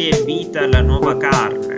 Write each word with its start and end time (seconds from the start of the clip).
fuori 0.00 0.08
e 0.08 0.24
vita 0.24 0.66
la 0.66 0.80
nuova 0.80 1.16
carne. 1.16 1.74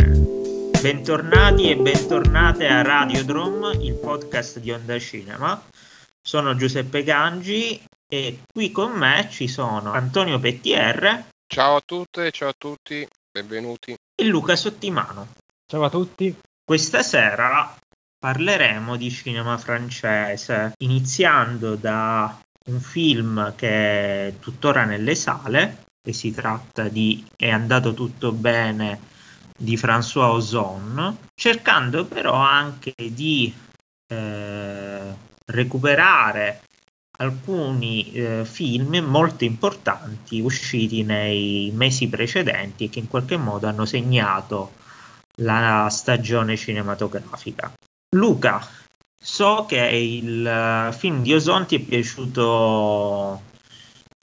Bentornati 0.81 1.71
e 1.71 1.77
bentornate 1.77 2.69
a 2.69 2.83
Radiodrom, 2.83 3.73
il 3.81 3.95
podcast 3.95 4.61
di 4.61 4.71
Onda 4.71 4.99
Cinema. 4.99 5.61
Sono 6.21 6.55
Giuseppe 6.55 7.03
Gangi 7.03 7.83
e 8.07 8.43
qui 8.53 8.71
con 8.71 8.93
me 8.93 9.27
ci 9.31 9.49
sono 9.49 9.93
Antonio 9.93 10.39
Pettier. 10.39 11.27
Ciao 11.47 11.77
a 11.77 11.83
tutte, 11.85 12.31
ciao 12.31 12.51
a 12.51 12.55
tutti, 12.57 13.07
benvenuti. 13.31 13.97
E 14.15 14.25
Luca 14.25 14.55
Sottimano. 14.55 15.29
Ciao 15.67 15.83
a 15.83 15.91
tutti. 15.91 16.35
Questa 16.65 17.03
sera 17.03 17.77
parleremo 18.19 18.97
di 18.97 19.11
cinema 19.11 19.59
francese, 19.59 20.75
iniziando 20.79 21.75
da 21.75 22.39
un 22.67 22.79
film 22.79 23.53
che 23.57 24.29
è 24.29 24.35
tuttora 24.39 24.85
nelle 24.85 25.17
sale 25.17 25.91
e 26.05 26.13
si 26.13 26.33
tratta 26.33 26.89
di 26.89 27.25
È 27.37 27.49
andato 27.49 27.95
tutto 27.95 28.33
bene 28.33 29.11
di 29.57 29.77
François 29.77 30.33
Ozon, 30.33 31.17
cercando 31.35 32.05
però 32.05 32.35
anche 32.35 32.95
di 32.97 33.55
eh, 34.09 35.15
recuperare 35.47 36.63
alcuni 37.19 38.13
eh, 38.13 38.45
film 38.45 38.97
molto 38.99 39.45
importanti 39.45 40.41
usciti 40.41 41.05
nei 41.05 41.71
mesi 41.75 42.09
precedenti 42.09 42.85
e 42.85 42.89
che 42.89 42.99
in 42.99 43.09
qualche 43.09 43.37
modo 43.37 43.69
hanno 43.69 43.85
segnato 43.85 44.73
la 45.37 45.89
stagione 45.89 46.57
cinematografica. 46.57 47.73
Luca, 48.17 48.67
so 49.23 49.65
che 49.67 49.79
il 49.79 50.45
eh, 50.45 50.93
film 50.93 51.23
di 51.23 51.33
Ozon 51.33 51.67
ti 51.67 51.77
è 51.77 51.81
piaciuto 51.81 53.51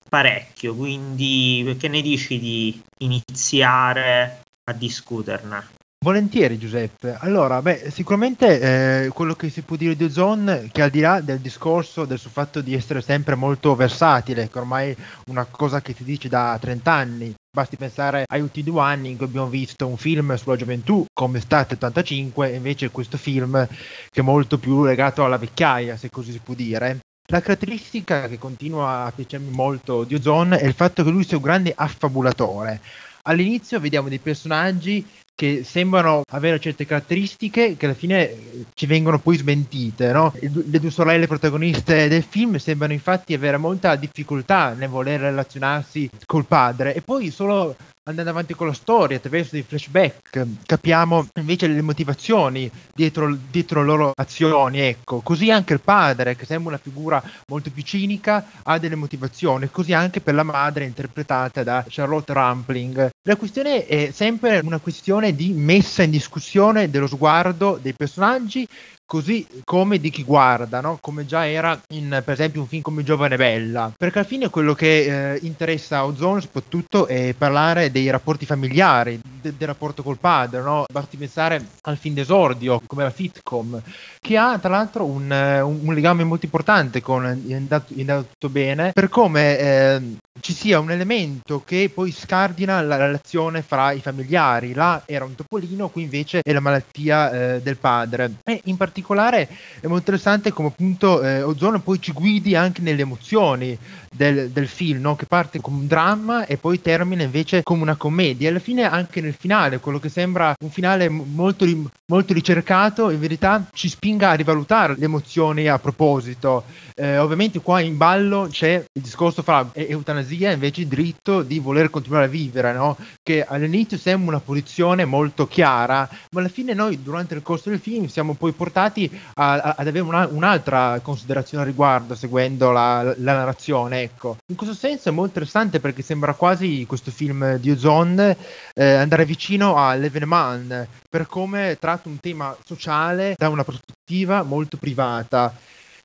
parecchio, 0.09 0.76
quindi 0.76 1.76
che 1.80 1.88
ne 1.88 2.02
dici 2.02 2.40
di 2.40 2.81
iniziare 2.98 4.42
a 4.64 4.73
discuterne? 4.73 5.78
Volentieri 6.02 6.58
Giuseppe. 6.58 7.17
Allora, 7.20 7.61
beh, 7.61 7.89
sicuramente 7.92 9.03
eh, 9.03 9.09
quello 9.09 9.36
che 9.36 9.50
si 9.50 9.64
può 9.64 9.75
dire 9.75 9.97
di 9.97 10.06
Ozone, 10.06 10.69
che 10.72 10.81
al 10.81 10.89
di 10.89 11.02
là 11.02 11.19
del 11.19 11.39
discorso 11.39 12.06
del 12.06 12.17
suo 12.17 12.30
fatto 12.30 12.61
di 12.61 12.73
essere 12.73 13.02
sempre 13.02 13.36
molto 13.36 13.75
versatile, 13.75 14.50
che 14.50 14.58
ormai 14.59 14.92
è 14.92 14.95
una 15.28 15.44
cosa 15.44 15.81
che 15.81 15.94
si 15.94 16.06
dice 16.06 16.30
da 16.30 16.58
30 16.58 16.89
anni, 16.89 17.34
basti 17.52 17.75
pensare 17.75 18.23
ai 18.25 18.39
ultimi 18.39 18.72
due 18.72 18.81
anni 18.81 19.09
in 19.09 19.17
cui 19.17 19.25
abbiamo 19.25 19.50
visto 19.50 19.88
un 19.88 19.97
film 19.97 20.34
sulla 20.36 20.56
gioventù 20.56 21.03
come 21.12 21.41
State 21.41 21.73
85 21.73 22.50
e 22.50 22.56
invece 22.56 22.91
questo 22.91 23.17
film 23.17 23.67
che 23.67 24.22
è 24.22 24.23
molto 24.23 24.58
più 24.58 24.86
legato 24.86 25.25
alla 25.25 25.38
vecchiaia, 25.38 25.97
se 25.97 26.09
così 26.09 26.31
si 26.31 26.39
può 26.39 26.53
dire. 26.53 27.00
La 27.31 27.41
caratteristica 27.41 28.27
che 28.27 28.39
continua 28.39 29.05
a 29.05 29.11
piacermi 29.11 29.52
molto 29.52 30.03
di 30.03 30.16
Ozone 30.16 30.58
è 30.58 30.66
il 30.66 30.73
fatto 30.73 31.03
che 31.03 31.11
lui 31.11 31.23
sia 31.23 31.38
un 31.38 31.44
grande 31.44 31.72
affabulatore. 31.75 32.81
All'inizio 33.23 33.80
vediamo 33.80 34.09
dei 34.09 34.17
personaggi 34.17 35.05
che 35.40 35.64
sembrano 35.64 36.23
avere 36.32 36.59
certe 36.59 36.86
caratteristiche 36.86 37.78
che 37.78 37.86
alla 37.86 37.95
fine 37.95 38.66
ci 38.73 38.86
vengono 38.86 39.20
poi 39.20 39.38
smentite. 39.38 40.12
No? 40.12 40.34
Le 40.38 40.80
due 40.81 40.92
sorelle 40.92 41.28
protagoniste 41.28 42.09
del 42.09 42.23
film 42.23 42.58
sembrano 42.58 42.92
infatti 42.92 43.34
avere 43.34 43.56
molta 43.56 43.96
difficoltà 43.96 44.73
nel 44.73 44.90
voler 44.90 45.22
relazionarsi 45.22 46.09
col 46.26 46.44
padre 46.44 46.94
e 46.94 47.02
poi 47.02 47.31
solo 47.31 47.73
andando 48.04 48.31
avanti 48.31 48.54
con 48.54 48.68
la 48.68 48.73
storia 48.73 49.18
attraverso 49.18 49.52
dei 49.52 49.62
flashback 49.62 50.46
capiamo 50.66 51.28
invece 51.36 51.68
le 51.68 51.81
motivazioni 51.81 52.70
dietro, 52.94 53.38
dietro 53.52 53.81
le 53.81 53.86
loro 53.86 54.12
azioni 54.16 54.80
ecco 54.80 55.20
così 55.22 55.52
anche 55.52 55.74
il 55.74 55.81
padre 55.81 56.36
che 56.36 56.46
sembra 56.46 56.70
una 56.70 56.81
figura 56.81 57.22
molto 57.48 57.70
più 57.70 57.84
cinica 57.84 58.44
ha 58.64 58.80
delle 58.80 58.96
motivazioni 58.96 59.70
così 59.70 59.94
anche 59.94 60.22
per 60.22 60.34
la 60.34 60.44
madre 60.44 60.86
interpretata 60.86 61.64
da 61.64 61.86
Charlotte 61.88 62.34
Rampling 62.34 63.09
la 63.23 63.36
questione 63.36 63.86
è 63.86 64.12
sempre 64.12 64.59
una 64.59 64.80
questione 64.80 65.36
di 65.36 65.52
messa 65.52 66.03
in 66.03 66.12
discussione 66.12 66.89
dello 66.89 67.08
sguardo 67.08 67.78
dei 67.81 67.94
personaggi 67.94 68.68
così 69.09 69.44
come 69.64 69.97
di 69.97 70.12
chi 70.12 70.24
guarda, 70.24 70.81
no? 70.81 71.00
come 71.02 71.25
già 71.25 71.47
era 71.47 71.81
in 71.94 72.22
per 72.24 72.36
esempio 72.36 72.62
un 72.62 72.68
film 72.68 72.84
come 72.84 73.02
Giovane 73.03 73.38
Bella, 73.38 73.92
perché 73.97 74.20
alla 74.20 74.28
fine 74.28 74.50
quello 74.52 74.75
che 74.75 75.34
eh, 75.34 75.40
interessa 75.42 76.06
Ozone 76.06 76.42
soprattutto 76.42 77.08
è 77.08 77.34
parlare 77.36 77.90
dei 77.90 78.08
rapporti 78.12 78.46
familiari, 78.46 79.19
de- 79.42 79.56
del 79.58 79.68
rapporto 79.68 80.03
col 80.03 80.19
padre, 80.19 80.62
no? 80.62 80.86
basti 80.94 81.18
pensare 81.18 81.59
al 81.81 81.98
film 81.98 82.14
d'esordio 82.14 82.84
come 82.86 83.02
la 83.02 83.09
Fitcom, 83.09 83.81
che 84.19 84.38
ha 84.38 84.59
tra 84.59 84.69
l'altro 84.69 85.06
un, 85.06 85.31
un, 85.31 85.80
un 85.81 85.94
legame 85.96 86.24
molto 86.24 86.46
importante 86.46 87.02
con 87.02 87.25
È 87.25 87.53
andato, 87.56 87.96
tutto 87.96 88.50
bene, 88.50 88.92
per 88.94 89.09
come 89.09 89.58
eh, 89.58 90.02
ci 90.40 90.53
sia 90.53 90.80
un 90.80 90.92
elemento 90.92 91.64
che 91.66 91.90
poi 91.92 92.12
scardina 92.12 92.80
la 92.81 92.96
relazione 92.96 93.64
fra 93.64 93.92
i 93.92 94.02
familiari, 94.02 94.74
là 94.74 95.02
era 95.08 95.25
un 95.25 95.34
topolino, 95.34 95.90
qui 95.90 96.03
invece 96.03 96.42
è 96.44 96.53
la 96.53 96.59
malattia 96.59 97.31
eh, 97.31 97.62
del 97.62 97.78
padre. 97.78 98.36
E 98.44 98.62
in 98.66 98.78
particolare 98.78 98.98
particolare 99.00 99.48
è 99.80 99.88
molto 99.88 99.98
interessante 99.98 100.52
come 100.52 100.68
appunto 100.70 101.22
eh, 101.24 101.42
Ozone 101.42 101.80
poi 101.80 102.02
ci 102.02 102.12
guidi 102.12 102.56
anche 102.56 102.82
nelle 102.82 103.02
emozioni 103.02 103.78
del, 104.12 104.50
del 104.50 104.68
film, 104.68 105.02
no? 105.02 105.16
che 105.16 105.25
parte 105.25 105.59
come 105.62 105.80
un 105.80 105.88
dramma 105.88 106.46
e 106.46 106.58
poi 106.58 106.81
termina 106.81 107.24
invece 107.24 107.64
come 107.64 107.81
una 107.81 107.96
commedia. 107.96 108.50
Alla 108.50 108.59
fine 108.59 108.84
anche 108.84 109.22
nel 109.22 109.34
finale, 109.34 109.80
quello 109.80 110.00
che 110.00 110.09
sembra 110.09 110.53
un 110.62 110.70
finale 110.70 111.09
molto, 111.09 111.66
molto 112.06 112.34
ricercato, 112.34 113.09
in 113.09 113.19
verità 113.19 113.68
ci 113.74 113.90
spinga 113.90 114.30
a 114.30 114.34
rivalutare 114.34 114.96
le 114.98 115.06
emozioni 115.06 115.68
a 115.68 115.80
proposito. 115.80 116.64
Eh, 116.96 117.18
ovviamente 117.18 117.62
qua 117.62 117.80
in 117.80 117.98
ballo 117.98 118.48
c'è 118.52 118.84
il 118.92 119.02
discorso 119.02 119.42
fra 119.42 119.69
eutanasia 119.74 120.50
e 120.50 120.53
invece 120.53 120.81
il 120.81 120.88
diritto 120.88 121.44
di 121.44 121.59
voler 121.59 121.90
continuare 121.90 122.25
a 122.25 122.30
vivere, 122.30 122.74
no? 122.74 122.98
che 123.24 123.44
all'inizio 123.44 123.98
sembra 123.98 124.36
una 124.36 124.40
posizione 124.40 125.06
molto 125.06 125.48
chiara, 125.48 126.09
ma 126.31 126.40
alla 126.40 126.50
fine 126.50 126.74
noi 126.74 127.02
durante 127.02 127.36
il 127.36 127.42
corso 127.42 127.69
del 127.69 127.80
film 127.80 128.08
siamo 128.08 128.34
poi 128.34 128.52
portati 128.52 129.09
a, 129.36 129.53
a, 129.53 129.75
ad 129.78 129.88
avere 129.88 130.03
una, 130.03 130.28
un'altra 130.28 131.00
considerazione 131.02 131.64
a 131.64 131.68
riguardo, 131.68 132.16
seguendo 132.16 132.72
la, 132.72 133.14
la, 133.18 133.34
narrazione. 133.34 133.99
Ecco. 134.02 134.38
In 134.48 134.56
questo 134.56 134.76
senso 134.76 135.10
è 135.10 135.12
molto 135.12 135.30
interessante 135.30 135.80
perché 135.80 136.02
sembra 136.02 136.34
quasi 136.34 136.86
questo 136.88 137.12
film 137.12 137.58
di 137.58 137.72
Ozone 137.72 138.38
eh, 138.74 138.94
andare 138.94 139.26
vicino 139.26 139.76
a 139.76 139.94
L'Evenement 139.96 140.88
per 141.10 141.28
come 141.28 141.78
tratta 141.80 142.08
un 142.08 142.20
tema 142.20 142.56
sociale 142.66 143.34
da 143.38 143.50
una 143.50 143.64
prospettiva 143.64 144.44
molto 144.44 144.78
privata. 144.78 145.54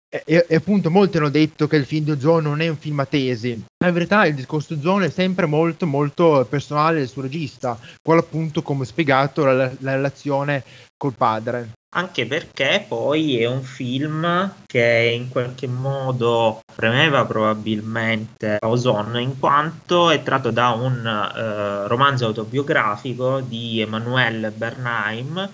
E, 0.09 0.47
e, 0.49 0.55
appunto 0.55 0.93
molti 0.93 1.17
hanno 1.17 1.29
detto 1.29 1.67
che 1.67 1.75
il 1.75 1.87
film 1.87 2.05
di 2.05 2.13
Ozone 2.13 2.49
non 2.49 2.61
è 2.61 2.69
un 2.69 2.77
film 2.77 3.01
a 3.01 3.07
tesi, 3.07 3.65
ma 3.83 3.89
in 3.89 3.95
verità 3.95 4.25
il 4.27 4.35
discorso 4.37 4.75
Ozone 4.75 5.07
è 5.07 5.11
sempre 5.11 5.47
molto 5.47 5.87
molto 5.87 6.47
personale 6.49 6.99
del 6.99 7.09
suo 7.09 7.23
regista, 7.23 7.77
quello 8.01 8.21
appunto 8.21 8.63
come 8.63 8.85
spiegato 8.85 9.45
la, 9.45 9.73
la 9.81 9.95
relazione 9.95 10.63
col 11.05 11.13
padre. 11.13 11.73
Anche 11.97 12.27
perché 12.27 12.85
poi 12.89 13.39
è 13.39 13.47
un 13.47 13.63
film 13.63 14.53
che 14.67 15.13
in 15.15 15.29
qualche 15.29 15.69
modo 15.69 16.61
premeva 16.75 17.25
probabilmente 17.25 18.57
Ozon 18.63 19.21
in 19.21 19.39
quanto 19.39 20.11
è 20.11 20.23
tratto 20.23 20.51
da 20.51 20.71
un 20.71 21.07
eh, 21.07 21.87
romanzo 21.87 22.27
autobiografico 22.27 23.41
di 23.41 23.81
Emmanuel 23.81 24.53
Bernheim 24.57 25.49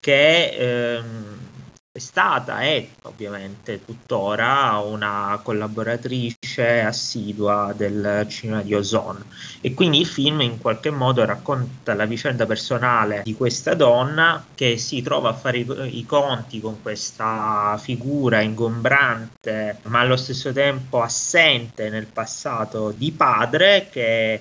che 0.00 0.44
eh, 0.48 1.02
è 1.96 2.00
stata 2.00 2.60
e 2.62 2.88
ovviamente 3.02 3.84
tuttora 3.84 4.78
una 4.78 5.38
collaboratrice 5.40 6.80
assidua 6.80 7.72
del 7.72 8.26
cinema 8.28 8.62
di 8.62 8.74
Ozone 8.74 9.20
e 9.60 9.74
quindi 9.74 10.00
il 10.00 10.06
film 10.06 10.40
in 10.40 10.58
qualche 10.58 10.90
modo 10.90 11.24
racconta 11.24 11.94
la 11.94 12.04
vicenda 12.04 12.46
personale 12.46 13.22
di 13.22 13.34
questa 13.34 13.74
donna 13.74 14.44
che 14.56 14.76
si 14.76 15.02
trova 15.02 15.28
a 15.28 15.34
fare 15.34 15.58
i, 15.58 15.98
i 15.98 16.04
conti 16.04 16.60
con 16.60 16.82
questa 16.82 17.78
figura 17.80 18.40
ingombrante 18.40 19.78
ma 19.82 20.00
allo 20.00 20.16
stesso 20.16 20.50
tempo 20.50 21.00
assente 21.00 21.90
nel 21.90 22.06
passato 22.06 22.90
di 22.90 23.12
padre 23.12 23.86
che 23.88 24.40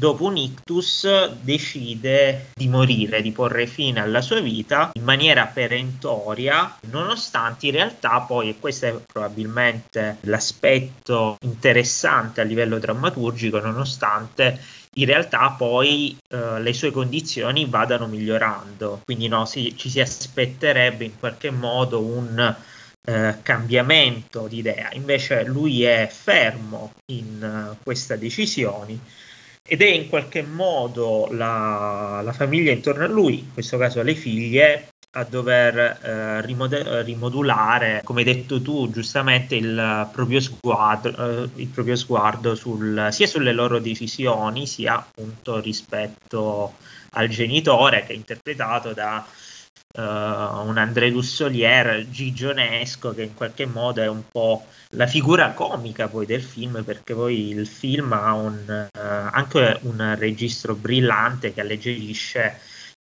dopo 0.00 0.24
un 0.24 0.38
ictus 0.38 1.30
decide 1.42 2.52
di 2.54 2.68
morire, 2.68 3.20
di 3.20 3.32
porre 3.32 3.66
fine 3.66 4.00
alla 4.00 4.22
sua 4.22 4.40
vita 4.40 4.92
in 4.94 5.04
maniera 5.04 5.44
perentoria, 5.44 6.78
nonostante 6.88 7.66
in 7.66 7.72
realtà 7.72 8.20
poi, 8.20 8.48
e 8.48 8.58
questo 8.58 8.86
è 8.86 8.98
probabilmente 9.06 10.16
l'aspetto 10.22 11.36
interessante 11.42 12.40
a 12.40 12.44
livello 12.44 12.78
drammaturgico, 12.78 13.60
nonostante 13.60 14.58
in 14.94 15.04
realtà 15.04 15.50
poi 15.50 16.16
eh, 16.30 16.60
le 16.62 16.72
sue 16.72 16.90
condizioni 16.90 17.66
vadano 17.66 18.06
migliorando, 18.06 19.02
quindi 19.04 19.28
no, 19.28 19.44
si, 19.44 19.76
ci 19.76 19.90
si 19.90 20.00
aspetterebbe 20.00 21.04
in 21.04 21.18
qualche 21.18 21.50
modo 21.50 22.00
un 22.00 22.56
eh, 23.02 23.36
cambiamento 23.42 24.46
di 24.48 24.58
idea, 24.58 24.88
invece 24.92 25.44
lui 25.44 25.82
è 25.82 26.08
fermo 26.10 26.92
in 27.12 27.70
uh, 27.72 27.76
queste 27.82 28.16
decisioni 28.18 28.98
ed 29.62 29.82
è 29.82 29.86
in 29.86 30.08
qualche 30.08 30.42
modo 30.42 31.28
la, 31.30 32.20
la 32.24 32.32
famiglia 32.32 32.72
intorno 32.72 33.04
a 33.04 33.08
lui, 33.08 33.38
in 33.38 33.52
questo 33.52 33.78
caso 33.78 34.02
le 34.02 34.14
figlie, 34.14 34.88
a 35.12 35.24
dover 35.24 35.76
eh, 35.76 36.40
rimode- 36.42 37.02
rimodulare, 37.02 38.00
come 38.04 38.20
hai 38.20 38.32
detto 38.32 38.62
tu 38.62 38.90
giustamente, 38.90 39.56
il 39.56 40.08
proprio 40.12 40.40
sguardo, 40.40 41.08
eh, 41.08 41.48
il 41.56 41.66
proprio 41.68 41.96
sguardo 41.96 42.54
sul, 42.54 43.08
sia 43.10 43.26
sulle 43.26 43.52
loro 43.52 43.80
decisioni, 43.80 44.66
sia 44.66 44.98
appunto 44.98 45.58
rispetto 45.60 46.74
al 47.10 47.28
genitore 47.28 48.04
che 48.04 48.12
è 48.12 48.16
interpretato 48.16 48.92
da 48.92 49.26
uh, 49.96 50.00
un 50.00 50.76
André 50.76 51.10
Dussolier 51.10 52.08
gigionesco 52.08 53.12
che 53.12 53.22
in 53.22 53.34
qualche 53.34 53.66
modo 53.66 54.02
è 54.02 54.08
un 54.08 54.22
po' 54.30 54.66
la 54.90 55.06
figura 55.06 55.52
comica 55.52 56.08
poi 56.08 56.26
del 56.26 56.42
film 56.42 56.82
perché 56.84 57.14
poi 57.14 57.50
il 57.50 57.66
film 57.66 58.12
ha 58.12 58.34
un, 58.34 58.88
uh, 58.92 58.98
anche 58.98 59.78
un 59.82 60.14
registro 60.18 60.74
brillante 60.74 61.52
che 61.52 61.60
alleggerisce 61.60 62.58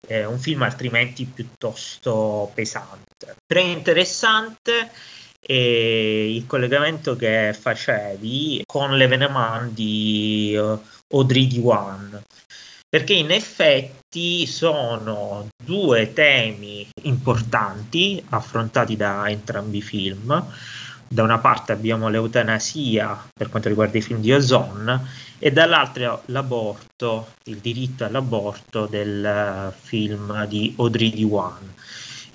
eh, 0.07 0.25
un 0.25 0.39
film 0.39 0.61
altrimenti 0.63 1.25
piuttosto 1.25 2.51
pesante. 2.53 3.35
Però 3.45 3.59
interessante 3.59 4.91
e 5.41 6.35
il 6.35 6.45
collegamento 6.45 7.15
che 7.15 7.55
facevi 7.57 8.63
con 8.65 8.97
l'Evenement 8.97 9.71
di 9.71 10.55
uh, 10.57 10.79
Audrey 11.11 11.47
Diwan 11.47 12.21
perché 12.89 13.13
in 13.13 13.29
effetti 13.29 14.47
sono 14.47 15.47
due 15.63 16.11
temi 16.13 16.87
importanti 17.03 18.23
affrontati 18.29 18.95
da 18.95 19.29
entrambi 19.29 19.77
i 19.77 19.81
film. 19.83 20.43
Da 21.07 21.23
una 21.23 21.37
parte 21.37 21.71
abbiamo 21.71 22.09
l'eutanasia 22.09 23.29
per 23.33 23.49
quanto 23.49 23.69
riguarda 23.69 23.97
i 23.97 24.01
film 24.01 24.19
di 24.19 24.31
Ozon 24.31 25.07
e 25.37 25.51
dall'altra 25.51 26.19
l'aborto, 26.25 27.33
il 27.45 27.57
diritto 27.57 28.05
all'aborto 28.05 28.85
del 28.87 29.73
film 29.79 30.45
di 30.47 30.73
Audrey 30.77 31.11
Diwan. 31.11 31.73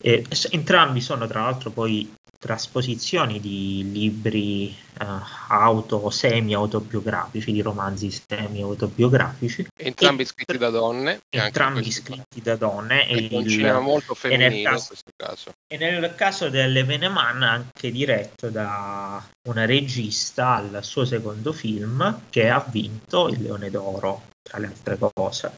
Entrambi 0.01 1.01
sono 1.01 1.27
tra 1.27 1.43
l'altro 1.43 1.71
poi 1.71 2.13
trasposizioni 2.39 3.41
di 3.41 3.91
libri 3.93 4.75
uh, 5.01 5.05
auto 5.49 6.11
semi-autobiografici, 6.11 7.53
di 7.53 7.63
romanzi 7.63 8.11
semi-autobiografici. 8.11 9.67
Entrambi 9.77 10.25
scritti 10.25 10.59
da 10.59 10.71
donne. 10.71 11.21
Entrambi 11.31 11.91
scritti 11.91 12.41
da 12.43 12.57
donne. 12.57 13.09
E 13.09 13.29
un 13.31 13.49
cinema 13.49 13.81
molto 13.81 14.15
femminile 14.15 14.63
caso, 14.63 14.77
in 14.81 14.87
questo 14.87 15.11
caso. 15.17 15.53
E 15.67 15.77
nel 15.77 16.15
caso 16.15 16.49
dell'Eveneman 16.49 17.43
anche 17.43 17.91
diretto 17.91 18.51
da 18.51 19.23
una 19.49 19.65
regista 19.65 20.57
al 20.57 20.79
suo 20.83 21.05
secondo 21.05 21.53
film 21.53 22.23
che 22.31 22.49
ha 22.49 22.65
vinto 22.69 23.29
il 23.29 23.43
Leone 23.43 23.71
d'Oro, 23.71 24.23
tra 24.43 24.59
le 24.59 24.67
altre 24.67 24.99
cose, 24.99 25.57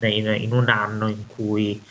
in, 0.00 0.26
in 0.26 0.52
un 0.52 0.68
anno 0.68 1.08
in 1.08 1.26
cui, 1.26 1.82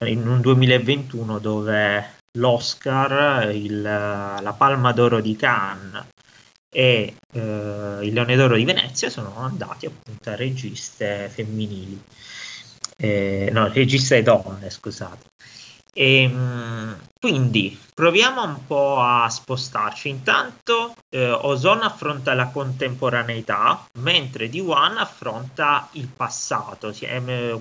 in 0.00 0.26
un 0.26 0.40
2021 0.40 1.38
dove 1.38 2.18
l'Oscar, 2.38 3.50
il, 3.50 3.82
la 3.82 4.54
Palma 4.56 4.92
d'Oro 4.92 5.20
di 5.20 5.36
Cannes 5.36 6.06
e 6.72 7.16
eh, 7.32 7.98
il 8.02 8.12
Leone 8.12 8.36
d'Oro 8.36 8.54
di 8.54 8.64
Venezia 8.64 9.10
sono 9.10 9.36
andati 9.36 9.86
appunto 9.86 10.30
a 10.30 10.36
registe 10.36 11.28
femminili, 11.28 12.00
eh, 12.96 13.50
no, 13.52 13.68
registe 13.72 14.22
donne, 14.22 14.70
scusate. 14.70 15.28
E, 15.92 16.22
ehm, 16.22 16.98
quindi 17.18 17.78
proviamo 17.92 18.44
un 18.44 18.64
po' 18.66 19.00
a 19.00 19.28
spostarci. 19.28 20.08
Intanto 20.08 20.94
eh, 21.10 21.30
Ozone 21.30 21.82
affronta 21.82 22.32
la 22.34 22.46
contemporaneità, 22.46 23.86
mentre 23.98 24.48
D1 24.48 24.98
affronta 24.98 25.88
il 25.92 26.06
passato. 26.06 26.94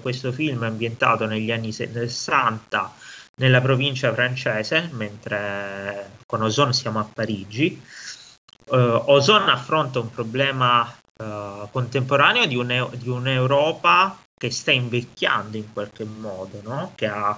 Questo 0.01 0.31
film 0.31 0.63
è 0.63 0.67
ambientato 0.67 1.25
negli 1.25 1.51
anni 1.51 1.71
60 1.71 2.93
nella 3.39 3.61
provincia 3.61 4.13
francese, 4.13 4.89
mentre 4.93 6.11
con 6.25 6.41
Ozon 6.41 6.73
siamo 6.73 6.99
a 6.99 7.09
Parigi. 7.11 7.81
Uh, 8.65 9.01
Ozon 9.05 9.49
affronta 9.49 9.99
un 9.99 10.11
problema 10.11 10.81
uh, 11.17 11.67
contemporaneo 11.71 12.45
di, 12.45 12.55
un, 12.55 12.89
di, 12.93 13.09
un'Europa 13.09 14.19
che 14.37 14.51
sta 14.51 14.71
invecchiando 14.71 15.57
in 15.57 15.73
qualche 15.73 16.05
modo, 16.05 16.61
no? 16.63 16.91
che 16.95 17.07
ha, 17.07 17.37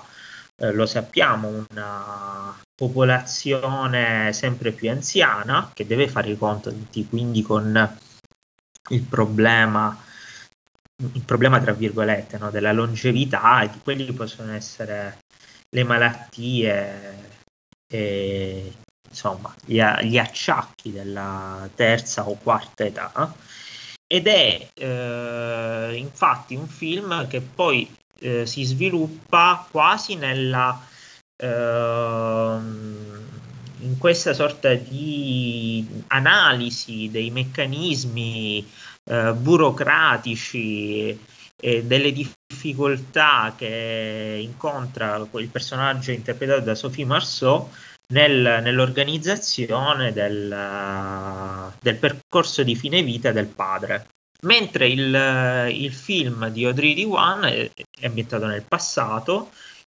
eh, 0.58 0.72
lo 0.72 0.86
sappiamo, 0.86 1.66
una 1.70 2.60
popolazione 2.76 4.34
sempre 4.34 4.72
più 4.72 4.90
anziana 4.90 5.72
che 5.74 5.88
deve 5.88 6.08
fare 6.08 6.32
i 6.32 6.38
conti 6.38 7.08
quindi 7.08 7.44
con 7.44 7.98
il 8.90 9.02
problema 9.04 9.96
il 11.14 11.22
problema 11.24 11.60
tra 11.60 11.74
virgolette 11.74 12.38
no? 12.38 12.50
della 12.50 12.72
longevità 12.72 13.62
e 13.62 13.70
di 13.70 13.80
quelli 13.84 14.06
che 14.06 14.14
possono 14.14 14.52
essere 14.54 15.21
le 15.74 15.84
malattie 15.84 17.20
e 17.92 18.74
insomma 19.08 19.54
gli, 19.66 19.82
gli 20.04 20.18
acciacchi 20.18 20.92
della 20.92 21.70
terza 21.76 22.28
o 22.28 22.36
quarta 22.36 22.86
età. 22.86 23.34
Ed 24.08 24.28
è 24.28 24.68
eh, 24.74 25.94
infatti 25.96 26.56
un 26.56 26.68
film 26.68 27.28
che 27.28 27.42
poi 27.42 27.90
eh, 28.20 28.46
si 28.46 28.64
sviluppa 28.64 29.66
quasi 29.70 30.16
nella 30.16 30.80
eh, 31.38 32.60
in 33.82 33.98
questa 33.98 34.34
sorta 34.34 34.74
di 34.74 36.04
analisi 36.08 37.10
dei 37.10 37.32
meccanismi 37.32 38.70
eh, 39.06 39.34
burocratici 39.34 41.18
e 41.62 41.84
delle 41.84 42.12
difficoltà 42.12 43.54
che 43.56 44.40
incontra 44.42 45.26
il 45.36 45.48
personaggio 45.48 46.12
interpretato 46.12 46.62
da 46.62 46.74
Sophie 46.76 47.06
Marceau 47.06 47.70
nel, 48.08 48.60
nell'organizzazione 48.64 50.12
del, 50.12 51.72
del, 51.80 51.96
percorso 51.98 52.64
di 52.64 52.76
fine 52.76 53.04
vita 53.04 53.32
del 53.32 53.46
padre. 53.46 54.08
Mentre 54.42 54.88
il, 54.88 55.70
il 55.72 55.94
film 55.94 56.50
di 56.50 56.66
Audrey 56.66 56.96
Diwan 56.96 57.44
è, 57.44 57.70
è 58.00 58.08
ambientato 58.08 58.48
nel 58.48 58.66
passato, 58.68 59.52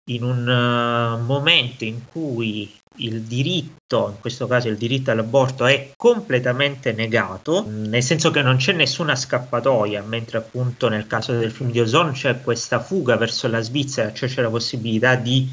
in 0.09 0.23
un 0.23 0.47
uh, 0.47 1.25
momento 1.25 1.85
in 1.85 2.01
cui 2.11 2.73
il 2.99 3.23
diritto, 3.23 4.11
in 4.15 4.21
questo 4.21 4.47
caso 4.47 4.69
il 4.69 4.77
diritto 4.77 5.11
all'aborto, 5.11 5.67
è 5.67 5.93
completamente 5.97 6.93
negato, 6.93 7.65
nel 7.69 8.03
senso 8.03 8.31
che 8.31 8.43
non 8.43 8.57
c'è 8.57 8.73
nessuna 8.73 9.15
scappatoia, 9.15 10.03
mentre 10.03 10.39
appunto 10.39 10.89
nel 10.89 11.07
caso 11.07 11.37
del 11.37 11.51
film 11.51 11.71
di 11.71 11.81
Ozone 11.81 12.13
c'è 12.13 12.41
questa 12.41 12.81
fuga 12.81 13.17
verso 13.17 13.49
la 13.49 13.61
Svizzera, 13.61 14.13
cioè 14.13 14.29
c'è 14.29 14.43
la 14.43 14.51
possibilità 14.51 15.15
di 15.17 15.49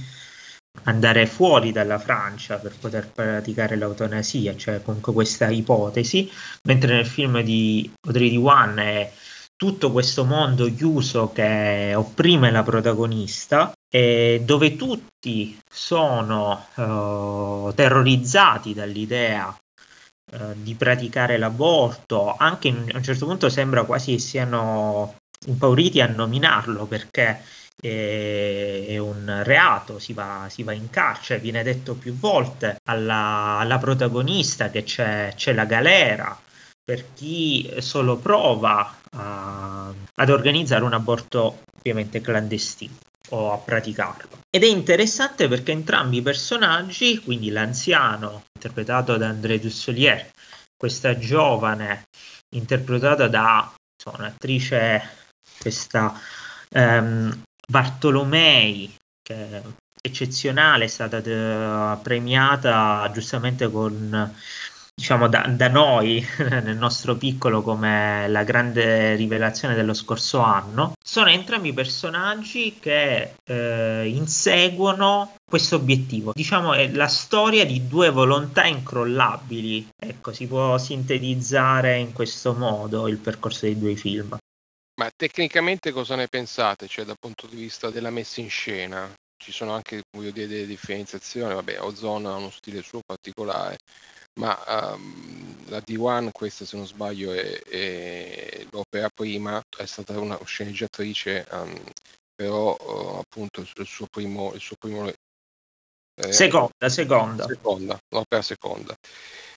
andare 0.83 1.27
fuori 1.27 1.71
dalla 1.71 1.99
Francia 1.99 2.57
per 2.57 2.73
poter 2.79 3.09
praticare 3.11 3.75
l'eutanasia, 3.75 4.55
cioè 4.55 4.81
comunque 4.81 5.13
questa 5.13 5.49
ipotesi, 5.49 6.29
mentre 6.63 6.95
nel 6.95 7.05
film 7.05 7.41
di 7.41 7.91
Audrey 8.07 8.29
Diwan 8.29 8.77
è 8.77 9.11
tutto 9.55 9.91
questo 9.91 10.25
mondo 10.25 10.73
chiuso 10.73 11.31
che 11.31 11.93
opprime 11.95 12.51
la 12.51 12.63
protagonista 12.63 13.71
eh, 13.95 14.41
dove 14.43 14.75
tutti 14.75 15.55
sono 15.69 16.65
eh, 16.73 17.73
terrorizzati 17.75 18.73
dall'idea 18.73 19.55
eh, 20.31 20.37
di 20.55 20.73
praticare 20.73 21.37
l'aborto, 21.37 22.35
anche 22.35 22.69
in, 22.69 22.89
a 22.91 22.97
un 22.97 23.03
certo 23.03 23.27
punto 23.27 23.49
sembra 23.49 23.83
quasi 23.83 24.13
che 24.13 24.19
siano 24.19 25.17
impauriti 25.45 26.01
a 26.01 26.07
nominarlo 26.07 26.87
perché 26.87 27.43
è 27.79 28.97
un 28.97 29.41
reato, 29.43 29.99
si 29.99 30.13
va, 30.13 30.47
si 30.49 30.63
va, 30.63 30.71
in 30.71 30.89
carcere, 30.89 31.39
viene 31.39 31.63
detto 31.63 31.95
più 31.95 32.15
volte 32.15 32.77
alla, 32.85 33.57
alla 33.59 33.77
protagonista 33.77 34.69
che 34.69 34.83
c'è, 34.83 35.33
c'è, 35.35 35.53
la 35.53 35.65
galera 35.65 36.39
per 36.83 37.13
chi 37.13 37.71
solo 37.79 38.17
prova 38.17 38.95
a, 39.11 39.93
ad 40.15 40.29
organizzare 40.29 40.83
un 40.83 40.93
aborto 40.93 41.63
ovviamente 41.77 42.21
clandestino 42.21 42.95
o 43.29 43.51
a 43.51 43.57
praticarlo. 43.57 44.41
Ed 44.49 44.63
è 44.63 44.67
interessante 44.67 45.47
perché 45.47 45.71
entrambi 45.71 46.17
i 46.17 46.21
personaggi, 46.21 47.19
quindi 47.19 47.49
l'anziano 47.49 48.43
interpretato 48.53 49.17
da 49.17 49.27
André 49.27 49.59
Dussolier, 49.59 50.29
questa 50.75 51.17
giovane 51.17 52.05
interpretata 52.55 53.27
da 53.27 53.73
un'attrice, 54.05 55.01
questa 55.59 56.19
um, 56.69 57.41
Bartolomei, 57.67 58.93
che 59.21 59.33
è 59.33 59.61
eccezionale, 60.05 60.85
è 60.85 60.87
stata 60.87 61.21
de- 61.21 61.97
premiata 62.01 63.09
giustamente 63.13 63.71
con 63.71 64.35
diciamo 64.95 65.27
da, 65.27 65.47
da, 65.47 65.69
noi 65.69 66.25
nel 66.37 66.77
nostro 66.77 67.15
piccolo 67.15 67.61
come 67.61 68.27
la 68.27 68.43
grande 68.43 69.15
rivelazione 69.15 69.73
dello 69.73 69.93
scorso 69.93 70.39
anno 70.39 70.93
sono 71.03 71.29
entrambi 71.29 71.73
personaggi 71.73 72.77
che 72.79 73.35
eh, 73.43 74.07
inseguono 74.07 75.35
questo 75.43 75.77
obiettivo 75.77 76.31
diciamo 76.33 76.73
è 76.73 76.91
la 76.91 77.07
storia 77.07 77.65
di 77.65 77.87
due 77.87 78.11
volontà 78.11 78.65
incrollabili 78.65 79.89
ecco 79.99 80.31
si 80.31 80.47
può 80.47 80.77
sintetizzare 80.77 81.97
in 81.97 82.13
questo 82.13 82.53
modo 82.53 83.07
il 83.07 83.17
percorso 83.17 83.65
dei 83.65 83.77
due 83.77 83.95
film 83.95 84.37
Ma 84.95 85.09
tecnicamente 85.15 85.91
cosa 85.91 86.15
ne 86.15 86.27
pensate? 86.27 86.87
Cioè 86.87 87.03
dal 87.03 87.17
punto 87.19 87.47
di 87.47 87.55
vista 87.55 87.89
della 87.89 88.11
messa 88.11 88.41
in 88.41 88.49
scena? 88.49 89.11
Ci 89.43 89.51
sono 89.51 89.73
anche 89.73 90.03
voglio 90.15 90.31
dire, 90.31 90.47
delle 90.47 90.65
differenziazioni, 90.65 91.53
vabbè, 91.53 91.81
Ozone 91.81 92.29
ha 92.29 92.35
uno 92.35 92.49
stile 92.49 92.81
suo 92.81 93.01
particolare, 93.05 93.77
ma 94.39 94.57
um, 94.95 95.67
la 95.67 95.79
D1, 95.85 96.29
questa 96.31 96.63
se 96.63 96.77
non 96.77 96.87
sbaglio, 96.87 97.33
è, 97.33 97.61
è 97.61 98.65
l'opera 98.71 99.09
prima, 99.13 99.61
è 99.77 99.85
stata 99.85 100.17
una 100.17 100.39
sceneggiatrice, 100.45 101.45
um, 101.51 101.77
però 102.33 102.73
uh, 102.79 103.17
appunto 103.19 103.59
il 103.59 103.85
suo 103.85 104.07
primo, 104.09 104.53
il 104.53 104.61
suo 104.61 104.77
primo 104.79 105.11
eh, 106.15 106.31
seconda, 106.31 106.87
seconda. 106.87 107.45
Seconda, 107.45 107.99
l'opera 108.11 108.41
seconda. 108.41 108.95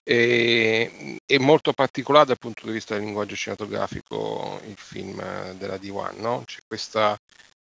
E, 0.03 1.17
è 1.25 1.37
molto 1.37 1.71
particolare 1.71 2.25
dal 2.25 2.39
punto 2.39 2.65
di 2.65 2.73
vista 2.73 2.93
del 2.93 3.03
linguaggio 3.05 3.35
cinematografico 3.35 4.59
il 4.65 4.75
film 4.75 5.21
della 5.53 5.75
D1, 5.75 6.19
no? 6.19 6.43
C'è 6.45 6.59
questa 6.67 7.17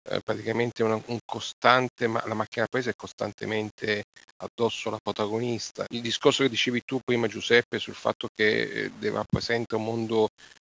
eh, 0.09 0.21
praticamente 0.23 0.83
una, 0.83 1.01
un 1.05 1.19
costante, 1.25 2.07
ma 2.07 2.23
la 2.25 2.33
macchina 2.33 2.67
presa 2.67 2.89
è 2.89 2.95
costantemente 2.95 4.03
addosso 4.37 4.89
alla 4.89 4.99
protagonista. 5.01 5.85
Il 5.89 6.01
discorso 6.01 6.43
che 6.43 6.49
dicevi 6.49 6.81
tu 6.83 6.99
prima 7.03 7.27
Giuseppe 7.27 7.79
sul 7.79 7.93
fatto 7.93 8.27
che 8.33 8.91
eh, 8.99 9.09
rappresenta 9.09 9.75
un 9.75 9.83
mondo 9.83 10.29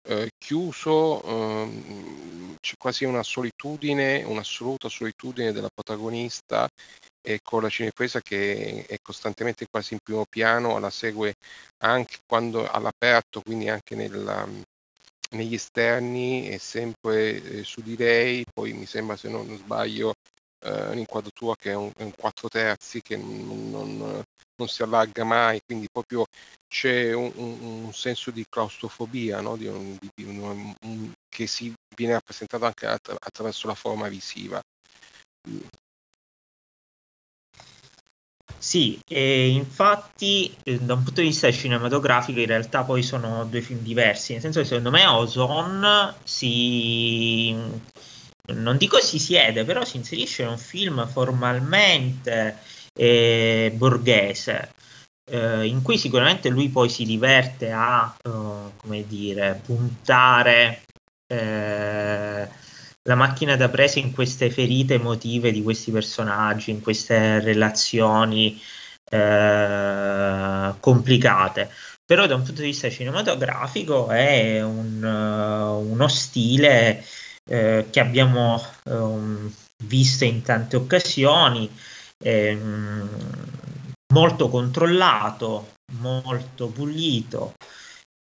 eh, 0.06 0.32
chiuso, 0.38 1.24
ehm, 1.24 2.56
c'è 2.60 2.76
quasi 2.78 3.06
una 3.06 3.24
solitudine, 3.24 4.24
un'assoluta 4.24 4.90
solitudine 4.90 5.52
della 5.52 5.70
protagonista 5.74 6.68
e 7.22 7.40
con 7.42 7.62
la 7.62 7.70
cinepresa 7.70 8.20
che 8.22 8.86
è 8.86 8.98
costantemente 9.02 9.66
quasi 9.70 9.94
in 9.94 10.00
primo 10.04 10.26
piano, 10.30 10.78
la 10.80 10.90
segue 10.90 11.36
anche 11.84 12.20
quando 12.26 12.70
all'aperto, 12.70 13.42
quindi 13.42 13.70
anche 13.70 13.96
nella, 13.96 14.46
negli 15.34 15.54
esterni, 15.54 16.48
è 16.48 16.58
sempre 16.58 17.42
eh, 17.44 17.64
su 17.64 17.82
di 17.82 17.96
lei, 17.98 18.46
poi 18.52 18.74
mi 18.74 18.86
sembra 18.86 19.16
se 19.16 19.30
non 19.30 19.56
sbaglio 19.58 20.14
eh, 20.64 20.88
un'inquadratura 20.90 21.56
che 21.56 21.72
è 21.72 21.76
un, 21.76 21.92
un 21.98 22.12
4 22.16 22.48
terzi 22.48 23.02
che 23.02 23.18
non, 23.18 23.70
non, 23.70 24.24
non, 24.56 24.68
si 24.68 24.84
allarga 24.84 25.24
mai, 25.24 25.60
quindi 25.66 25.88
proprio 25.92 26.26
c'è 26.68 27.14
un, 27.14 27.32
un, 27.36 27.84
un 27.86 27.94
senso 27.94 28.32
di 28.32 28.46
claustrofobia 28.50 29.42
no? 29.42 29.56
di 29.58 29.70
di 30.16 31.14
che 31.30 31.48
si 31.48 31.74
viene 31.96 32.14
rappresentato 32.14 32.66
anche 32.66 32.86
attra- 32.86 33.18
attraverso 33.20 33.68
la 33.68 33.76
forma 33.76 34.08
visiva. 34.08 34.62
Sì, 38.64 38.98
infatti 39.10 40.56
eh, 40.64 40.80
da 40.80 40.94
un 40.94 41.04
punto 41.04 41.20
di 41.20 41.28
vista 41.28 41.52
cinematografico 41.52 42.40
in 42.40 42.46
realtà 42.46 42.84
poi 42.86 43.04
sono 43.04 43.44
due 43.44 43.60
film 43.60 43.80
diversi, 43.80 44.32
nel 44.32 44.42
senso 44.42 44.62
che 44.62 44.66
secondo 44.66 44.90
me 44.90 45.06
Ozone 45.06 46.16
si... 46.24 47.54
non 48.54 48.78
dico 48.78 49.00
si 49.00 49.20
siede, 49.20 49.66
però 49.66 49.84
si 49.84 49.98
inserisce 49.98 50.44
in 50.44 50.48
un 50.48 50.58
film 50.58 51.06
formalmente 51.10 52.58
eh, 52.98 53.74
borghese, 53.76 54.72
eh, 55.30 55.66
in 55.68 55.82
cui 55.82 55.98
sicuramente 55.98 56.48
lui 56.48 56.70
poi 56.70 56.88
si 56.88 57.04
diverte 57.04 57.70
a, 57.70 58.16
uh, 58.24 58.72
come 58.78 59.06
dire, 59.06 59.60
puntare 59.66 60.84
eh, 61.28 62.48
la 63.04 63.16
macchina 63.16 63.56
da 63.56 63.70
presa 63.70 64.00
in 64.00 64.12
queste 64.14 64.50
ferite 64.50 64.96
emotive 64.96 65.52
di 65.52 65.62
questi 65.62 65.92
personaggi, 65.92 66.72
in 66.72 66.82
queste 66.82 67.40
relazioni 67.40 68.62
eh, 69.10 70.74
complicate. 70.80 71.70
Però 72.06 72.26
da 72.28 72.36
un 72.36 72.44
punto 72.44 72.62
di 72.62 72.68
vista 72.68 72.90
cinematografico 72.90 74.10
è 74.10 74.62
un, 74.62 75.02
uh, 75.02 75.92
uno 75.92 76.08
stile 76.08 77.04
uh, 77.50 77.86
che 77.90 78.00
abbiamo 78.00 78.62
um, 78.86 79.52
visto 79.86 80.26
in 80.26 80.42
tante 80.42 80.76
occasioni, 80.76 81.70
um, 82.26 83.10
molto 84.14 84.50
controllato, 84.50 85.76
molto 86.00 86.68
pulito. 86.68 87.54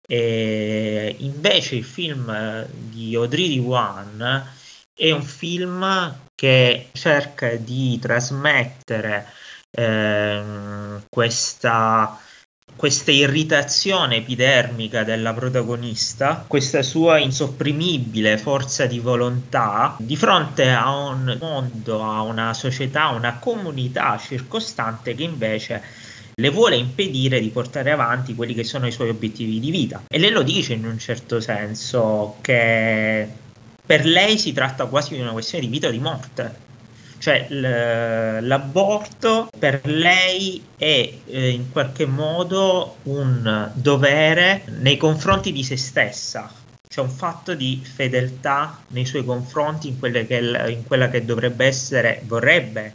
E 0.05 1.15
invece 1.19 1.75
il 1.75 1.83
film 1.83 2.65
di 2.67 3.15
Audrey 3.15 3.59
One 3.59 4.61
è 4.95 5.11
un 5.11 5.23
film 5.23 6.15
che 6.35 6.89
cerca 6.91 7.55
di 7.55 7.97
trasmettere 7.99 9.25
ehm, 9.71 11.03
questa, 11.09 12.19
questa 12.75 13.11
irritazione 13.11 14.17
epidermica 14.17 15.03
della 15.03 15.33
protagonista, 15.33 16.45
questa 16.47 16.83
sua 16.83 17.17
insopprimibile 17.17 18.37
forza 18.37 18.85
di 18.85 18.99
volontà 18.99 19.95
di 19.99 20.15
fronte 20.15 20.69
a 20.69 20.95
un 20.95 21.37
mondo, 21.39 22.03
a 22.03 22.21
una 22.21 22.53
società, 22.53 23.05
a 23.05 23.13
una 23.13 23.39
comunità 23.39 24.17
circostante 24.19 25.15
che 25.15 25.23
invece 25.23 25.83
le 26.35 26.49
vuole 26.49 26.75
impedire 26.75 27.39
di 27.39 27.49
portare 27.49 27.91
avanti 27.91 28.33
quelli 28.33 28.53
che 28.53 28.63
sono 28.63 28.87
i 28.87 28.91
suoi 28.91 29.09
obiettivi 29.09 29.59
di 29.59 29.71
vita. 29.71 30.03
E 30.07 30.17
lei 30.17 30.31
lo 30.31 30.41
dice 30.41 30.73
in 30.73 30.85
un 30.85 30.97
certo 30.97 31.39
senso 31.39 32.37
che 32.41 33.41
per 33.85 34.05
lei 34.05 34.37
si 34.37 34.53
tratta 34.53 34.85
quasi 34.85 35.15
di 35.15 35.21
una 35.21 35.31
questione 35.31 35.65
di 35.65 35.71
vita 35.71 35.87
o 35.87 35.91
di 35.91 35.99
morte. 35.99 36.71
Cioè 37.17 37.47
l'aborto 38.41 39.47
per 39.57 39.79
lei 39.85 40.61
è 40.75 41.13
eh, 41.25 41.49
in 41.49 41.71
qualche 41.71 42.05
modo 42.05 42.97
un 43.03 43.71
dovere 43.73 44.63
nei 44.79 44.97
confronti 44.97 45.53
di 45.53 45.63
se 45.63 45.77
stessa, 45.77 46.51
cioè 46.85 47.05
un 47.05 47.09
fatto 47.09 47.55
di 47.55 47.81
fedeltà 47.81 48.83
nei 48.89 49.05
suoi 49.05 49.23
confronti 49.23 49.87
in, 49.87 49.99
che, 49.99 50.65
in 50.67 50.83
quella 50.83 51.09
che 51.09 51.23
dovrebbe 51.23 51.65
essere, 51.65 52.21
vorrebbe 52.25 52.93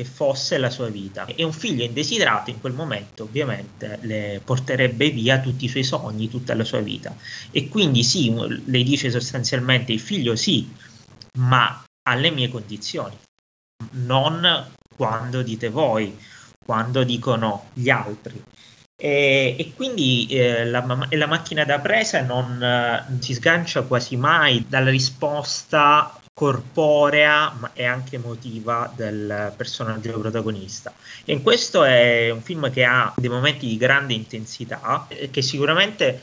che 0.00 0.06
fosse 0.06 0.56
la 0.56 0.70
sua 0.70 0.88
vita. 0.88 1.26
E 1.26 1.44
un 1.44 1.52
figlio 1.52 1.84
indesiderato 1.84 2.48
in 2.48 2.58
quel 2.58 2.72
momento 2.72 3.24
ovviamente 3.24 3.98
le 4.02 4.40
porterebbe 4.42 5.10
via 5.10 5.40
tutti 5.40 5.66
i 5.66 5.68
suoi 5.68 5.84
sogni, 5.84 6.30
tutta 6.30 6.54
la 6.54 6.64
sua 6.64 6.80
vita. 6.80 7.14
E 7.50 7.68
quindi 7.68 8.02
sì, 8.02 8.34
lei 8.64 8.82
dice 8.82 9.10
sostanzialmente 9.10 9.92
il 9.92 10.00
figlio 10.00 10.36
sì, 10.36 10.72
ma 11.38 11.84
alle 12.08 12.30
mie 12.30 12.48
condizioni, 12.48 13.14
non 13.90 14.66
quando 14.96 15.42
dite 15.42 15.68
voi, 15.68 16.18
quando 16.64 17.04
dicono 17.04 17.66
gli 17.74 17.90
altri. 17.90 18.42
E, 18.96 19.54
e, 19.58 19.72
quindi 19.74 20.28
eh, 20.28 20.64
la, 20.64 21.06
la, 21.10 21.26
macchina 21.26 21.64
da 21.64 21.78
presa 21.78 22.22
non, 22.22 22.56
non 22.56 23.20
si 23.20 23.34
sgancia 23.34 23.82
quasi 23.82 24.16
mai 24.16 24.64
dalla 24.66 24.90
risposta 24.90 26.19
corporea 26.32 27.54
ma 27.58 27.70
è 27.74 27.84
anche 27.84 28.16
emotiva 28.16 28.90
del 28.94 29.52
personaggio 29.56 30.18
protagonista. 30.18 30.92
E 31.24 31.32
in 31.32 31.42
questo 31.42 31.84
è 31.84 32.30
un 32.30 32.42
film 32.42 32.70
che 32.70 32.84
ha 32.84 33.12
dei 33.16 33.28
momenti 33.28 33.66
di 33.66 33.76
grande 33.76 34.14
intensità, 34.14 35.06
che 35.30 35.42
sicuramente 35.42 36.22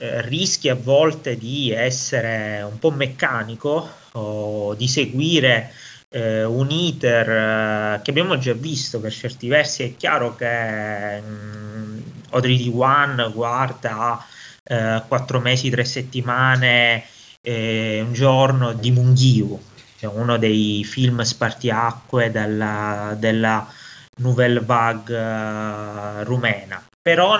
eh, 0.00 0.22
rischia 0.22 0.72
a 0.72 0.78
volte 0.80 1.36
di 1.36 1.72
essere 1.72 2.62
un 2.62 2.78
po' 2.78 2.90
meccanico 2.90 3.88
o 4.12 4.74
di 4.74 4.86
seguire 4.86 5.72
eh, 6.10 6.44
un 6.44 6.70
iter 6.70 7.28
eh, 7.28 8.00
che 8.02 8.10
abbiamo 8.10 8.38
già 8.38 8.54
visto 8.54 9.00
per 9.00 9.12
certi 9.12 9.48
versi. 9.48 9.82
È 9.82 9.96
chiaro 9.96 10.34
che 10.36 11.20
mh, 11.20 11.26
mm, 11.26 12.00
Audrey 12.30 12.70
One 12.72 13.30
guarda 13.32 14.24
a 14.70 15.04
4 15.06 15.40
mesi, 15.40 15.70
3 15.70 15.84
settimane 15.84 17.04
eh, 17.40 18.00
un 18.04 18.12
giorno 18.12 18.72
di 18.72 18.90
Munghiu, 18.90 19.60
cioè 19.98 20.12
uno 20.14 20.36
dei 20.38 20.84
film 20.84 21.22
spartiacque 21.22 22.30
della, 22.30 23.14
della 23.18 23.66
Nouvelle 24.16 24.60
Vague 24.60 25.16
uh, 25.16 26.24
rumena. 26.24 26.82
Però, 27.00 27.38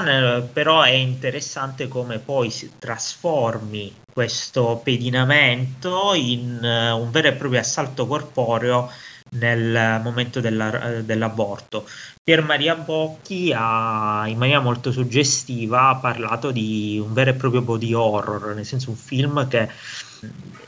però, 0.52 0.82
è 0.82 0.90
interessante 0.90 1.88
come 1.88 2.18
poi 2.18 2.50
si 2.50 2.72
trasformi 2.78 3.94
questo 4.10 4.80
pedinamento 4.82 6.14
in 6.14 6.58
uh, 6.62 6.98
un 6.98 7.10
vero 7.10 7.28
e 7.28 7.32
proprio 7.32 7.60
assalto 7.60 8.06
corporeo 8.06 8.90
nel 9.30 10.00
momento 10.02 10.40
della, 10.40 11.00
dell'aborto. 11.02 11.86
Pier 12.22 12.42
Maria 12.42 12.74
Bocchi 12.74 13.52
ha 13.54 14.24
in 14.26 14.36
maniera 14.38 14.60
molto 14.60 14.92
suggestiva 14.92 15.98
parlato 16.00 16.50
di 16.50 17.00
un 17.02 17.12
vero 17.12 17.30
e 17.30 17.34
proprio 17.34 17.62
body 17.62 17.92
horror, 17.92 18.54
nel 18.54 18.66
senso 18.66 18.90
un 18.90 18.96
film 18.96 19.48
che 19.48 19.60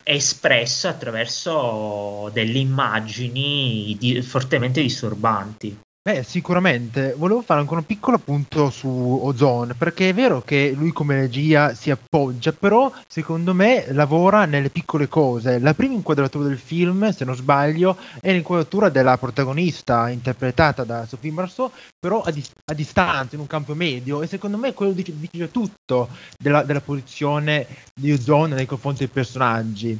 è 0.02 0.12
espresso 0.14 0.88
attraverso 0.88 2.30
delle 2.32 2.58
immagini 2.58 3.96
di, 3.98 4.22
fortemente 4.22 4.80
disturbanti. 4.80 5.78
Beh, 6.10 6.24
sicuramente. 6.24 7.14
Volevo 7.16 7.40
fare 7.40 7.60
ancora 7.60 7.78
un 7.78 7.86
piccolo 7.86 8.16
appunto 8.16 8.70
su 8.70 8.88
Ozone, 8.88 9.74
perché 9.74 10.08
è 10.08 10.14
vero 10.14 10.40
che 10.40 10.72
lui 10.76 10.90
come 10.90 11.14
regia 11.14 11.72
si 11.72 11.92
appoggia, 11.92 12.50
però 12.52 12.90
secondo 13.06 13.54
me 13.54 13.84
lavora 13.92 14.44
nelle 14.44 14.70
piccole 14.70 15.06
cose. 15.06 15.60
La 15.60 15.72
prima 15.72 15.94
inquadratura 15.94 16.48
del 16.48 16.58
film, 16.58 17.12
se 17.12 17.24
non 17.24 17.36
sbaglio, 17.36 17.96
è 18.20 18.32
l'inquadratura 18.32 18.88
della 18.88 19.18
protagonista 19.18 20.08
interpretata 20.08 20.82
da 20.82 21.06
Sophie 21.06 21.30
Marceau, 21.30 21.70
però 22.00 22.22
a, 22.22 22.32
dis- 22.32 22.50
a 22.64 22.74
distanza, 22.74 23.36
in 23.36 23.42
un 23.42 23.46
campo 23.46 23.76
medio, 23.76 24.20
e 24.20 24.26
secondo 24.26 24.56
me 24.56 24.74
quello 24.74 24.90
dice, 24.90 25.12
dice 25.16 25.52
tutto 25.52 26.08
della, 26.36 26.64
della 26.64 26.80
posizione 26.80 27.68
di 27.94 28.10
Ozone 28.10 28.56
nei 28.56 28.66
confronti 28.66 29.04
dei 29.04 29.08
personaggi. 29.08 29.96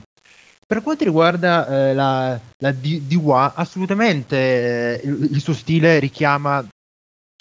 Per 0.70 0.84
quanto 0.84 1.02
riguarda 1.02 1.66
eh, 1.66 1.94
la, 1.94 2.38
la 2.58 2.70
Diwa, 2.70 3.54
assolutamente 3.56 5.00
eh, 5.02 5.04
il, 5.04 5.40
suo 5.40 5.52
stile 5.52 5.98
richiama 5.98 6.64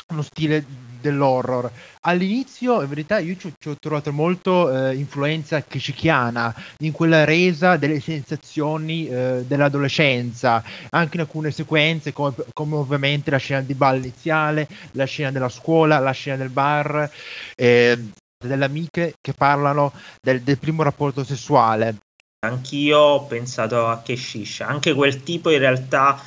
uno 0.07 0.21
stile 0.23 0.65
dell'horror. 0.99 1.71
All'inizio, 2.07 2.81
in 2.81 2.89
verità, 2.89 3.19
io 3.19 3.37
ci, 3.37 3.53
ci 3.59 3.69
ho 3.69 3.75
trovato 3.79 4.11
molto 4.11 4.73
eh, 4.73 4.95
influenza 4.95 5.61
kishikiana 5.61 6.55
in 6.79 6.91
quella 6.91 7.23
resa 7.23 7.77
delle 7.77 7.99
sensazioni 7.99 9.07
eh, 9.07 9.43
dell'adolescenza, 9.45 10.63
anche 10.89 11.17
in 11.17 11.21
alcune 11.21 11.51
sequenze, 11.51 12.11
come, 12.11 12.33
come, 12.51 12.77
ovviamente 12.77 13.29
la 13.29 13.37
scena 13.37 13.61
di 13.61 13.75
ballo 13.75 13.99
iniziale, 13.99 14.67
la 14.93 15.05
scena 15.05 15.29
della 15.29 15.49
scuola, 15.49 15.99
la 15.99 16.13
scena 16.13 16.37
del 16.37 16.49
bar, 16.49 17.07
eh, 17.55 18.09
delle 18.43 18.65
amiche 18.65 19.13
che 19.21 19.33
parlano 19.33 19.93
del, 20.19 20.41
del 20.41 20.57
primo 20.57 20.81
rapporto 20.81 21.23
sessuale. 21.23 21.95
Anch'io 22.41 22.97
ho 22.97 23.25
pensato 23.25 23.87
a 23.87 24.01
Keshish, 24.01 24.61
anche 24.61 24.93
quel 24.93 25.23
tipo 25.23 25.49
in 25.49 25.59
realtà 25.59 26.21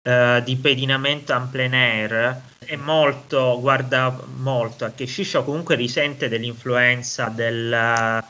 eh, 0.00 0.40
di 0.44 0.54
pedinamento 0.54 1.32
en 1.32 1.50
plein 1.50 1.74
air 1.74 2.40
è 2.58 2.76
molto, 2.76 3.58
guarda 3.60 4.16
molto 4.36 4.84
a 4.84 4.90
Keshish 4.90 5.42
comunque 5.44 5.74
risente 5.74 6.28
dell'influenza 6.28 7.30
del 7.30 8.24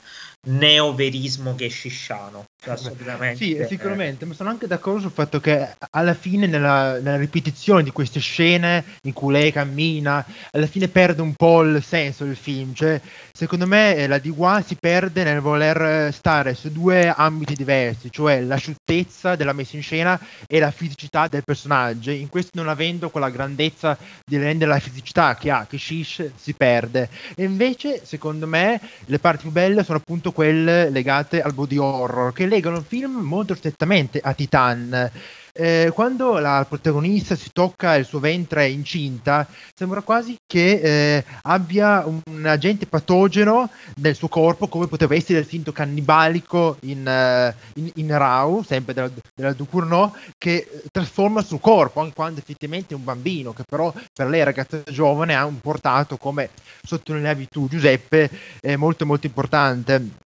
neoverismo 0.46 1.54
keshisciano 1.54 2.44
assolutamente 2.66 3.36
sì 3.36 3.64
sicuramente 3.68 4.24
ma 4.24 4.34
sono 4.34 4.50
anche 4.50 4.66
d'accordo 4.66 5.00
sul 5.00 5.10
fatto 5.10 5.40
che 5.40 5.74
alla 5.90 6.14
fine 6.14 6.46
nella, 6.46 6.98
nella, 7.00 7.16
ripetizione 7.16 7.82
di 7.82 7.90
queste 7.90 8.20
scene 8.20 8.84
in 9.02 9.12
cui 9.12 9.32
lei 9.32 9.52
cammina 9.52 10.24
alla 10.50 10.66
fine 10.66 10.88
perde 10.88 11.22
un 11.22 11.34
po' 11.34 11.62
il 11.62 11.82
senso 11.82 12.24
del 12.24 12.36
film. 12.36 12.74
Cioè 12.74 13.00
secondo 13.32 13.66
me 13.66 13.96
eh, 13.96 14.06
la 14.06 14.16
D1 14.16 14.64
si 14.64 14.76
perde 14.76 15.24
nel 15.24 15.40
voler 15.40 16.12
stare 16.12 16.54
su 16.54 16.70
due 16.70 17.12
ambiti 17.14 17.54
diversi 17.54 18.10
cioè 18.10 18.40
l'asciuttezza 18.40 19.36
della 19.36 19.52
messa 19.52 19.76
in 19.76 19.82
scena 19.82 20.18
e 20.46 20.58
la 20.58 20.70
fisicità 20.70 21.28
del 21.28 21.44
personaggio 21.44 22.10
in 22.10 22.28
questo 22.28 22.52
non 22.54 22.68
avendo 22.68 23.10
quella 23.10 23.30
grandezza 23.30 23.96
di 24.24 24.36
rendere 24.36 24.70
la 24.70 24.78
fisicità 24.78 25.34
che 25.36 25.50
ha 25.50 25.66
che 25.68 25.78
Shish 25.78 26.30
si 26.36 26.54
perde. 26.54 27.08
E 27.34 27.44
invece 27.44 28.04
secondo 28.04 28.46
me 28.46 28.80
le 29.06 29.18
parti 29.18 29.42
più 29.42 29.50
belle 29.50 29.84
sono 29.84 29.98
appunto 29.98 30.32
quelle 30.36 30.90
legate 30.90 31.40
al 31.40 31.54
body 31.54 31.78
horror, 31.78 32.30
che 32.34 32.44
legano 32.44 32.76
il 32.76 32.84
film 32.86 33.14
molto 33.20 33.54
strettamente 33.54 34.20
a 34.22 34.34
Titan. 34.34 35.10
Eh, 35.58 35.90
quando 35.94 36.38
la 36.38 36.66
protagonista 36.68 37.34
si 37.34 37.48
tocca 37.50 37.94
il 37.94 38.04
suo 38.04 38.18
ventre 38.18 38.68
incinta, 38.68 39.46
sembra 39.74 40.02
quasi 40.02 40.36
che 40.46 40.80
eh, 40.82 41.24
abbia 41.44 42.04
un 42.04 42.44
agente 42.44 42.84
patogeno 42.84 43.70
nel 43.94 44.14
suo 44.14 44.28
corpo, 44.28 44.68
come 44.68 44.86
poteva 44.86 45.14
essere 45.14 45.38
il 45.38 45.46
finto 45.46 45.72
cannibalico 45.72 46.76
in, 46.82 46.98
uh, 47.06 47.80
in, 47.80 47.90
in 47.94 48.18
Rao, 48.18 48.62
sempre 48.62 48.92
della, 48.92 49.10
della 49.34 49.54
Ducournau, 49.54 50.12
che 50.36 50.82
trasforma 50.92 51.40
il 51.40 51.46
suo 51.46 51.58
corpo, 51.58 52.00
anche 52.00 52.12
quando 52.14 52.40
effettivamente 52.40 52.92
è 52.92 52.96
un 52.98 53.04
bambino, 53.04 53.54
che 53.54 53.64
però 53.66 53.90
per 54.12 54.26
lei, 54.26 54.44
ragazza 54.44 54.82
giovane, 54.84 55.34
ha 55.34 55.46
un 55.46 55.60
portato, 55.60 56.18
come 56.18 56.50
sottolineavi 56.82 57.48
tu, 57.48 57.66
Giuseppe, 57.66 58.28
molto 58.76 59.06
molto 59.06 59.26
importante 59.26 60.24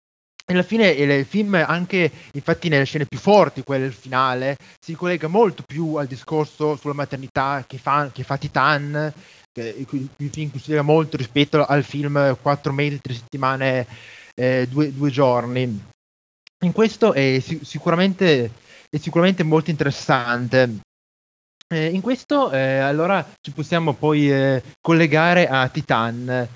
alla 0.52 0.62
fine 0.62 0.88
il 0.88 1.24
film, 1.24 1.54
anche 1.54 2.10
infatti 2.32 2.68
nelle 2.68 2.84
scene 2.84 3.06
più 3.06 3.18
forti, 3.18 3.64
quelle 3.64 3.84
del 3.84 3.92
finale, 3.92 4.56
si 4.80 4.94
collega 4.94 5.26
molto 5.26 5.64
più 5.66 5.96
al 5.96 6.06
discorso 6.06 6.76
sulla 6.76 6.94
maternità 6.94 7.64
che 7.66 7.78
fa, 7.78 8.10
che 8.12 8.22
fa 8.22 8.36
Titan, 8.36 9.12
che, 9.52 9.86
il 9.88 10.30
film 10.30 10.52
si 10.56 10.74
molto 10.76 11.16
rispetto 11.16 11.64
al 11.64 11.82
film 11.82 12.36
4 12.40 12.72
mesi, 12.72 13.00
3 13.00 13.14
settimane, 13.14 13.86
eh, 14.34 14.68
due, 14.70 14.92
due, 14.92 15.10
giorni. 15.10 15.82
In 16.60 16.72
questo 16.72 17.12
è 17.12 17.40
sicuramente, 17.40 18.50
è 18.88 18.98
sicuramente 18.98 19.42
molto 19.42 19.70
interessante. 19.70 20.78
Eh, 21.68 21.86
in 21.86 22.00
questo 22.00 22.52
eh, 22.52 22.78
allora 22.78 23.26
ci 23.40 23.50
possiamo 23.50 23.94
poi 23.94 24.30
eh, 24.30 24.62
collegare 24.80 25.48
a 25.48 25.68
Titan 25.68 26.48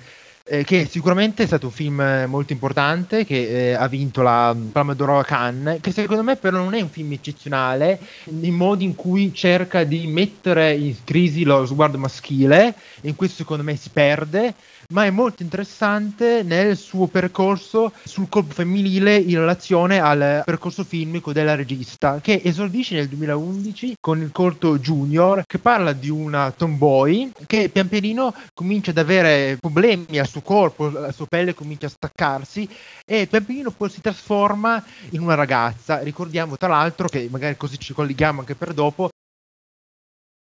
eh, 0.51 0.65
che 0.65 0.85
sicuramente 0.85 1.43
è 1.43 1.45
stato 1.45 1.67
un 1.67 1.71
film 1.71 2.25
molto 2.27 2.51
importante 2.51 3.23
che 3.23 3.69
eh, 3.69 3.73
ha 3.73 3.87
vinto 3.87 4.21
la 4.21 4.53
Palma 4.69 4.93
d'Oro 4.93 5.17
a 5.17 5.23
Cannes, 5.23 5.79
che 5.79 5.93
secondo 5.93 6.23
me 6.23 6.35
però 6.35 6.57
non 6.57 6.73
è 6.73 6.81
un 6.81 6.89
film 6.89 7.13
eccezionale 7.13 7.97
nei 8.25 8.51
modi 8.51 8.83
in 8.83 8.93
cui 8.93 9.33
cerca 9.33 9.85
di 9.85 10.07
mettere 10.07 10.73
in 10.73 10.93
crisi 11.05 11.45
lo 11.45 11.65
sguardo 11.65 11.97
maschile, 11.97 12.75
in 13.03 13.15
questo 13.15 13.37
secondo 13.37 13.63
me 13.63 13.77
si 13.77 13.91
perde, 13.93 14.53
ma 14.91 15.05
è 15.05 15.09
molto 15.09 15.41
interessante 15.41 16.43
nel 16.43 16.77
suo 16.77 17.07
percorso 17.07 17.91
sul 18.03 18.29
corpo 18.29 18.53
femminile 18.53 19.15
in 19.15 19.39
relazione 19.39 19.99
al 19.99 20.43
percorso 20.45 20.83
filmico 20.83 21.33
della 21.33 21.55
regista, 21.55 22.19
che 22.21 22.41
esordisce 22.43 22.95
nel 22.95 23.07
2011 23.07 23.95
con 23.99 24.21
il 24.21 24.31
corto 24.31 24.77
Junior, 24.77 25.43
che 25.45 25.59
parla 25.59 25.93
di 25.93 26.09
una 26.09 26.51
tomboy 26.51 27.31
che 27.47 27.69
pian 27.69 27.87
pianino 27.87 28.33
comincia 28.53 28.91
ad 28.91 28.97
avere 28.97 29.57
problemi 29.59 30.19
al 30.19 30.27
suo 30.27 30.41
corpo, 30.41 30.89
la 30.89 31.11
sua 31.11 31.25
pelle 31.25 31.53
comincia 31.53 31.87
a 31.87 31.89
staccarsi 31.89 32.67
e 33.05 33.27
pian 33.27 33.45
pianino 33.45 33.71
poi 33.71 33.89
si 33.89 34.01
trasforma 34.01 34.83
in 35.11 35.21
una 35.21 35.35
ragazza. 35.35 35.99
Ricordiamo 35.99 36.57
tra 36.57 36.67
l'altro 36.67 37.07
che 37.07 37.27
magari 37.31 37.55
così 37.55 37.79
ci 37.79 37.93
colleghiamo 37.93 38.41
anche 38.41 38.55
per 38.55 38.73
dopo 38.73 39.10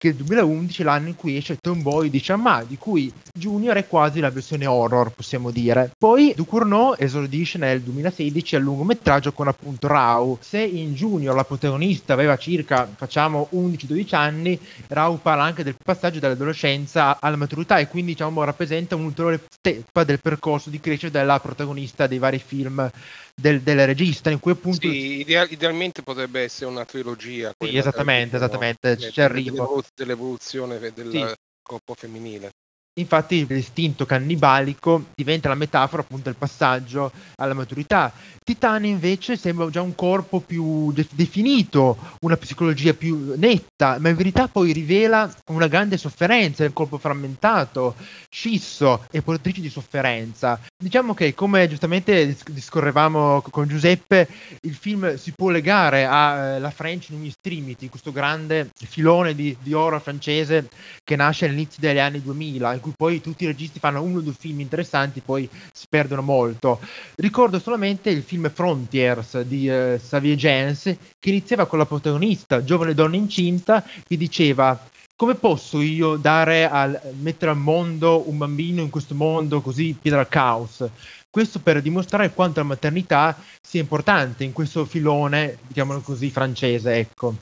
che 0.05 0.11
il 0.11 0.17
2011 0.17 0.83
è 0.83 0.85
l'anno 0.85 1.09
in 1.09 1.17
cui 1.17 1.35
esce 1.35 1.57
Tomboy 1.57 2.11
di 2.11 2.21
Chamma, 2.21 2.63
di 2.63 2.77
cui 2.77 3.11
Junior 3.33 3.75
è 3.77 3.87
quasi 3.87 4.21
la 4.21 4.29
versione 4.29 4.67
horror, 4.67 5.11
possiamo 5.11 5.51
dire. 5.51 5.93
Poi 5.97 6.35
Ducournau 6.37 6.95
esordisce 6.99 7.57
nel 7.57 7.81
2016 7.81 8.57
al 8.57 8.63
lungometraggio 8.63 9.33
con 9.33 9.49
appunto 9.49 9.87
Rao. 9.87 10.37
Se 10.43 10.61
in 10.61 10.93
Junior 10.93 11.35
la 11.35 11.45
protagonista 11.45 12.13
aveva 12.13 12.37
circa, 12.37 12.87
facciamo, 12.95 13.49
11-12 13.55 14.15
anni, 14.15 14.61
Rao 14.89 15.17
parla 15.17 15.45
anche 15.45 15.65
del 15.65 15.77
passaggio 15.83 16.19
dall'adolescenza 16.19 17.17
alla 17.19 17.37
maturità 17.37 17.79
e 17.79 17.89
quindi 17.89 18.13
diciamo 18.13 18.45
rappresenta 18.45 18.97
un'ulteriore 18.97 19.41
steppa 19.49 20.05
del 20.05 20.21
percorso 20.21 20.69
di 20.69 20.81
crescita 20.81 21.19
della 21.19 21.41
protagonista 21.41 22.07
dei 22.07 22.19
vari 22.19 22.39
film 22.39 22.91
del, 23.35 23.61
del 23.63 23.87
regista 23.87 24.31
in 24.31 24.39
cui 24.39 24.53
appunto 24.53 24.89
sì, 24.89 25.21
ideal, 25.21 25.51
idealmente 25.51 26.03
potrebbe 26.03 26.43
essere 26.43 26.71
una 26.71 26.85
trilogia 26.85 27.53
sì, 27.59 27.77
esattamente, 27.77 28.37
esattamente 28.37 28.97
ci 28.99 29.21
arrivo 29.21 29.83
dell'evoluzione 29.95 30.79
del 30.79 31.11
sì. 31.11 31.35
corpo 31.63 31.95
femminile 31.95 32.51
Infatti 32.97 33.45
l'istinto 33.49 34.07
cannibalico 34.07 35.07
diventa 35.17 35.49
la 35.49 35.57
metafora 35.57 36.03
appunto 36.03 36.25
del 36.25 36.37
passaggio 36.39 37.11
alla 37.37 37.53
maturità. 37.53 38.13
Titania 38.45 38.89
invece 38.89 39.37
sembra 39.37 39.69
già 39.69 39.83
un 39.83 39.97
corpo 39.97 40.39
più 40.39 40.93
de- 40.93 41.09
definito, 41.11 41.97
una 42.21 42.37
psicologia 42.37 42.95
più 42.95 43.35
netta, 43.37 43.99
ma 43.99 44.11
in 44.11 44.15
verità 44.15 44.47
poi 44.47 44.71
rivela 44.71 45.29
una 45.47 45.67
grande 45.67 45.97
sofferenza, 45.97 46.63
il 46.63 46.73
corpo 46.73 46.99
frammentato, 46.99 47.97
scisso 48.31 49.05
e 49.11 49.23
portatrice 49.23 49.61
di 49.61 49.71
sofferenza. 49.71 50.61
Diciamo 50.85 51.15
che 51.15 51.33
come 51.33 51.67
giustamente 51.67 52.37
discorrevamo 52.51 53.43
con 53.51 53.67
Giuseppe, 53.67 54.29
il 54.61 54.75
film 54.75 55.15
si 55.15 55.33
può 55.33 55.49
legare 55.49 56.05
alla 56.05 56.69
eh, 56.69 56.73
French 56.73 57.09
New 57.09 57.25
Extremity, 57.25 57.89
questo 57.89 58.13
grande 58.13 58.69
filone 58.75 59.35
di, 59.35 59.57
di 59.63 59.73
horror 59.73 60.03
francese 60.03 60.69
che 61.03 61.17
nasce 61.17 61.47
all'inizio 61.47 61.81
degli 61.81 61.99
anni 61.99 62.21
2000 62.21 62.81
cui 62.81 62.93
poi 62.95 63.23
tutti 63.23 63.45
i 63.45 63.47
registi 63.47 63.79
fanno 63.79 64.03
uno 64.03 64.19
o 64.19 64.21
due 64.21 64.35
film 64.39 64.61
interessanti, 64.61 65.23
poi 65.25 65.49
si 65.73 65.87
perdono 65.89 66.21
molto. 66.21 66.79
Ricordo 67.15 67.59
solamente 67.59 68.11
il 68.11 68.23
film 68.23 68.51
Frontiers 68.53 69.41
di 69.41 69.67
uh, 69.67 69.97
Xavier 69.97 70.37
Jens, 70.37 70.83
che 71.19 71.31
iniziava 71.31 71.65
con 71.65 71.79
la 71.79 71.87
protagonista, 71.87 72.63
giovane 72.63 72.93
donna 72.93 73.17
incinta, 73.17 73.83
che 74.07 74.19
diceva 74.19 74.79
come 75.25 75.37
posso 75.37 75.81
io 75.81 76.17
dare 76.17 76.69
al, 76.69 77.01
mettere 77.19 77.51
al 77.51 77.57
mondo 77.57 78.29
un 78.29 78.37
bambino 78.37 78.83
in 78.83 78.91
questo 78.91 79.15
mondo 79.15 79.63
così 79.63 79.97
pieno 79.99 80.19
al 80.19 80.29
caos? 80.29 80.85
Questo 81.31 81.61
per 81.61 81.81
dimostrare 81.81 82.35
quanto 82.35 82.61
la 82.61 82.67
maternità 82.67 83.35
sia 83.59 83.81
importante 83.81 84.45
in 84.45 84.53
questo 84.53 84.85
filone, 84.85 85.57
diciamolo 85.67 86.01
così, 86.01 86.29
francese, 86.31 86.97
ecco. 86.97 87.37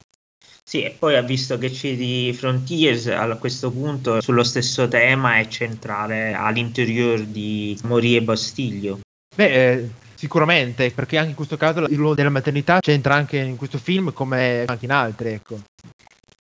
Sì, 0.62 0.84
e 0.84 0.94
poi 0.96 1.16
ha 1.16 1.22
visto 1.22 1.58
che 1.58 1.70
c'è 1.70 1.96
di 1.96 2.32
Frontiers 2.38 3.08
a 3.08 3.26
questo 3.34 3.72
punto 3.72 4.20
sullo 4.20 4.44
stesso 4.44 4.86
tema 4.86 5.38
è 5.38 5.48
centrale 5.48 6.34
all'interior 6.34 7.24
di 7.24 7.76
Morie 7.82 8.18
e 8.18 8.22
Bastiglio. 8.22 9.00
Beh, 9.34 9.72
eh, 9.72 9.90
sicuramente, 10.14 10.92
perché 10.92 11.18
anche 11.18 11.30
in 11.30 11.36
questo 11.36 11.56
caso 11.56 11.80
il 11.80 11.96
ruolo 11.96 12.14
della 12.14 12.30
maternità 12.30 12.78
c'entra 12.78 13.16
anche 13.16 13.38
in 13.38 13.56
questo 13.56 13.78
film 13.78 14.12
come 14.12 14.62
anche 14.66 14.84
in 14.84 14.92
altri, 14.92 15.30
ecco. 15.30 15.58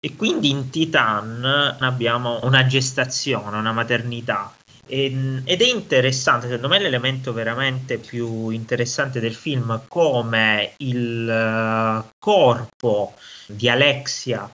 E 0.01 0.15
quindi 0.15 0.49
in 0.49 0.69
Titan 0.69 1.75
abbiamo 1.79 2.39
una 2.43 2.65
gestazione, 2.65 3.57
una 3.57 3.73
maternità. 3.73 4.53
Ed 4.85 5.45
è 5.45 5.65
interessante, 5.65 6.47
secondo 6.47 6.67
me 6.67 6.79
l'elemento 6.79 7.31
veramente 7.31 7.97
più 7.99 8.49
interessante 8.49 9.19
del 9.19 9.35
film 9.35 9.81
come 9.87 10.73
il 10.77 11.29
eh, 11.29 12.09
corpo 12.17 13.13
di 13.45 13.69
Alexia 13.69 14.51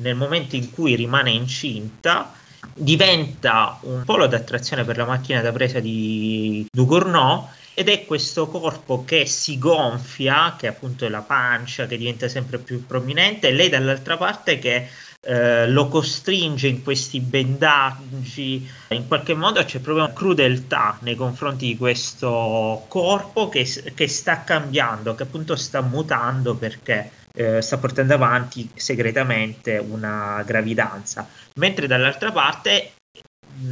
nel 0.00 0.16
momento 0.16 0.56
in 0.56 0.70
cui 0.70 0.96
rimane 0.96 1.30
incinta 1.30 2.32
diventa 2.74 3.78
un 3.82 4.04
polo 4.04 4.26
d'attrazione 4.26 4.84
per 4.84 4.96
la 4.96 5.06
macchina 5.06 5.40
da 5.40 5.52
presa 5.52 5.80
di 5.80 6.66
Ducournau 6.70 7.48
ed 7.80 7.88
è 7.88 8.04
questo 8.04 8.46
corpo 8.46 9.06
che 9.06 9.24
si 9.24 9.56
gonfia, 9.56 10.54
che 10.58 10.66
appunto 10.66 11.06
è 11.06 11.08
la 11.08 11.22
pancia 11.22 11.86
che 11.86 11.96
diventa 11.96 12.28
sempre 12.28 12.58
più 12.58 12.84
prominente, 12.84 13.48
e 13.48 13.52
lei 13.52 13.70
dall'altra 13.70 14.18
parte 14.18 14.58
che 14.58 14.86
eh, 15.22 15.66
lo 15.66 15.88
costringe 15.88 16.68
in 16.68 16.82
questi 16.82 17.20
bendaggi, 17.20 18.70
in 18.88 19.08
qualche 19.08 19.32
modo 19.32 19.64
c'è 19.64 19.78
proprio 19.78 20.04
una 20.04 20.12
crudeltà 20.12 20.98
nei 21.00 21.14
confronti 21.14 21.68
di 21.68 21.78
questo 21.78 22.84
corpo 22.86 23.48
che, 23.48 23.66
che 23.94 24.08
sta 24.08 24.44
cambiando, 24.44 25.14
che 25.14 25.22
appunto 25.22 25.56
sta 25.56 25.80
mutando 25.80 26.56
perché 26.56 27.10
eh, 27.32 27.62
sta 27.62 27.78
portando 27.78 28.12
avanti 28.12 28.68
segretamente 28.74 29.78
una 29.78 30.42
gravidanza, 30.44 31.26
mentre 31.54 31.86
dall'altra 31.86 32.30
parte 32.30 32.92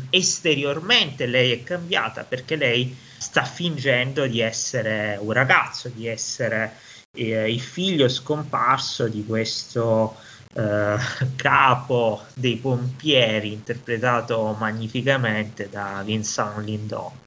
esteriormente 0.08 1.26
lei 1.26 1.52
è 1.52 1.62
cambiata 1.62 2.24
perché 2.24 2.56
lei 2.56 3.06
sta 3.18 3.44
fingendo 3.44 4.26
di 4.26 4.40
essere 4.40 5.18
un 5.20 5.32
ragazzo, 5.32 5.88
di 5.88 6.06
essere 6.06 6.72
eh, 7.12 7.50
il 7.50 7.60
figlio 7.60 8.08
scomparso 8.08 9.08
di 9.08 9.24
questo 9.26 10.16
eh, 10.54 10.96
capo 11.36 12.22
dei 12.34 12.56
pompieri 12.56 13.52
interpretato 13.52 14.56
magnificamente 14.58 15.68
da 15.68 16.02
Vincent 16.04 16.58
Lindon. 16.58 17.26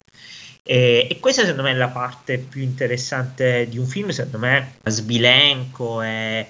E, 0.64 1.08
e, 1.10 1.20
questa 1.20 1.42
secondo 1.42 1.64
me 1.64 1.72
è 1.72 1.76
la 1.76 1.90
parte 1.90 2.38
più 2.38 2.62
interessante 2.62 3.68
di 3.68 3.78
un 3.78 3.88
film, 3.88 4.10
secondo 4.10 4.38
me 4.38 4.76
sbilenco 4.84 6.02
e 6.04 6.48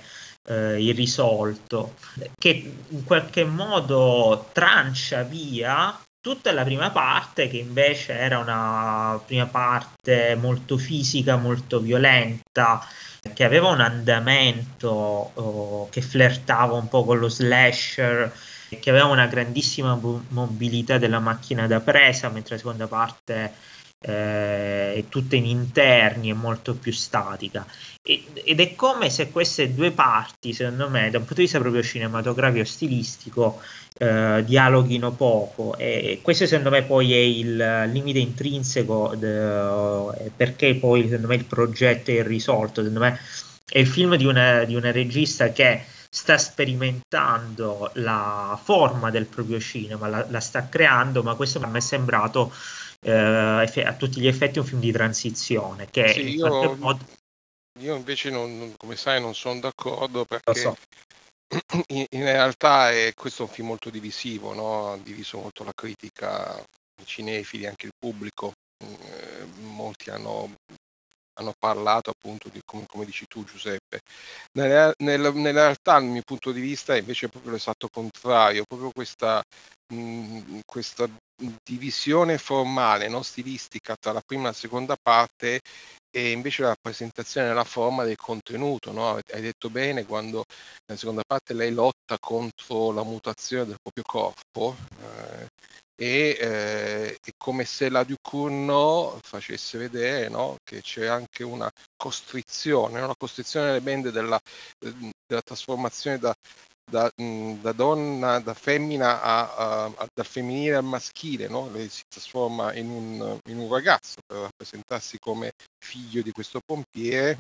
eh, 0.48 0.82
irrisolto, 0.82 1.96
che 2.38 2.74
in 2.90 3.04
qualche 3.06 3.46
modo 3.46 4.50
trancia 4.52 5.24
via 5.24 5.98
tutta 6.22 6.52
la 6.52 6.64
prima 6.64 6.92
parte 6.92 7.48
che 7.48 7.58
invece 7.58 8.14
era 8.14 8.38
una 8.38 9.20
prima 9.26 9.48
parte 9.48 10.36
molto 10.36 10.78
fisica, 10.78 11.36
molto 11.36 11.80
violenta, 11.80 12.86
che 13.34 13.44
aveva 13.44 13.70
un 13.70 13.82
andamento 13.82 14.90
oh, 14.90 15.90
che 15.90 16.02
flirtava 16.02 16.74
un 16.76 16.88
po' 16.88 17.04
con 17.04 17.18
lo 17.18 17.28
slasher, 17.28 18.32
che 18.80 18.90
aveva 18.90 19.06
una 19.06 19.26
grandissima 19.26 20.00
mobilità 20.30 21.00
della 21.00 21.20
macchina 21.20 21.66
da 21.68 21.80
presa, 21.80 22.30
mentre 22.30 22.56
la 22.56 22.62
seconda 22.62 22.88
parte 22.88 23.54
eh, 24.04 24.96
è 24.96 25.04
tutta 25.10 25.36
in 25.36 25.46
interni 25.46 26.30
e 26.30 26.34
molto 26.34 26.74
più 26.74 26.92
statica. 26.92 27.66
E, 28.02 28.24
ed 28.34 28.60
è 28.60 28.76
come 28.76 29.10
se 29.12 29.30
queste 29.30 29.74
due 29.76 29.92
parti, 29.92 30.54
secondo 30.54 30.90
me, 30.90 31.10
da 31.12 31.20
un 31.20 31.26
punto 31.26 31.36
di 31.36 31.42
vista 31.44 31.60
proprio 31.60 31.84
cinematografico 31.84 32.66
stilistico, 32.66 33.62
eh, 33.98 34.44
dialoghino 34.46 35.12
poco. 35.12 35.78
E 35.78 36.20
questo, 36.24 36.48
secondo 36.48 36.72
me, 36.72 36.82
poi 36.82 37.14
è 37.14 37.18
il 37.18 37.90
limite 37.92 38.20
intrinseco 38.20 39.16
de, 39.16 40.32
perché 40.36 40.76
poi, 40.76 41.04
secondo 41.04 41.28
me, 41.28 41.36
il 41.36 41.46
progetto 41.46 42.10
è 42.10 42.16
irrisolto. 42.16 42.82
Secondo 42.82 43.00
me 43.00 43.20
è 43.70 43.80
il 43.80 43.88
film 43.88 44.16
di 44.16 44.26
una, 44.26 44.64
di 44.64 44.76
una 44.76 44.92
regista 44.92 45.52
che 45.52 45.84
sta 46.10 46.38
sperimentando 46.38 47.90
la 47.96 48.60
forma 48.62 49.12
del 49.12 49.28
proprio 49.28 49.60
cinema, 49.62 50.08
la, 50.08 50.26
la 50.28 50.40
sta 50.42 50.68
creando, 50.68 51.24
ma 51.24 51.36
questo 51.36 51.60
mi 51.66 51.78
è 51.78 51.80
sembrato 51.80 52.52
eh, 53.04 53.84
a 53.84 53.96
tutti 53.96 54.20
gli 54.20 54.28
effetti 54.28 54.60
un 54.60 54.66
film 54.66 54.80
di 54.80 54.92
transizione 54.92 55.90
che 55.90 56.10
sì, 56.10 56.36
io, 56.36 56.76
modo... 56.76 57.06
io, 57.80 57.96
invece 57.96 58.30
non, 58.30 58.74
come 58.78 58.96
sai 58.96 59.20
non 59.20 59.34
sono 59.34 59.60
d'accordo 59.60 60.26
perché 60.26 60.54
so. 60.54 60.78
in, 61.90 62.06
in, 62.10 62.24
realtà 62.24 62.92
è, 62.92 63.14
questo 63.16 63.44
è 63.44 63.46
un 63.48 63.52
film 63.52 63.68
molto 63.68 63.90
divisivo 63.90 64.54
no? 64.54 64.92
ha 64.92 64.98
diviso 64.98 65.40
molto 65.40 65.64
la 65.64 65.74
critica 65.74 66.60
i 67.02 67.06
cinefili 67.06 67.66
anche 67.66 67.88
il 67.88 67.94
pubblico 67.98 68.54
eh, 68.78 69.46
molti 69.62 70.12
hanno 70.12 70.54
hanno 71.42 71.54
parlato 71.58 72.12
appunto 72.12 72.50
di 72.50 72.62
come, 72.64 72.86
come 72.88 73.06
dici 73.06 73.26
tu 73.28 73.44
Giuseppe. 73.44 74.02
Nella, 74.54 74.94
nella, 75.00 75.32
nella, 75.32 75.62
realtà 75.62 75.94
dal 75.94 76.04
mio 76.04 76.22
punto 76.24 76.52
di 76.52 76.62
vista 76.62 76.96
invece 76.96 77.26
è 77.26 77.30
proprio 77.30 77.54
l'esatto 77.54 77.88
contrario, 77.90 78.64
proprio 78.68 78.92
questa, 78.92 79.42
mh, 79.94 80.60
questa 80.66 81.10
divisione 81.64 82.38
formale, 82.38 83.08
non 83.08 83.24
stilistica 83.24 83.96
tra 84.00 84.12
la 84.12 84.22
prima 84.26 84.44
e 84.44 84.46
la 84.48 84.54
seconda 84.54 84.96
parte 85.02 85.62
e 86.14 86.32
invece 86.32 86.62
la 86.64 86.70
rappresentazione 86.70 87.48
della 87.48 87.64
forma 87.64 88.04
del 88.04 88.18
contenuto. 88.18 88.92
No? 88.92 89.16
Hai 89.16 89.42
detto 89.42 89.70
bene 89.70 90.06
quando 90.06 90.44
nella 90.86 91.00
seconda 91.00 91.24
parte 91.26 91.54
lei 91.54 91.72
lotta 91.72 92.18
contro 92.20 92.92
la 92.92 93.04
mutazione 93.04 93.66
del 93.66 93.78
proprio 93.82 94.04
corpo 94.04 94.76
eh, 95.00 95.48
e 95.96 96.38
eh, 96.40 97.18
è 97.22 97.32
come 97.38 97.64
se 97.64 97.90
la 97.90 98.04
Ducurno 98.04 99.20
facesse 99.22 99.78
vedere 99.78 100.30
no? 100.30 100.58
che 100.64 100.82
c'è 100.82 101.06
anche 101.06 101.44
una 101.44 101.70
costrizione, 101.96 103.02
una 103.02 103.16
costrizione 103.18 103.68
delle 103.68 103.82
bende 103.82 104.12
della, 104.12 104.40
della 104.80 105.42
trasformazione 105.44 106.18
da, 106.18 106.34
da, 106.90 107.12
da, 107.16 107.72
donna, 107.72 108.40
da 108.40 108.54
femmina 108.54 109.22
a, 109.22 109.56
a, 109.56 109.86
a, 109.86 110.08
dal 110.14 110.26
femminile 110.26 110.76
al 110.76 110.84
maschile, 110.84 111.48
no? 111.48 111.70
lei 111.72 111.90
si 111.90 112.04
trasforma 112.08 112.74
in 112.74 112.90
un, 112.90 113.40
in 113.50 113.60
un 113.60 113.72
ragazzo 113.72 114.20
per 114.26 114.40
rappresentarsi 114.40 115.18
come 115.20 115.54
figlio 115.78 116.22
di 116.22 116.32
questo 116.32 116.60
pompiere 116.66 117.38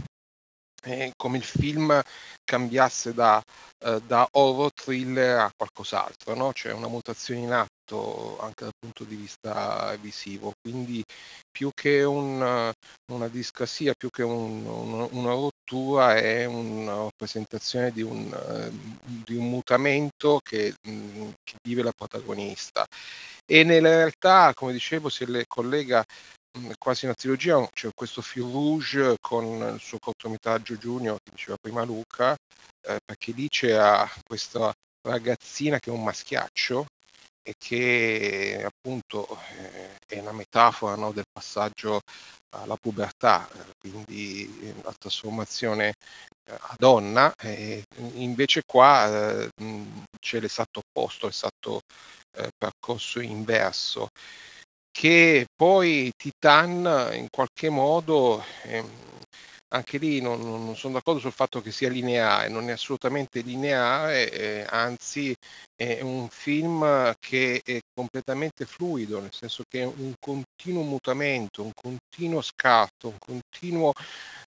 eh, 0.83 1.11
come 1.15 1.37
il 1.37 1.43
film 1.43 2.01
cambiasse 2.43 3.13
da, 3.13 3.41
eh, 3.85 4.01
da 4.05 4.27
horror 4.31 4.71
thriller 4.73 5.39
a 5.39 5.51
qualcos'altro, 5.55 6.35
no? 6.35 6.51
c'è 6.51 6.71
una 6.71 6.87
mutazione 6.87 7.41
in 7.41 7.51
atto 7.51 8.39
anche 8.39 8.63
dal 8.63 8.73
punto 8.79 9.03
di 9.03 9.15
vista 9.15 9.95
visivo, 9.99 10.53
quindi 10.61 11.03
più 11.51 11.69
che 11.73 12.03
un, 12.03 12.71
una 13.11 13.27
discrasia, 13.27 13.93
più 13.97 14.09
che 14.09 14.23
un, 14.23 14.65
un, 14.65 15.07
una 15.11 15.31
rottura 15.31 16.15
è 16.15 16.45
una 16.45 16.95
rappresentazione 16.95 17.91
di 17.91 18.01
un, 18.01 18.29
di 19.03 19.35
un 19.35 19.49
mutamento 19.49 20.39
che, 20.41 20.73
che 20.81 21.55
vive 21.63 21.83
la 21.83 21.91
protagonista. 21.91 22.85
E 23.45 23.63
nella 23.63 23.89
realtà, 23.89 24.53
come 24.53 24.71
dicevo, 24.71 25.09
si 25.09 25.25
collega 25.47 26.03
quasi 26.77 27.05
una 27.05 27.13
trilogia, 27.13 27.67
c'è 27.73 27.89
questo 27.93 28.21
fil 28.21 28.43
rouge 28.43 29.17
con 29.21 29.45
il 29.73 29.79
suo 29.79 29.97
cortometraggio 29.99 30.75
Junior, 30.75 31.17
che 31.23 31.31
diceva 31.31 31.57
prima 31.59 31.83
Luca, 31.83 32.35
eh, 32.87 32.99
perché 33.03 33.31
lì 33.31 33.47
c'è 33.47 33.77
questa 34.27 34.73
ragazzina 35.07 35.79
che 35.79 35.89
è 35.89 35.93
un 35.93 36.03
maschiaccio 36.03 36.85
e 37.43 37.53
che 37.57 38.63
appunto 38.63 39.27
eh, 39.57 39.97
è 40.05 40.19
una 40.19 40.31
metafora 40.31 40.95
no, 40.95 41.11
del 41.11 41.25
passaggio 41.31 42.01
alla 42.53 42.75
pubertà, 42.75 43.49
quindi 43.79 44.59
eh, 44.61 44.75
la 44.83 44.93
trasformazione 44.97 45.93
eh, 46.49 46.53
a 46.53 46.75
donna, 46.77 47.33
invece 48.13 48.61
qua 48.65 49.41
eh, 49.41 49.49
c'è 50.19 50.39
l'esatto 50.39 50.81
opposto, 50.85 51.27
l'esatto 51.27 51.81
eh, 52.37 52.49
percorso 52.57 53.19
inverso 53.21 54.09
che 54.91 55.47
poi 55.56 56.12
Titan 56.15 57.12
in 57.13 57.27
qualche 57.30 57.69
modo, 57.69 58.43
ehm, 58.63 58.89
anche 59.73 59.97
lì 59.97 60.19
non, 60.21 60.41
non, 60.41 60.75
sono 60.75 60.93
d'accordo 60.95 61.19
sul 61.19 61.32
fatto 61.32 61.62
che 61.62 61.71
sia 61.71 61.89
lineare, 61.89 62.49
non 62.49 62.69
è 62.69 62.73
assolutamente 62.73 63.41
lineare, 63.41 64.30
eh, 64.32 64.65
anzi 64.69 65.34
è 65.75 66.01
un 66.01 66.27
film 66.30 67.13
che 67.19 67.62
è 67.63 67.80
completamente 67.93 68.65
fluido, 68.65 69.19
nel 69.19 69.34
senso 69.34 69.63
che 69.67 69.82
è 69.82 69.86
un 69.86 70.13
continuo 70.19 70.84
mutamento, 70.84 71.63
un 71.63 71.71
continuo 71.73 72.41
scatto, 72.41 73.08
un 73.27 73.39
continuo 73.51 73.91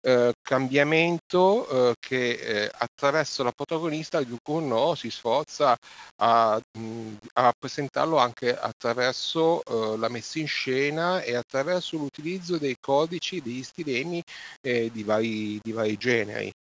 eh, 0.01 0.33
cambiamento 0.43 1.69
eh, 1.69 1.95
che 1.99 2.31
eh, 2.31 2.71
attraverso 2.73 3.43
la 3.43 3.53
protagonista 3.53 4.23
Ducournau 4.23 4.95
si 4.95 5.11
sforza 5.11 5.77
a, 6.17 6.61
mh, 6.79 7.15
a 7.35 7.53
presentarlo 7.59 8.17
anche 8.17 8.57
attraverso 8.57 9.63
eh, 9.65 9.99
la 9.99 10.09
messa 10.09 10.39
in 10.39 10.47
scena 10.47 11.23
e 11.23 11.35
attraverso 11.35 11.97
l'utilizzo 11.97 12.59
dei 12.59 12.77
codici, 12.81 13.41
degli 13.41 13.63
stilemi 13.63 14.23
eh, 14.61 14.91
di 14.91 15.03
vari, 15.03 15.59
di 15.63 15.73
vari 15.73 15.97
generi. 15.97 16.53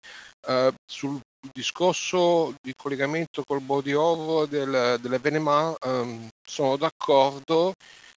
Uh, 0.46 0.70
sul 0.84 1.18
discorso 1.54 2.54
di 2.60 2.74
collegamento 2.76 3.42
col 3.46 3.62
body 3.62 3.94
horror 3.94 4.46
del, 4.46 4.98
dell'Evenement 5.00 5.74
um, 5.86 6.28
sono 6.46 6.76
d'accordo, 6.76 7.72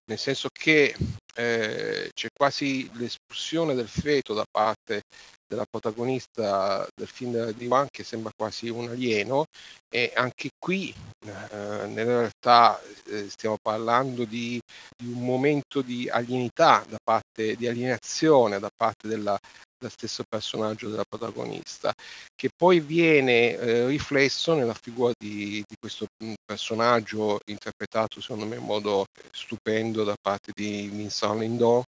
nel 0.08 0.18
senso 0.18 0.50
che 0.52 0.96
eh, 1.36 2.10
c'è 2.14 2.28
quasi 2.34 2.90
l'espulsione 2.94 3.76
del 3.76 3.88
feto 3.88 4.34
da 4.34 4.46
parte 4.50 5.04
della 5.48 5.66
protagonista 5.70 6.86
del 6.94 7.08
film 7.08 7.52
di 7.52 7.68
One 7.68 7.88
che 7.90 8.04
sembra 8.04 8.32
quasi 8.36 8.68
un 8.70 8.90
alieno 8.90 9.46
e 9.90 10.12
anche 10.14 10.50
qui 10.60 10.94
eh, 11.26 11.88
nella 11.88 12.20
realtà 12.20 12.82
eh, 13.06 13.30
stiamo 13.30 13.58
parlando 13.62 14.26
di, 14.26 14.60
di, 14.96 15.08
un 15.08 15.24
momento 15.24 15.82
di 15.82 16.10
alienità 16.10 16.84
da 16.88 16.98
parte 17.02 17.56
di 17.56 17.68
alienazione 17.68 18.60
da 18.60 18.70
parte 18.76 19.08
della, 19.08 19.40
dello 19.78 19.92
stesso 19.92 20.24
personaggio 20.28 20.90
della 20.90 21.06
protagonista, 21.08 21.94
che 22.36 22.50
poi 22.56 22.80
viene 22.80 23.56
eh, 23.56 23.88
riflesso 23.88 24.56
nella 24.56 24.74
figura 24.74 25.14
di, 25.18 25.64
di, 25.68 25.76
questo 25.80 26.08
mm, 26.24 26.34
personaggio 26.44 27.40
interpretato 27.46 28.20
secondo 28.20 28.46
me 28.46 28.56
in 28.56 28.64
modo 28.64 29.06
stupendo 29.32 29.97
profondo 29.98 30.04
da 30.04 30.16
parte 30.22 30.52
di 30.54 30.90
Vincent 30.92 31.40
Lindon, 31.40 31.82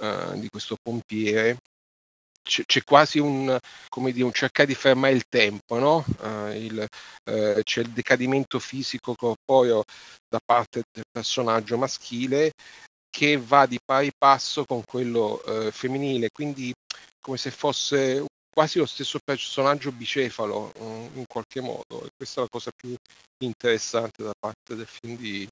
eh, 0.00 0.38
di 0.38 0.48
questo 0.48 0.76
pompiere, 0.80 1.58
c'è, 2.42 2.64
c'è, 2.64 2.82
quasi 2.82 3.18
un, 3.18 3.56
come 3.88 4.12
dire, 4.12 4.24
un 4.24 4.32
cercare 4.32 4.68
di 4.68 4.74
fermare 4.74 5.12
il 5.12 5.24
tempo, 5.28 5.78
no? 5.78 6.04
uh, 6.20 6.48
il, 6.52 6.86
uh, 7.30 7.60
c'è 7.62 7.80
il 7.82 7.90
decadimento 7.90 8.58
fisico 8.58 9.14
corporeo 9.14 9.84
da 10.28 10.40
parte 10.44 10.82
del 10.90 11.04
personaggio 11.10 11.76
maschile 11.76 12.52
che 13.10 13.36
va 13.36 13.66
di 13.66 13.78
pari 13.84 14.10
passo 14.16 14.64
con 14.64 14.82
quello 14.84 15.42
uh, 15.44 15.70
femminile, 15.70 16.30
quindi 16.32 16.72
come 17.20 17.36
se 17.36 17.50
fosse 17.50 18.24
quasi 18.60 18.78
lo 18.78 18.84
stesso 18.84 19.18
personaggio 19.24 19.90
bicefalo 19.90 20.70
mm, 20.78 21.16
in 21.16 21.24
qualche 21.26 21.62
modo 21.62 22.04
e 22.04 22.10
questa 22.14 22.40
è 22.40 22.42
la 22.42 22.48
cosa 22.50 22.70
più 22.76 22.94
interessante 23.42 24.22
da 24.22 24.32
parte 24.38 24.76
del 24.76 24.86
film 24.86 25.16
di, 25.16 25.48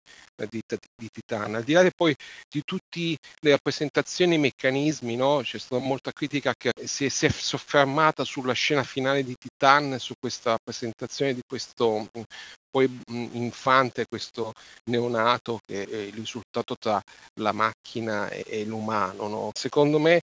di, 0.50 0.60
di 0.94 1.08
Titan 1.10 1.54
al 1.54 1.64
di 1.64 1.72
là 1.72 1.88
poi 1.96 2.14
di 2.46 2.62
tutte 2.66 3.16
le 3.40 3.50
rappresentazioni 3.50 4.34
e 4.34 4.38
meccanismi 4.38 5.16
no? 5.16 5.40
c'è 5.42 5.58
stata 5.58 5.82
molta 5.82 6.12
critica 6.12 6.52
che 6.54 6.70
si 6.84 7.06
è, 7.06 7.08
si 7.08 7.24
è, 7.24 7.30
soffermata 7.30 8.24
sulla 8.24 8.52
scena 8.52 8.82
finale 8.82 9.24
di 9.24 9.34
Titan 9.38 9.98
su 9.98 10.12
questa 10.20 10.58
presentazione 10.62 11.32
di 11.32 11.40
questo 11.48 12.00
mm, 12.00 12.22
poi 12.70 12.88
mm, 12.88 13.28
infante 13.32 14.06
questo 14.06 14.52
neonato 14.90 15.58
che 15.64 15.84
è 15.84 15.96
il 15.96 16.14
risultato 16.14 16.76
tra 16.78 17.00
la 17.40 17.52
macchina 17.52 18.28
e, 18.28 18.44
e 18.46 18.64
l'umano 18.64 19.28
no? 19.28 19.50
secondo 19.54 19.98
me 19.98 20.20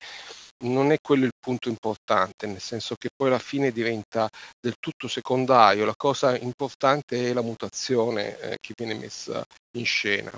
non 0.63 0.91
è 0.91 0.97
quello 1.01 1.25
il 1.25 1.33
punto 1.37 1.67
importante, 1.69 2.47
nel 2.47 2.61
senso 2.61 2.95
che 2.95 3.09
poi 3.15 3.27
alla 3.27 3.39
fine 3.39 3.71
diventa 3.71 4.29
del 4.59 4.75
tutto 4.79 5.07
secondario, 5.07 5.85
la 5.85 5.95
cosa 5.95 6.37
importante 6.37 7.29
è 7.29 7.33
la 7.33 7.41
mutazione 7.41 8.39
eh, 8.39 8.57
che 8.59 8.73
viene 8.75 8.93
messa 8.95 9.43
in 9.77 9.85
scena. 9.85 10.31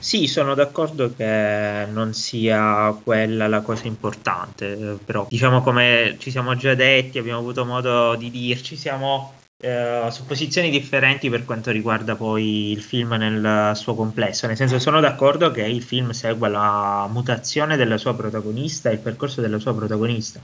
Sì, 0.00 0.26
sono 0.26 0.54
d'accordo 0.54 1.14
che 1.14 1.86
non 1.88 2.12
sia 2.12 2.92
quella 3.04 3.46
la 3.46 3.60
cosa 3.60 3.86
importante, 3.86 4.98
però 5.04 5.26
diciamo 5.28 5.62
come 5.62 6.16
ci 6.18 6.30
siamo 6.32 6.56
già 6.56 6.74
detti, 6.74 7.18
abbiamo 7.18 7.38
avuto 7.38 7.64
modo 7.64 8.16
di 8.16 8.28
dirci, 8.30 8.76
siamo 8.76 9.34
eh, 9.64 10.08
su 10.10 10.26
posizioni 10.26 10.70
differenti 10.70 11.30
per 11.30 11.44
quanto 11.44 11.70
riguarda 11.70 12.16
poi 12.16 12.72
il 12.72 12.82
film 12.82 13.12
nel 13.12 13.76
suo 13.76 13.94
complesso, 13.94 14.48
nel 14.48 14.56
senso 14.56 14.80
sono 14.80 14.98
d'accordo 14.98 15.52
che 15.52 15.62
il 15.62 15.84
film 15.84 16.10
segua 16.10 16.48
la 16.48 17.08
mutazione 17.08 17.76
della 17.76 17.96
sua 17.96 18.16
protagonista, 18.16 18.90
il 18.90 18.98
percorso 18.98 19.40
della 19.40 19.60
sua 19.60 19.72
protagonista. 19.72 20.40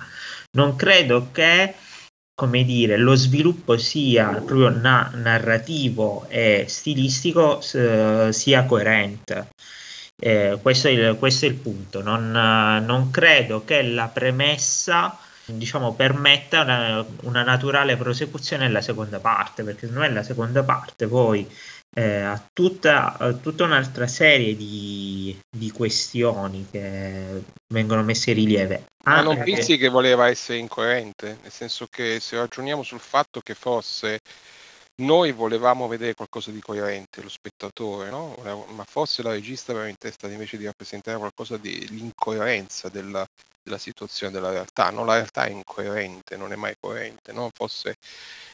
Non 0.53 0.77
credo 0.77 1.31
che 1.33 1.75
come 2.33 2.63
dire, 2.63 2.97
lo 2.97 3.17
sviluppo 3.17 3.77
sia 3.77 4.29
proprio 4.29 4.69
na- 4.69 5.11
narrativo 5.13 6.27
e 6.29 6.67
stilistico 6.69 7.61
eh, 7.73 8.29
sia 8.31 8.65
coerente. 8.65 9.49
Eh, 10.17 10.57
questo, 10.63 10.87
è 10.87 10.93
il, 10.93 11.17
questo, 11.19 11.47
è 11.47 11.49
il, 11.49 11.57
punto. 11.57 12.01
Non, 12.01 12.31
non 12.31 13.11
credo 13.11 13.65
che 13.65 13.83
la 13.83 14.07
premessa 14.07 15.19
diciamo, 15.57 15.95
permetta 15.95 16.63
una, 16.63 17.05
una, 17.23 17.43
naturale 17.43 17.97
prosecuzione 17.97 18.67
nella 18.67 18.81
seconda 18.81 19.19
parte, 19.19 19.63
perché 19.63 19.87
se 19.87 19.93
no 19.93 20.03
è 20.03 20.11
la 20.11 20.23
seconda 20.23 20.63
parte 20.63 21.07
poi 21.07 21.49
eh, 21.95 22.21
ha 22.21 22.49
tutta, 22.53 23.17
tutta, 23.41 23.65
un'altra 23.65 24.07
serie 24.07 24.55
di, 24.57 25.37
di, 25.51 25.71
questioni 25.71 26.67
che 26.71 27.43
vengono 27.73 28.03
messe 28.03 28.31
in 28.31 28.37
rilievo. 28.37 28.85
Ma 29.05 29.23
non 29.23 29.43
pensi 29.43 29.79
che 29.79 29.89
voleva 29.89 30.29
essere 30.29 30.59
incoerente? 30.59 31.39
Nel 31.43 31.51
senso 31.51 31.87
che 31.91 32.21
se 32.21 32.37
ragioniamo 32.37 32.83
sul 32.83 33.01
fatto 33.01 33.41
che 33.41 33.55
forse 33.55 34.21
noi 35.01 35.33
volevamo 35.33 35.87
vedere 35.87 36.15
qualcosa 36.15 36.51
di 36.51 36.61
coerente, 36.61 37.23
lo 37.23 37.29
spettatore, 37.29 38.11
no? 38.11 38.35
ma 38.69 38.85
forse 38.85 39.23
la 39.23 39.31
regista 39.31 39.73
aveva 39.73 39.89
in 39.89 39.97
testa 39.97 40.29
invece 40.29 40.57
di 40.57 40.65
rappresentare 40.65 41.19
qualcosa 41.19 41.57
di 41.57 41.89
l'incoerenza 41.89 42.89
della, 42.89 43.27
della 43.63 43.79
situazione 43.79 44.33
della 44.33 44.51
realtà. 44.51 44.91
No? 44.91 45.05
La 45.05 45.15
realtà 45.15 45.45
è 45.45 45.51
incoerente, 45.51 46.37
non 46.37 46.53
è 46.53 46.57
mai 46.57 46.75
coerente. 46.81 47.33
No? 47.33 47.51
Forse 47.55 47.97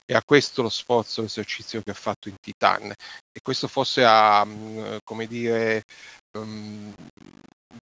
è 0.05 0.13
a 0.15 0.23
questo 0.23 0.63
lo 0.63 0.69
sforzo, 0.69 1.23
l'esercizio 1.23 1.81
che 1.83 1.93
ha 1.93 1.95
fatto 1.95 2.29
in 2.29 2.37
Titan. 2.41 2.91
E 2.91 3.41
questo 3.43 3.69
forse 3.69 4.05
ha, 4.05 4.45
mm, 4.45 4.97
come 5.05 5.27
dire, 5.27 5.85
um, 6.37 6.93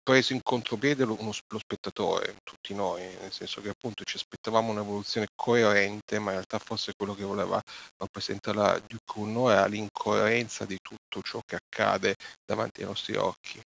preso 0.04 0.34
in 0.34 0.42
contropiede 0.44 1.06
lo, 1.06 1.16
uno, 1.20 1.32
lo 1.48 1.60
spettatore, 1.60 2.36
tutti 2.44 2.74
noi, 2.74 3.02
nel 3.20 3.32
senso 3.32 3.62
che 3.62 3.70
appunto 3.70 4.04
ci 4.04 4.18
aspettavamo 4.18 4.72
un'evoluzione 4.72 5.28
coerente, 5.36 6.20
ma 6.20 6.28
in 6.28 6.38
realtà 6.38 6.60
forse 6.60 6.94
quello 6.96 7.16
che 7.16 7.24
voleva 7.24 7.62
rappresentare 7.98 8.58
la 8.58 8.80
Duke 8.80 9.20
Uno 9.20 9.50
era 9.50 9.66
l'incoerenza 9.68 10.66
di 10.66 10.78
tutto 10.82 11.22
ciò 11.22 11.40
che 11.46 11.56
accade 11.56 12.16
davanti 12.46 12.82
ai 12.82 12.88
nostri 12.88 13.16
occhi. 13.16 13.60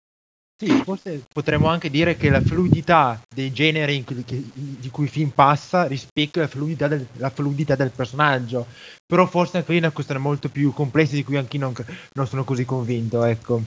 Sì, 0.63 0.69
forse 0.85 1.25
potremmo 1.27 1.67
anche 1.67 1.91
dire 1.91 2.17
che 2.17 2.31
la 2.31 2.41
fluidità 2.41 3.21
dei 3.35 3.53
generi 3.53 4.05
cui, 4.05 4.23
che, 4.23 4.41
di 4.55 4.91
cui 4.91 5.05
il 5.05 5.11
film 5.11 5.31
passa 5.31 5.89
rispecchia 5.89 6.43
la 6.43 6.47
fluidità, 6.47 6.87
del, 6.87 7.05
la 7.15 7.31
fluidità 7.31 7.75
del 7.75 7.91
personaggio, 7.91 8.67
però 9.05 9.27
forse 9.27 9.57
anche 9.57 9.73
lì 9.73 9.79
è 9.79 9.81
una 9.81 9.91
questione 9.91 10.21
molto 10.21 10.49
più 10.49 10.73
complessa 10.73 11.15
di 11.15 11.25
cui 11.25 11.37
anche 11.37 11.57
io 11.57 11.65
non, 11.65 11.75
non 12.13 12.27
sono 12.29 12.45
così 12.45 12.65
convinto, 12.65 13.25
ecco. 13.25 13.63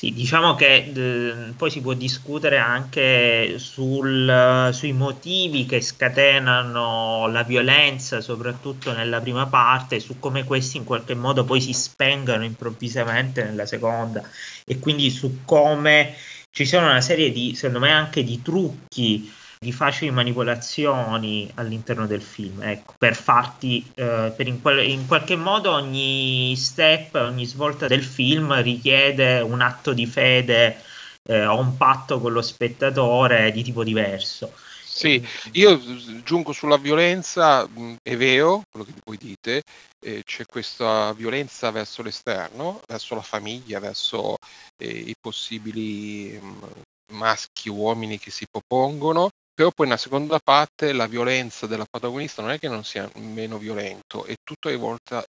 Sì, 0.00 0.14
diciamo 0.14 0.54
che 0.54 0.90
eh, 0.94 1.52
poi 1.54 1.70
si 1.70 1.82
può 1.82 1.92
discutere 1.92 2.56
anche 2.56 3.58
sul, 3.58 4.70
sui 4.72 4.92
motivi 4.94 5.66
che 5.66 5.82
scatenano 5.82 7.26
la 7.28 7.42
violenza, 7.42 8.22
soprattutto 8.22 8.94
nella 8.94 9.20
prima 9.20 9.46
parte, 9.46 10.00
su 10.00 10.18
come 10.18 10.44
questi 10.44 10.78
in 10.78 10.84
qualche 10.84 11.14
modo 11.14 11.44
poi 11.44 11.60
si 11.60 11.74
spengano 11.74 12.44
improvvisamente 12.44 13.44
nella 13.44 13.66
seconda. 13.66 14.26
E 14.64 14.78
quindi 14.78 15.10
su 15.10 15.44
come 15.44 16.14
ci 16.50 16.64
sono 16.64 16.86
una 16.86 17.02
serie 17.02 17.30
di, 17.30 17.54
secondo 17.54 17.80
me, 17.80 17.92
anche 17.92 18.24
di 18.24 18.40
trucchi 18.40 19.30
di 19.62 19.72
facili 19.72 20.10
manipolazioni 20.10 21.50
all'interno 21.56 22.06
del 22.06 22.22
film, 22.22 22.62
ecco, 22.62 22.94
per 22.96 23.14
farti, 23.14 23.84
eh, 23.94 24.32
per 24.34 24.46
in, 24.46 24.62
quel, 24.62 24.88
in, 24.88 25.06
qualche 25.06 25.36
modo 25.36 25.72
ogni 25.72 26.56
step, 26.56 27.16
ogni 27.16 27.44
svolta 27.44 27.86
del 27.86 28.02
film 28.02 28.58
richiede 28.62 29.40
un 29.40 29.60
atto 29.60 29.92
di 29.92 30.06
fede 30.06 30.82
eh, 31.24 31.44
o 31.44 31.58
un 31.58 31.76
patto 31.76 32.20
con 32.20 32.32
lo 32.32 32.40
spettatore 32.40 33.52
di 33.52 33.62
tipo 33.62 33.84
diverso. 33.84 34.50
Sì, 34.82 35.22
io 35.52 35.78
giungo 36.22 36.52
sulla 36.52 36.78
violenza, 36.78 37.68
è 38.02 38.16
vero 38.16 38.62
quello 38.70 38.86
che 38.86 38.94
voi 39.04 39.18
dite, 39.18 39.62
eh, 40.02 40.22
c'è 40.24 40.46
questa 40.46 41.12
violenza 41.12 41.70
verso 41.70 42.02
l'esterno, 42.02 42.80
verso 42.88 43.14
la 43.14 43.20
famiglia, 43.20 43.78
verso 43.78 44.36
eh, 44.78 44.88
i 44.88 45.14
possibili 45.20 46.38
mh, 46.40 47.12
maschi, 47.12 47.68
uomini 47.68 48.18
che 48.18 48.30
si 48.30 48.46
propongono, 48.50 49.28
però 49.60 49.72
poi 49.72 49.88
nella 49.88 49.98
seconda 49.98 50.38
parte 50.42 50.94
la 50.94 51.06
violenza 51.06 51.66
della 51.66 51.84
protagonista 51.84 52.40
non 52.40 52.52
è 52.52 52.58
che 52.58 52.66
non 52.66 52.82
sia 52.82 53.10
meno 53.16 53.58
violento, 53.58 54.24
è 54.24 54.34
tutta 54.42 54.70
rivolta 54.70 55.22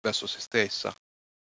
verso 0.00 0.26
se 0.26 0.40
stessa. 0.40 0.92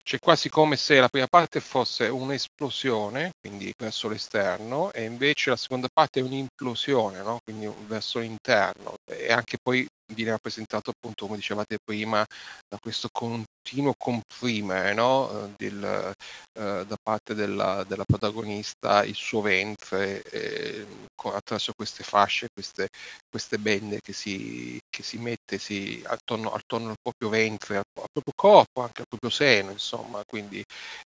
C'è 0.02 0.18
quasi 0.18 0.48
come 0.48 0.76
se 0.76 0.98
la 0.98 1.10
prima 1.10 1.26
parte 1.26 1.60
fosse 1.60 2.08
un'esplosione, 2.08 3.32
quindi 3.38 3.70
verso 3.76 4.08
l'esterno, 4.08 4.90
e 4.92 5.04
invece 5.04 5.50
la 5.50 5.56
seconda 5.56 5.88
parte 5.92 6.20
è 6.20 6.22
un'implosione, 6.22 7.20
no? 7.20 7.38
quindi 7.44 7.70
verso 7.86 8.18
l'interno. 8.18 8.94
E 9.04 9.30
anche 9.30 9.58
poi 9.62 9.86
viene 10.14 10.30
rappresentato 10.32 10.90
appunto, 10.90 11.26
come 11.26 11.38
dicevate 11.38 11.78
prima, 11.82 12.24
da 12.68 12.78
questo 12.80 13.08
continuo 13.10 13.94
comprimere 13.96 14.94
no? 14.94 15.30
Eh, 15.30 15.54
del, 15.56 16.14
eh, 16.58 16.84
da 16.86 16.96
parte 17.02 17.34
della, 17.34 17.84
della, 17.84 18.04
protagonista 18.04 19.04
il 19.04 19.14
suo 19.14 19.40
ventre 19.40 20.22
eh, 20.22 20.86
attraverso 21.16 21.72
queste 21.74 22.02
fasce, 22.02 22.48
queste, 22.52 22.88
queste 23.28 23.58
bende 23.58 24.00
che 24.00 24.12
si, 24.12 24.78
che 24.90 25.02
si 25.02 25.18
mette 25.18 25.58
si, 25.58 26.02
attorno, 26.06 26.52
attorno, 26.52 26.90
al 26.90 26.96
proprio 27.00 27.28
ventre, 27.28 27.76
al, 27.76 27.84
al, 28.00 28.08
proprio 28.12 28.32
corpo, 28.34 28.82
anche 28.82 29.02
al 29.02 29.08
proprio 29.08 29.30
seno, 29.30 29.70
insomma, 29.70 30.22
quindi, 30.26 30.62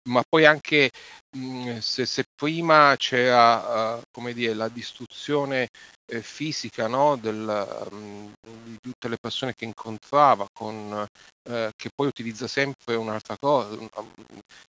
ma 0.10 0.24
poi 0.28 0.46
anche 0.46 0.90
mh, 1.38 1.74
mm, 1.74 1.78
se, 1.80 2.06
se, 2.06 2.24
prima 2.36 2.96
c'era 2.98 3.96
uh, 3.96 4.02
come 4.12 4.34
dire, 4.34 4.54
la 4.54 4.70
distruzione 4.70 5.70
eh, 6.06 6.22
fisica 6.22 6.88
no? 6.88 7.16
Del, 7.18 7.88
um, 7.92 8.34
di 8.44 8.78
tutte 8.82 9.08
le 9.08 9.18
persone 9.18 9.54
che 9.54 9.66
incontrava, 9.66 10.48
con, 10.54 11.06
eh, 11.50 11.72
che 11.76 11.90
poi 11.94 12.08
utilizza 12.08 12.48
sempre 12.48 12.96
un'altra 12.96 13.38
cosa, 13.38 13.78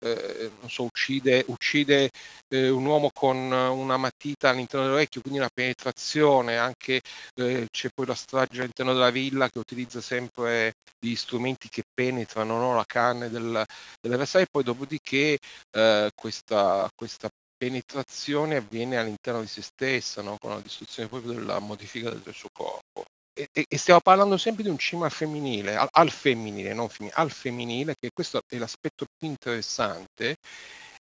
eh, 0.00 0.50
non 0.60 0.70
so, 0.70 0.84
uccide, 0.84 1.44
uccide 1.48 2.10
eh, 2.48 2.68
un 2.68 2.84
uomo 2.84 3.10
con 3.12 3.36
una 3.36 3.96
matita 3.96 4.50
all'interno 4.50 4.86
dell'orecchio, 4.86 5.20
quindi 5.20 5.38
una 5.38 5.50
penetrazione, 5.52 6.56
anche 6.56 7.00
eh, 7.34 7.66
c'è 7.70 7.88
poi 7.94 8.06
la 8.06 8.14
strage 8.14 8.60
all'interno 8.60 8.92
della 8.92 9.10
villa 9.10 9.48
che 9.48 9.58
utilizza 9.58 10.00
sempre 10.00 10.74
gli 10.98 11.14
strumenti 11.14 11.68
che 11.68 11.82
penetrano 11.92 12.58
no? 12.58 12.74
la 12.74 12.84
carne 12.86 13.28
del, 13.30 13.64
dell'avversario, 14.00 14.46
poi 14.50 14.62
dopodiché 14.64 15.38
eh, 15.70 16.10
questa, 16.14 16.88
questa 16.94 17.28
penetrazione 17.58 18.56
avviene 18.56 18.96
all'interno 18.96 19.40
di 19.40 19.48
se 19.48 19.62
stessa, 19.62 20.22
no? 20.22 20.36
con 20.38 20.50
la 20.50 20.60
distruzione 20.60 21.08
proprio 21.08 21.32
della 21.32 21.58
modifica 21.58 22.10
del 22.10 22.32
suo 22.32 22.48
corpo. 22.52 23.04
E, 23.34 23.48
e, 23.52 23.78
stiamo 23.78 24.00
parlando 24.00 24.36
sempre 24.36 24.64
di 24.64 24.68
un 24.68 24.78
cinema 24.78 25.08
femminile, 25.10 25.76
al, 25.76 25.88
al 25.92 26.10
femminile, 26.10 26.72
non 26.72 26.88
femminile, 26.88 27.20
al 27.20 27.30
femminile, 27.30 27.94
che 27.98 28.10
questo 28.12 28.40
è 28.48 28.56
l'aspetto 28.56 29.04
più 29.16 29.28
interessante 29.28 30.36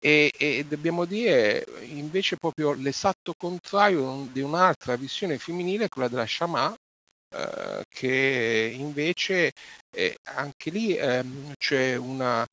e, 0.02 0.32
e, 0.38 0.64
dobbiamo 0.64 1.04
dire 1.04 1.66
invece 1.88 2.36
proprio 2.36 2.72
l'esatto 2.72 3.34
contrario 3.36 4.26
di 4.32 4.40
un'altra 4.40 4.96
visione 4.96 5.38
femminile, 5.38 5.88
quella 5.88 6.08
della 6.08 6.26
Shama, 6.26 6.74
eh, 7.34 7.84
che 7.88 8.72
invece 8.74 9.52
eh, 9.94 10.16
anche 10.24 10.70
lì 10.70 10.96
ehm, 10.96 11.52
c'è 11.58 11.96
una 11.96 12.46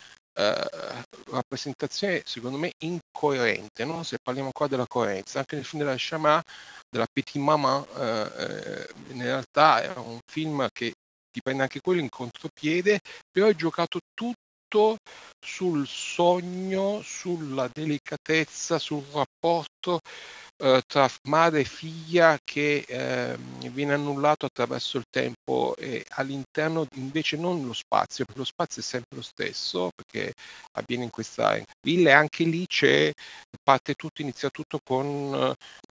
rappresentazione 1.32 2.21
secondo 2.26 2.58
me 2.58 2.73
incoerente, 2.80 3.86
no? 3.86 4.04
se 4.04 4.17
parliamo 4.21 4.52
qua 4.52 4.67
della 4.67 4.86
coerenza, 4.88 5.39
anche 5.39 5.56
nel 5.56 5.65
film 5.65 5.84
della 5.84 5.97
Shama, 5.97 6.41
della 6.89 7.08
Petit 7.12 7.41
Maman, 7.41 7.84
eh, 7.97 8.32
eh, 8.38 8.88
in 9.13 9.21
realtà 9.21 9.82
è 9.82 9.97
un 9.97 10.19
film 10.26 10.67
che 10.71 10.93
ti 11.32 11.41
prende 11.41 11.63
anche 11.63 11.82
quello 11.82 12.02
in 12.02 12.10
contropiede, 12.10 13.00
però 13.32 13.47
è 13.47 13.56
giocato 13.56 14.00
tutto 14.13 14.97
sul 15.39 15.88
sogno, 15.88 17.02
sulla 17.02 17.69
delicatezza, 17.71 18.80
sul 18.80 19.04
rapporto 19.12 19.76
eh, 20.60 20.82
tra 20.88 21.08
madre 21.23 21.62
e 21.62 21.63
figlia 21.63 22.38
che 22.43 22.84
eh, 22.88 23.38
viene 23.69 23.93
annullato 23.93 24.45
attraverso 24.47 24.97
il 24.97 25.06
tempo 25.10 25.76
e 25.78 26.04
all'interno 26.15 26.88
invece 26.95 27.38
non 27.38 27.65
lo 27.65 27.73
spazio, 27.73 28.26
perché 28.26 28.39
lo 28.39 28.45
spazio 28.45 28.82
è 28.82 28.86
sempre 28.86 29.17
lo 29.17 29.23
stesso, 29.23 29.89
perché 29.95 30.34
avviene 30.73 31.04
in 31.06 31.10
questa 31.12 31.60
villa 31.82 32.10
e 32.10 32.13
anche 32.13 32.43
lì 32.43 32.65
c'è, 32.65 33.12
parte 33.63 33.93
tutto, 33.93 34.21
inizia 34.21 34.50
tutto 34.50 34.80
con 34.84 35.06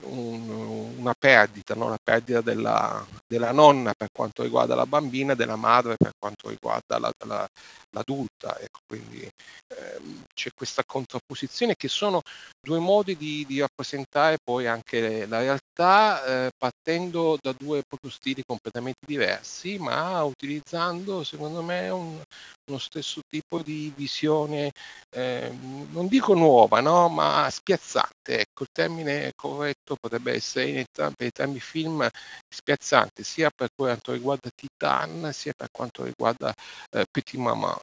un, 0.03 0.49
una 0.97 1.13
perdita, 1.17 1.75
no? 1.75 1.89
la 1.89 1.99
perdita 2.03 2.41
della, 2.41 3.05
della, 3.25 3.51
nonna 3.51 3.93
per 3.95 4.09
quanto 4.11 4.43
riguarda 4.43 4.75
la 4.75 4.85
bambina, 4.85 5.33
della 5.35 5.55
madre 5.55 5.95
per 5.97 6.11
quanto 6.17 6.49
riguarda 6.49 6.99
la, 6.99 7.11
la, 7.25 7.47
l'adulta. 7.91 8.57
Ecco, 8.59 8.79
quindi 8.85 9.29
ehm, 9.67 10.23
c'è 10.37 10.51
questa 10.53 10.83
contrapposizione 10.85 11.75
che 11.75 11.87
sono 11.87 12.21
due 12.61 12.77
modi 12.77 13.17
di, 13.17 13.43
di 13.47 13.59
rappresentare 13.59 14.37
poi 14.43 14.67
anche 14.67 15.25
la 15.25 15.39
realtà 15.39 16.45
eh, 16.45 16.51
partendo 16.55 17.37
da 17.41 17.53
due 17.57 17.81
proprio 17.87 18.11
stili 18.11 18.43
completamente 18.45 18.99
diversi, 19.05 19.79
ma 19.79 20.23
utilizzando 20.23 21.23
secondo 21.23 21.63
me 21.63 21.89
un, 21.89 22.21
uno 22.69 22.77
stesso 22.77 23.21
tipo 23.27 23.63
di 23.63 23.91
visione, 23.95 24.71
eh, 25.09 25.51
non 25.89 26.07
dico 26.07 26.35
nuova, 26.35 26.81
no? 26.81 27.09
ma 27.09 27.47
spiazzante. 27.49 28.39
Ecco, 28.41 28.61
il 28.63 28.69
termine 28.71 29.31
corretto 29.35 29.95
potrebbe 29.99 30.33
essere 30.33 30.67
in 30.67 30.77
entrambi, 30.77 31.25
entrambi 31.25 31.57
i 31.57 31.61
film 31.61 32.07
spiazzante, 32.47 33.23
sia 33.23 33.49
per 33.55 33.69
quanto 33.75 34.11
riguarda 34.11 34.49
Titan, 34.53 35.31
sia 35.33 35.53
per 35.55 35.69
quanto 35.71 36.03
riguarda 36.03 36.53
eh, 36.91 37.05
Petit 37.09 37.39
Maman. 37.39 37.79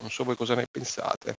Non 0.00 0.10
so 0.10 0.24
voi 0.24 0.36
cosa 0.36 0.54
ne 0.54 0.66
pensate. 0.70 1.36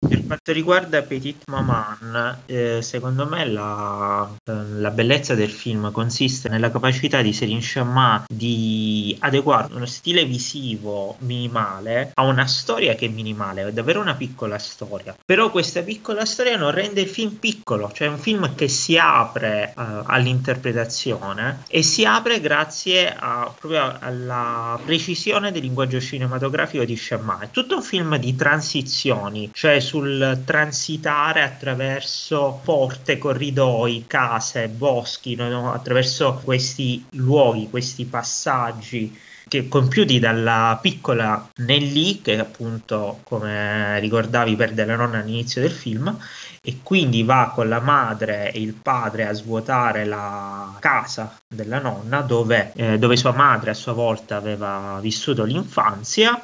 Per 0.00 0.24
quanto 0.24 0.52
riguarda 0.52 1.02
Petit 1.02 1.42
Maman, 1.48 2.42
eh, 2.46 2.80
secondo 2.82 3.26
me 3.26 3.44
la, 3.44 4.30
eh, 4.44 4.52
la, 4.78 4.90
bellezza 4.90 5.34
del 5.34 5.50
film 5.50 5.90
consiste 5.90 6.48
nella 6.48 6.70
capacità 6.70 7.20
di 7.20 7.32
Serin 7.32 7.60
Shamma 7.60 8.24
di 8.28 9.16
adeguare 9.18 9.74
uno 9.74 9.86
stile 9.86 10.24
visivo 10.24 11.16
minimale 11.22 12.12
a 12.14 12.22
una 12.22 12.46
storia 12.46 12.94
che 12.94 13.06
è 13.06 13.08
minimale, 13.08 13.66
è 13.66 13.72
davvero 13.72 14.00
una 14.00 14.14
piccola 14.14 14.56
storia. 14.58 15.16
Però 15.24 15.50
questa 15.50 15.82
piccola 15.82 16.24
storia 16.24 16.56
non 16.56 16.70
rende 16.70 17.00
il 17.00 17.08
film 17.08 17.32
piccolo, 17.32 17.90
cioè 17.92 18.06
è 18.06 18.10
un 18.10 18.18
film 18.18 18.54
che 18.54 18.68
si 18.68 18.96
apre 18.96 19.74
uh, 19.76 19.82
all'interpretazione 20.06 21.64
e 21.66 21.82
si 21.82 22.04
apre 22.04 22.40
grazie 22.40 23.12
a, 23.12 23.52
proprio 23.58 23.96
alla 23.98 24.78
precisione 24.84 25.50
del 25.50 25.62
linguaggio 25.62 26.00
cinematografico 26.00 26.84
di 26.84 26.96
Shamma. 26.96 27.40
È 27.40 27.50
tutto 27.50 27.74
un 27.74 27.82
film 27.82 28.16
di 28.16 28.36
transizioni, 28.36 29.50
cioè 29.52 29.86
sul 29.88 30.42
transitare 30.44 31.42
attraverso 31.42 32.60
porte, 32.62 33.16
corridoi, 33.16 34.04
case, 34.06 34.68
boschi, 34.68 35.34
no? 35.34 35.72
attraverso 35.72 36.42
questi 36.44 37.06
luoghi, 37.12 37.70
questi 37.70 38.04
passaggi 38.04 39.18
che 39.48 39.66
compiuti 39.66 40.18
dalla 40.18 40.78
piccola 40.82 41.48
Nelly 41.56 42.20
che 42.20 42.38
appunto 42.38 43.20
come 43.24 43.98
ricordavi 43.98 44.54
perde 44.56 44.84
la 44.84 44.96
nonna 44.96 45.20
all'inizio 45.20 45.62
del 45.62 45.70
film 45.70 46.14
e 46.60 46.80
quindi 46.82 47.22
va 47.22 47.50
con 47.54 47.66
la 47.66 47.80
madre 47.80 48.52
e 48.52 48.60
il 48.60 48.74
padre 48.74 49.26
a 49.26 49.32
svuotare 49.32 50.04
la 50.04 50.76
casa 50.80 51.34
della 51.48 51.78
nonna 51.78 52.20
dove, 52.20 52.72
eh, 52.76 52.98
dove 52.98 53.16
sua 53.16 53.32
madre 53.32 53.70
a 53.70 53.74
sua 53.74 53.92
volta 53.94 54.36
aveva 54.36 54.98
vissuto 55.00 55.44
l'infanzia 55.44 56.38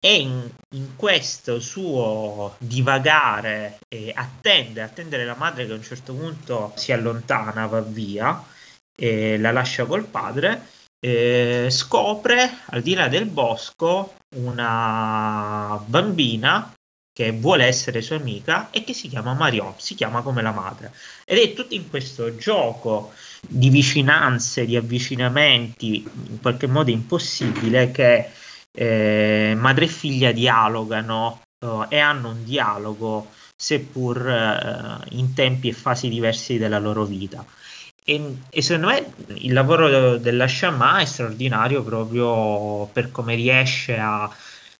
e 0.00 0.20
in, 0.20 0.48
in, 0.70 0.96
questo 0.96 1.60
suo 1.60 2.54
divagare 2.58 3.78
e 3.88 4.12
attende, 4.14 4.82
attendere 4.82 5.24
la 5.24 5.34
madre 5.34 5.66
che 5.66 5.72
a 5.72 5.76
un 5.76 5.82
certo 5.82 6.14
punto 6.14 6.72
si 6.76 6.92
allontana, 6.92 7.66
va 7.66 7.80
via 7.80 8.44
e 8.94 9.38
la 9.38 9.52
lascia 9.52 9.84
col 9.84 10.04
padre, 10.04 10.66
eh, 11.00 11.68
scopre 11.70 12.58
al 12.66 12.82
di 12.82 12.94
là 12.94 13.08
del 13.08 13.26
bosco 13.26 14.14
una 14.36 15.82
bambina 15.86 16.72
che 17.12 17.32
vuole 17.32 17.64
essere 17.64 18.00
sua 18.00 18.14
amica 18.14 18.70
e 18.70 18.84
che 18.84 18.92
si 18.92 19.08
chiama 19.08 19.34
Marion, 19.34 19.74
si 19.78 19.96
chiama 19.96 20.22
come 20.22 20.40
la 20.40 20.52
madre. 20.52 20.92
Ed 21.24 21.38
è 21.38 21.52
tutto 21.52 21.74
in 21.74 21.90
questo 21.90 22.36
gioco 22.36 23.12
di 23.40 23.70
vicinanze, 23.70 24.64
di 24.64 24.76
avvicinamenti, 24.76 26.08
in 26.28 26.40
qualche 26.40 26.68
modo 26.68 26.92
impossibile, 26.92 27.90
che 27.90 28.30
eh, 28.80 29.54
madre 29.56 29.86
e 29.86 29.88
figlia 29.88 30.30
dialogano 30.30 31.40
uh, 31.66 31.86
e 31.88 31.98
hanno 31.98 32.28
un 32.28 32.44
dialogo 32.44 33.30
seppur 33.56 34.24
uh, 34.24 35.16
in 35.16 35.34
tempi 35.34 35.68
e 35.68 35.72
fasi 35.72 36.08
diversi 36.08 36.58
della 36.58 36.78
loro 36.78 37.04
vita. 37.04 37.44
E, 38.04 38.36
e, 38.48 38.62
secondo 38.62 38.86
me 38.86 39.12
il 39.38 39.52
lavoro 39.52 40.16
della 40.18 40.46
Sciamà 40.46 40.98
è 40.98 41.04
straordinario 41.06 41.82
proprio 41.82 42.86
per 42.92 43.10
come 43.10 43.34
riesce 43.34 43.98
a, 43.98 44.30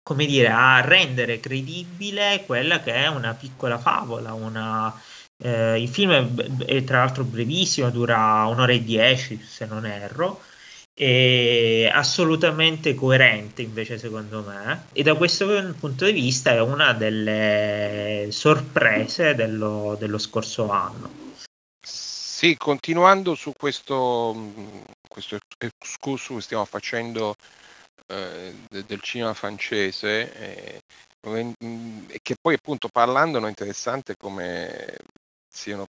come 0.01 0.27
dire, 0.27 0.49
a 0.49 0.81
rendere 0.81 1.41
credibile 1.41 2.45
quella 2.47 2.81
che 2.81 2.95
è 2.95 3.09
una 3.09 3.35
piccola 3.35 3.79
favola, 3.79 4.33
una, 4.33 4.95
eh, 5.43 5.83
il 5.83 5.89
film 5.89 6.13
è, 6.13 6.65
è, 6.67 6.85
tra 6.85 6.99
l'altro 6.99 7.25
brevissimo, 7.25 7.91
dura 7.91 8.47
un'ora 8.47 8.73
e 8.73 8.85
dieci 8.85 9.43
se 9.45 9.67
non 9.67 9.85
erro, 9.87 10.41
assolutamente 11.93 12.95
coerente 12.95 13.63
invece 13.63 13.99
secondo 13.99 14.43
me 14.43 14.87
e 14.93 15.03
da 15.03 15.15
questo 15.15 15.47
punto 15.79 16.05
di 16.05 16.13
vista 16.13 16.51
è 16.51 16.61
una 16.61 16.93
delle 16.93 18.29
sorprese 18.31 19.35
dello, 19.35 19.97
dello 19.99 20.19
scorso 20.19 20.71
anno. 20.71 21.27
Sì, 21.81 22.57
continuando 22.57 23.35
su 23.35 23.53
questo, 23.57 24.53
questo 25.09 25.39
excursus 25.59 26.37
che 26.37 26.43
stiamo 26.43 26.65
facendo 26.65 27.35
eh, 28.07 28.55
del 28.69 29.01
cinema 29.01 29.35
francese, 29.35 30.33
eh, 30.33 30.81
che 32.23 32.37
poi 32.41 32.55
appunto 32.55 32.89
parlando 32.89 33.45
è 33.45 33.49
interessante 33.49 34.15
come 34.17 34.97
siano 35.49 35.87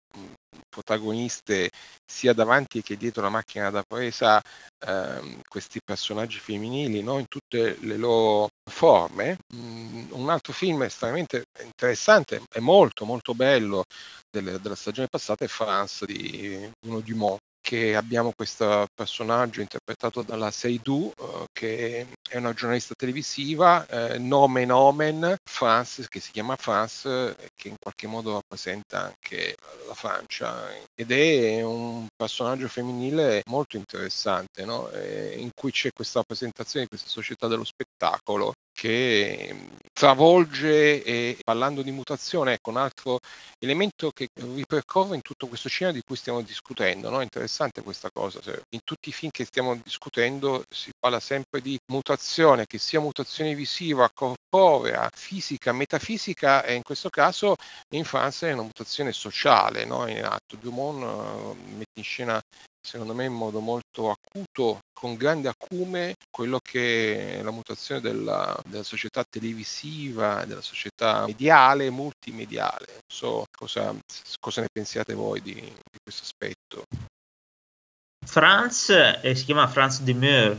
protagoniste 0.69 1.69
sia 2.05 2.33
davanti 2.33 2.81
che 2.81 2.97
dietro 2.97 3.21
la 3.21 3.29
macchina 3.29 3.69
da 3.69 3.83
presa 3.83 4.41
ehm, 4.85 5.41
questi 5.47 5.79
personaggi 5.83 6.39
femminili 6.39 7.01
no? 7.01 7.19
in 7.19 7.27
tutte 7.27 7.77
le 7.81 7.97
loro 7.97 8.49
forme. 8.69 9.37
Mm, 9.53 10.11
un 10.11 10.29
altro 10.29 10.53
film 10.53 10.83
estremamente 10.83 11.45
interessante 11.63 12.41
e 12.51 12.59
molto 12.59 13.05
molto 13.05 13.33
bello 13.33 13.83
delle, 14.29 14.59
della 14.59 14.75
stagione 14.75 15.07
passata 15.07 15.45
è 15.45 15.47
France 15.47 16.05
di 16.05 16.71
Bruno 16.79 17.01
Dumont 17.01 17.38
che 17.61 17.95
abbiamo 17.95 18.33
questo 18.35 18.87
personaggio 18.93 19.61
interpretato 19.61 20.21
dalla 20.21 20.51
Seydoux, 20.51 21.13
eh, 21.17 21.45
che 21.51 22.07
è 22.29 22.37
una 22.37 22.53
giornalista 22.53 22.93
televisiva, 22.95 23.85
eh, 23.87 24.17
nomen 24.17 24.71
omen, 24.71 25.35
France, 25.43 26.07
che 26.09 26.19
si 26.19 26.31
chiama 26.31 26.55
France, 26.55 27.35
che 27.55 27.67
in 27.67 27.75
qualche 27.79 28.07
modo 28.07 28.33
rappresenta 28.33 29.03
anche 29.05 29.55
la 29.87 29.93
Francia, 29.93 30.67
ed 30.95 31.11
è 31.11 31.61
un 31.61 32.07
personaggio 32.15 32.67
femminile 32.67 33.43
molto 33.47 33.77
interessante, 33.77 34.65
no? 34.65 34.89
eh, 34.91 35.35
in 35.37 35.51
cui 35.53 35.71
c'è 35.71 35.91
questa 35.91 36.19
rappresentazione 36.19 36.83
di 36.85 36.89
questa 36.89 37.09
società 37.09 37.47
dello 37.47 37.63
spettacolo 37.63 38.53
che 38.79 39.53
travolge 39.91 41.03
e 41.03 41.37
parlando 41.43 41.81
di 41.81 41.91
mutazione, 41.91 42.53
ecco 42.53 42.69
un 42.69 42.77
altro 42.77 43.19
elemento 43.59 44.11
che 44.11 44.29
ripercorre 44.35 45.15
in 45.15 45.21
tutto 45.21 45.47
questo 45.47 45.67
cinema 45.67 45.93
di 45.93 46.01
cui 46.01 46.15
stiamo 46.15 46.39
discutendo, 46.39 47.09
no? 47.09 47.19
interessante 47.19 47.81
questa 47.81 48.09
cosa, 48.09 48.39
in 48.69 48.79
tutti 48.85 49.09
i 49.09 49.11
film 49.11 49.31
che 49.31 49.43
stiamo 49.43 49.75
discutendo 49.75 50.63
si 50.69 50.91
parla 50.97 51.19
sempre 51.19 51.59
di 51.59 51.77
mutazione, 51.91 52.67
che 52.67 52.77
sia 52.77 53.01
mutazione 53.01 53.53
visiva, 53.53 54.09
corporea, 54.13 55.09
fisica, 55.13 55.73
metafisica 55.73 56.63
e 56.63 56.75
in 56.75 56.83
questo 56.83 57.09
caso 57.09 57.55
in 57.89 58.05
Francia 58.05 58.47
è 58.47 58.53
una 58.53 58.61
mutazione 58.61 59.11
sociale 59.11 59.83
no? 59.83 60.07
in 60.07 60.23
atto. 60.23 60.55
Dumont 60.55 61.03
uh, 61.03 61.57
mette 61.75 61.99
in 61.99 62.03
scena 62.03 62.41
secondo 62.81 63.13
me 63.13 63.25
in 63.25 63.33
modo 63.33 63.59
molto 63.59 64.09
acuto, 64.09 64.79
con 64.93 65.15
grande 65.15 65.49
acume, 65.49 66.15
quello 66.29 66.59
che 66.61 67.39
è 67.39 67.41
la 67.41 67.51
mutazione 67.51 68.01
della, 68.01 68.57
della 68.65 68.83
società 68.83 69.23
televisiva, 69.29 70.45
della 70.45 70.61
società 70.61 71.25
mediale, 71.25 71.89
multimediale. 71.89 72.85
Non 72.87 73.01
so 73.11 73.45
cosa, 73.55 73.95
cosa 74.39 74.61
ne 74.61 74.67
pensiate 74.71 75.13
voi 75.13 75.41
di, 75.41 75.53
di 75.53 75.97
questo 76.03 76.23
aspetto. 76.23 76.83
Franz 78.25 78.89
eh, 78.89 79.35
si 79.35 79.45
chiama 79.45 79.67
Franz 79.67 80.01
de 80.01 80.13
Meur, 80.13 80.57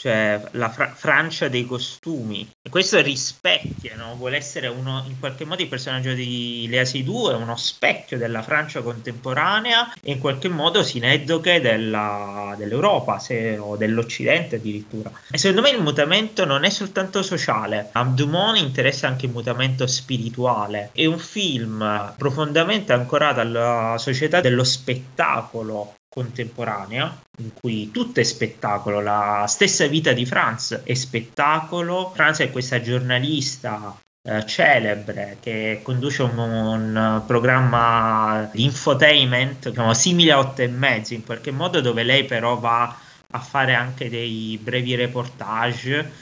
cioè 0.00 0.40
la 0.52 0.70
Fra- 0.70 0.94
Francia 0.94 1.48
dei 1.48 1.66
costumi. 1.66 2.48
E 2.62 2.70
questo 2.70 3.02
rispecchia, 3.02 3.96
no? 3.96 4.14
vuole 4.16 4.38
essere 4.38 4.66
uno, 4.66 5.04
in 5.06 5.18
qualche 5.18 5.44
modo 5.44 5.60
il 5.60 5.68
personaggio 5.68 6.14
di 6.14 6.66
Lea 6.70 6.86
Seydoux 6.86 7.32
è 7.32 7.34
uno 7.34 7.54
specchio 7.56 8.16
della 8.16 8.40
Francia 8.40 8.80
contemporanea 8.80 9.92
e 10.00 10.12
in 10.12 10.18
qualche 10.18 10.48
modo 10.48 10.82
sineddoche 10.82 11.60
della, 11.60 12.54
dell'Europa 12.56 13.18
se, 13.18 13.58
o 13.58 13.76
dell'Occidente 13.76 14.56
addirittura. 14.56 15.12
E 15.30 15.36
secondo 15.36 15.60
me 15.60 15.68
il 15.68 15.82
mutamento 15.82 16.46
non 16.46 16.64
è 16.64 16.70
soltanto 16.70 17.22
sociale, 17.22 17.90
a 17.92 18.02
Dumont 18.04 18.58
interessa 18.58 19.06
anche 19.06 19.26
il 19.26 19.32
mutamento 19.32 19.86
spirituale. 19.86 20.88
È 20.94 21.04
un 21.04 21.18
film 21.18 22.14
profondamente 22.16 22.94
ancorato 22.94 23.40
alla 23.40 23.96
società 23.98 24.40
dello 24.40 24.64
spettacolo 24.64 25.96
contemporanea 26.10 27.22
in 27.38 27.52
cui 27.54 27.90
tutto 27.92 28.18
è 28.20 28.24
spettacolo, 28.24 29.00
la 29.00 29.44
stessa 29.46 29.86
vita 29.86 30.12
di 30.12 30.26
Franz 30.26 30.82
è 30.82 30.94
spettacolo, 30.94 32.10
Franz 32.12 32.40
è 32.40 32.50
questa 32.50 32.80
giornalista 32.80 33.96
eh, 34.22 34.44
celebre 34.44 35.38
che 35.40 35.80
conduce 35.82 36.22
un, 36.22 36.36
un, 36.36 37.22
programma 37.26 38.50
di 38.52 38.64
infotainment 38.64 39.68
diciamo, 39.68 39.94
simile 39.94 40.32
a 40.32 40.38
8 40.40 40.62
e 40.62 40.68
mezzo 40.68 41.14
in 41.14 41.24
qualche 41.24 41.52
modo 41.52 41.80
dove 41.80 42.02
lei 42.02 42.24
però 42.24 42.58
va 42.58 42.94
a 43.32 43.38
fare 43.38 43.74
anche 43.74 44.10
dei 44.10 44.58
brevi 44.60 44.94
reportage. 44.96 46.12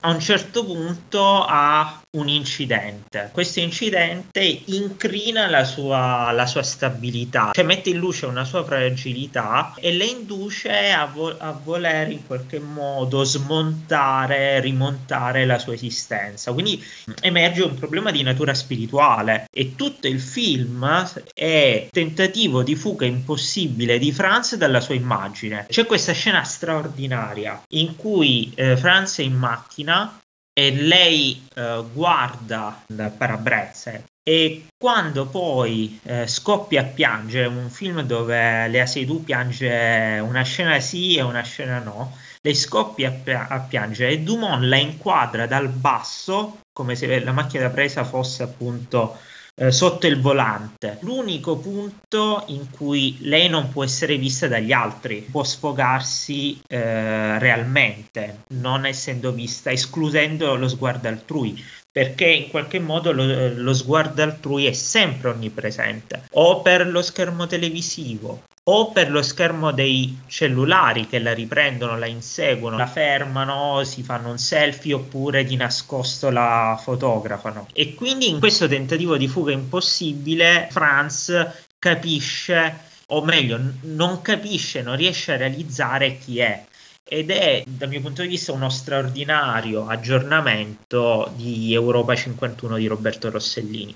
A 0.00 0.10
un 0.10 0.20
certo 0.20 0.64
punto 0.64 1.44
ha 1.44 2.00
un 2.16 2.28
incidente. 2.28 3.28
Questo 3.32 3.60
incidente 3.60 4.40
incrina 4.66 5.46
la 5.48 5.64
sua, 5.64 6.30
la 6.32 6.46
sua, 6.46 6.62
stabilità, 6.62 7.50
cioè 7.52 7.64
mette 7.64 7.90
in 7.90 7.98
luce 7.98 8.24
una 8.24 8.46
sua 8.46 8.64
fragilità 8.64 9.74
e 9.76 9.92
le 9.92 10.06
induce 10.06 10.90
a, 10.90 11.04
vo- 11.04 11.36
a 11.36 11.52
voler 11.52 12.10
in 12.10 12.26
qualche 12.26 12.60
modo 12.60 13.24
smontare, 13.24 14.58
rimontare 14.60 15.44
la 15.44 15.58
sua 15.58 15.74
esistenza. 15.74 16.52
Quindi 16.52 16.82
emerge 17.20 17.62
un 17.62 17.74
problema 17.74 18.10
di 18.10 18.22
natura 18.22 18.54
spirituale 18.54 19.44
e 19.52 19.74
tutto 19.74 20.06
il 20.06 20.20
film 20.20 21.06
è 21.34 21.88
tentativo 21.90 22.62
di 22.62 22.74
fuga 22.74 23.04
impossibile 23.04 23.98
di 23.98 24.12
Franz 24.12 24.56
dalla 24.56 24.80
sua 24.80 24.94
immagine. 24.94 25.66
C'è 25.68 25.84
questa 25.84 26.12
scena 26.12 26.42
straordinaria 26.42 27.60
in 27.74 27.96
cui 27.96 28.50
eh, 28.54 28.78
Franz 28.78 29.18
è 29.18 29.22
in 29.22 29.34
macchina 29.34 30.18
e 30.58 30.72
lei 30.72 31.46
eh, 31.54 31.84
guarda 31.92 32.82
dal 32.88 33.12
parabrezze 33.12 34.06
e 34.28 34.66
quando 34.76 35.26
poi 35.26 36.00
eh, 36.02 36.26
scoppia 36.26 36.80
a 36.80 36.84
piangere, 36.84 37.46
un 37.46 37.70
film 37.70 38.02
dove 38.02 38.66
Lea 38.66 38.84
Seydoux 38.84 39.22
piange 39.22 40.18
una 40.20 40.42
scena 40.42 40.80
sì 40.80 41.14
e 41.14 41.22
una 41.22 41.42
scena 41.42 41.78
no, 41.78 42.16
lei 42.42 42.56
scoppia 42.56 43.08
a, 43.08 43.12
pi- 43.12 43.30
a 43.30 43.64
piangere 43.68 44.10
e 44.10 44.20
Dumont 44.22 44.64
la 44.64 44.76
inquadra 44.78 45.46
dal 45.46 45.68
basso 45.68 46.58
come 46.72 46.96
se 46.96 47.20
la 47.20 47.30
macchina 47.30 47.68
da 47.68 47.70
presa 47.70 48.02
fosse 48.02 48.42
appunto 48.42 49.16
eh, 49.58 49.72
sotto 49.72 50.06
il 50.06 50.20
volante. 50.20 50.98
L'unico 51.00 51.56
punto 51.58 52.44
in 52.48 52.70
cui 52.70 53.16
lei 53.20 53.48
non 53.48 53.70
può 53.70 53.84
essere 53.84 54.16
vista 54.16 54.46
dagli 54.46 54.72
altri, 54.72 55.26
può 55.30 55.42
sfogarsi 55.42 56.60
eh, 56.66 57.38
realmente, 57.38 58.44
non 58.50 58.86
essendo 58.86 59.32
vista, 59.32 59.70
escludendo 59.70 60.54
lo 60.54 60.68
sguardo 60.68 61.08
altrui 61.08 61.62
perché 61.98 62.26
in 62.26 62.48
qualche 62.48 62.78
modo 62.78 63.10
lo, 63.10 63.24
lo, 63.52 63.74
sguardo 63.74 64.22
altrui 64.22 64.66
è 64.66 64.72
sempre 64.72 65.30
onnipresente, 65.30 66.28
o 66.34 66.62
per 66.62 66.86
lo 66.86 67.02
schermo 67.02 67.48
televisivo, 67.48 68.44
o 68.62 68.92
per 68.92 69.10
lo 69.10 69.20
schermo 69.20 69.72
dei 69.72 70.16
cellulari 70.28 71.08
che 71.08 71.18
la 71.18 71.34
riprendono, 71.34 71.98
la 71.98 72.06
inseguono, 72.06 72.76
la 72.76 72.86
fermano, 72.86 73.82
si 73.82 74.04
fanno 74.04 74.30
un 74.30 74.38
selfie 74.38 74.94
oppure 74.94 75.42
di 75.42 75.56
nascosto 75.56 76.30
la 76.30 76.80
fotografano. 76.80 77.66
E 77.72 77.96
quindi 77.96 78.28
in 78.28 78.38
questo 78.38 78.68
tentativo 78.68 79.16
di 79.16 79.26
fuga 79.26 79.50
impossibile 79.50 80.68
Franz 80.70 81.66
capisce, 81.80 82.78
o 83.06 83.24
meglio, 83.24 83.58
non 83.80 84.22
capisce, 84.22 84.82
non 84.82 84.94
riesce 84.94 85.32
a 85.32 85.36
realizzare 85.36 86.16
chi 86.16 86.38
è 86.38 86.64
ed 87.08 87.30
è 87.30 87.64
dal 87.66 87.88
mio 87.88 88.00
punto 88.00 88.22
di 88.22 88.28
vista 88.28 88.52
uno 88.52 88.68
straordinario 88.68 89.86
aggiornamento 89.86 91.32
di 91.34 91.72
Europa 91.72 92.14
51 92.14 92.76
di 92.76 92.86
Roberto 92.86 93.30
Rossellini. 93.30 93.94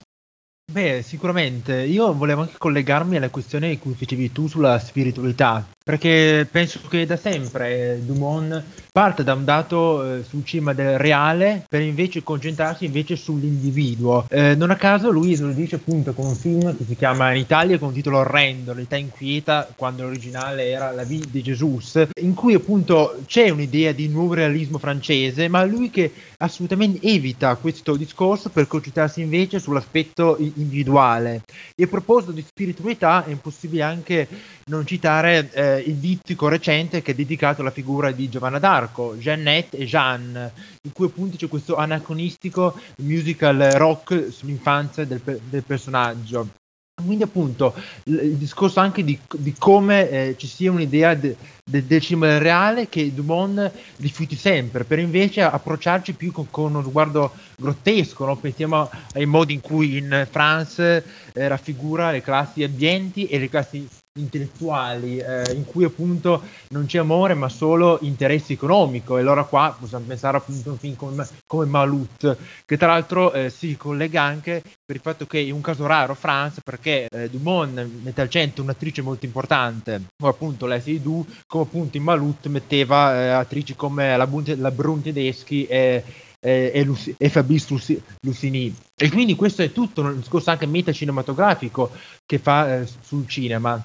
Beh, 0.73 1.03
sicuramente. 1.03 1.83
Io 1.83 2.15
volevo 2.15 2.43
anche 2.43 2.57
collegarmi 2.57 3.17
alla 3.17 3.29
questione 3.29 3.69
di 3.69 3.79
cui 3.79 3.95
facevi 3.95 4.33
tu 4.33 4.47
sulla 4.47 4.79
spiritualità, 4.79 5.69
perché 5.85 6.47
penso 6.51 6.81
che 6.89 7.07
da 7.07 7.17
sempre 7.17 8.01
Dumont 8.05 8.63
parte 8.93 9.25
da 9.25 9.33
un 9.33 9.45
dato 9.45 10.17
eh, 10.17 10.23
sul 10.23 10.45
cinema 10.45 10.75
del 10.75 10.99
reale 10.99 11.65
per 11.67 11.81
invece 11.81 12.23
concentrarsi 12.23 12.85
invece 12.85 13.17
sull'individuo. 13.17 14.27
Eh, 14.29 14.55
non 14.55 14.71
a 14.71 14.77
caso 14.77 15.11
lui 15.11 15.35
lo 15.39 15.51
dice 15.53 15.77
appunto 15.77 16.13
con 16.13 16.27
un 16.27 16.35
film 16.35 16.77
che 16.77 16.85
si 16.85 16.95
chiama 16.95 17.33
in 17.33 17.41
Italia 17.41 17.79
con 17.79 17.89
un 17.89 17.95
titolo 17.95 18.19
orrendo, 18.19 18.75
L'età 18.75 18.97
inquieta, 18.97 19.67
quando 19.75 20.03
l'originale 20.03 20.69
era 20.69 20.91
La 20.91 21.05
vie 21.05 21.25
di 21.31 21.41
Jesus, 21.41 22.07
in 22.21 22.35
cui 22.35 22.53
appunto 22.53 23.19
c'è 23.27 23.49
un'idea 23.49 23.93
di 23.93 24.09
nuovo 24.09 24.35
realismo 24.35 24.77
francese, 24.77 25.49
ma 25.49 25.65
lui 25.65 25.89
che 25.89 26.13
assolutamente 26.37 27.07
evita 27.07 27.55
questo 27.57 27.97
discorso 27.97 28.51
per 28.51 28.67
concentrarsi 28.67 29.23
invece 29.23 29.59
sull'aspetto 29.59 30.37
individuale. 30.39 31.43
E 31.75 31.85
a 31.85 31.87
proposito 31.87 32.33
di 32.33 32.45
spiritualità 32.47 33.25
è 33.25 33.31
impossibile 33.31 33.83
anche 33.83 34.29
non 34.67 34.87
citare 34.87 35.51
eh, 35.53 35.72
il 35.79 35.97
dittico 35.97 36.49
recente 36.49 37.03
che 37.03 37.13
è 37.13 37.15
dedicato 37.15 37.61
alla 37.61 37.71
figura 37.71 38.11
di 38.11 38.29
Giovanna 38.29 38.59
d'Arco, 38.59 39.17
Jeannette 39.17 39.77
e 39.77 39.85
Jeanne, 39.85 40.53
in 40.83 40.93
cui 40.93 41.07
appunto 41.07 41.37
c'è 41.37 41.49
questo 41.49 41.77
anacronistico 41.77 42.79
musical 42.99 43.59
rock 43.75 44.33
sull'infanzia 44.33 45.05
del, 45.05 45.21
del 45.49 45.63
personaggio. 45.65 46.49
Quindi 46.95 47.25
appunto 47.25 47.75
il 48.05 48.37
discorso 48.37 48.79
anche 48.79 49.03
di, 49.03 49.19
di 49.33 49.55
come 49.59 50.09
eh, 50.11 50.35
ci 50.37 50.47
sia 50.47 50.71
un'idea 50.71 51.15
de, 51.15 51.37
de, 51.65 51.87
del 51.87 52.01
cinema 52.01 52.39
reale 52.39 52.89
che 52.89 53.15
Dumont 53.15 53.73
rifiuti 53.97 54.37
sempre, 54.37 54.85
per 54.85 54.99
invece 54.99 55.41
approcciarci 55.41 56.13
più 56.13 56.33
con, 56.33 56.51
con 56.51 56.75
uno 56.75 56.83
sguardo 56.83 57.33
grottesco, 57.57 58.27
no? 58.27 58.37
pensiamo 58.37 58.91
ai 59.15 59.25
modi 59.27 59.55
in 59.55 59.61
cui 59.61 59.97
in 59.97 60.27
France 60.31 61.05
eh, 61.33 61.49
raffigura 61.49 62.11
le 62.11 62.21
classi 62.21 62.63
ambienti 62.63 63.27
e 63.27 63.39
le 63.39 63.49
classi 63.49 63.89
intellettuali 64.19 65.17
eh, 65.17 65.55
in 65.55 65.65
cui 65.65 65.85
appunto 65.85 66.43
non 66.69 66.85
c'è 66.85 66.99
amore 66.99 67.33
ma 67.33 67.49
solo 67.49 67.99
interesse 68.03 68.53
economico 68.53 69.17
e 69.17 69.21
allora 69.23 69.45
qua 69.45 69.75
possiamo 69.79 70.05
pensare 70.07 70.37
appunto 70.37 70.69
a 70.69 70.73
un 70.73 70.79
film 70.79 70.97
come, 70.97 71.27
come 71.47 71.65
Malut 71.65 72.37
che 72.67 72.77
tra 72.77 72.89
l'altro 72.89 73.33
eh, 73.33 73.49
si 73.49 73.75
collega 73.79 74.21
anche 74.21 74.63
per 74.85 74.97
il 74.97 75.01
fatto 75.01 75.25
che 75.25 75.39
in 75.39 75.55
un 75.55 75.63
caso 75.63 75.87
raro 75.87 76.15
France 76.15 76.61
perché 76.63 77.07
eh, 77.09 77.31
Dumont 77.31 77.89
mette 78.03 78.21
al 78.21 78.29
centro 78.29 78.63
un'attrice 78.63 79.01
molto 79.01 79.25
importante 79.25 80.03
come 80.15 80.31
appunto 80.31 80.67
la 80.67 80.79
Seydoux 80.79 81.27
come 81.47 81.65
appunto 81.65 81.97
in 81.97 82.03
Malut 82.03 82.49
metteva 82.49 83.15
eh, 83.15 83.29
attrici 83.29 83.75
come 83.75 84.15
la, 84.15 84.27
Brun, 84.27 84.45
la 84.59 84.71
Brun 84.71 85.01
Tedeschi 85.01 85.65
e 85.65 86.05
e, 86.45 86.83
Luci, 86.83 87.15
e 87.19 87.29
Fabrice 87.29 88.03
Lucini. 88.23 88.75
E 88.97 89.11
quindi 89.11 89.37
questo 89.37 89.63
è 89.63 89.71
tutto 89.71 90.01
un 90.01 90.17
discorso 90.17 90.51
anche 90.51 90.67
metacinematografico 90.67 91.93
che 92.27 92.39
fa 92.39 92.81
eh, 92.81 92.89
sul 93.01 93.29
cinema 93.29 93.81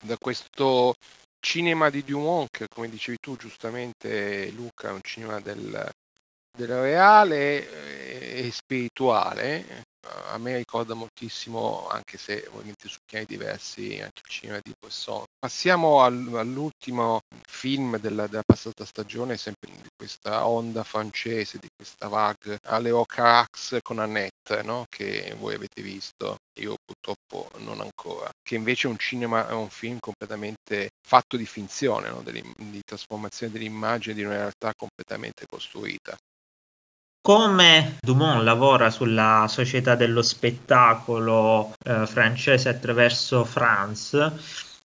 da 0.00 0.16
questo 0.18 0.94
cinema 1.40 1.90
di 1.90 2.04
Dumont, 2.04 2.48
che 2.50 2.66
come 2.68 2.88
dicevi 2.88 3.18
tu 3.20 3.36
giustamente 3.36 4.50
Luca, 4.50 4.88
è 4.88 4.92
un 4.92 5.02
cinema 5.02 5.40
del, 5.40 5.90
del 6.56 6.80
reale 6.80 7.68
eh, 7.68 8.46
e 8.46 8.50
spirituale, 8.50 9.84
a 10.32 10.38
me 10.38 10.56
ricorda 10.56 10.94
moltissimo, 10.94 11.86
anche 11.88 12.16
se 12.16 12.46
ovviamente 12.48 12.88
su 12.88 12.98
piani 13.04 13.26
diversi, 13.26 14.00
anche 14.00 14.22
il 14.24 14.30
cinema 14.30 14.58
di 14.62 14.72
Poisson. 14.78 15.24
Passiamo 15.38 16.02
al, 16.02 16.26
all'ultimo 16.34 17.20
film 17.46 17.98
della, 17.98 18.26
della, 18.26 18.42
passata 18.44 18.84
stagione, 18.84 19.36
sempre 19.36 19.70
di 19.70 19.88
questa 19.94 20.46
onda 20.46 20.84
francese, 20.84 21.58
di 21.58 21.68
questa 21.74 22.08
vague, 22.08 22.58
Aleo 22.62 23.04
Carax 23.04 23.78
con 23.82 23.98
Annette, 23.98 24.62
no? 24.62 24.86
che 24.88 25.34
voi 25.38 25.54
avete 25.54 25.82
visto, 25.82 26.38
io 26.58 26.76
purtroppo 26.84 27.48
non 27.58 27.80
ancora, 27.80 28.30
che 28.42 28.54
invece 28.54 28.88
un 28.88 28.98
cinema, 28.98 29.48
è 29.48 29.52
un 29.52 29.70
film 29.70 29.98
completamente 29.98 30.90
fatto 31.00 31.36
di 31.36 31.46
finzione, 31.46 32.10
no? 32.10 32.22
di 32.22 32.82
trasformazione 32.84 33.52
dell'immagine 33.52 34.14
di 34.14 34.22
una 34.22 34.36
realtà 34.36 34.72
completamente 34.76 35.46
costruita. 35.46 36.16
Come 37.22 37.98
Dumont 38.00 38.42
lavora 38.42 38.90
sulla 38.90 39.46
società 39.46 39.94
dello 39.94 40.22
spettacolo 40.22 41.74
eh, 41.84 42.06
francese 42.06 42.70
attraverso 42.70 43.44
France, 43.44 44.38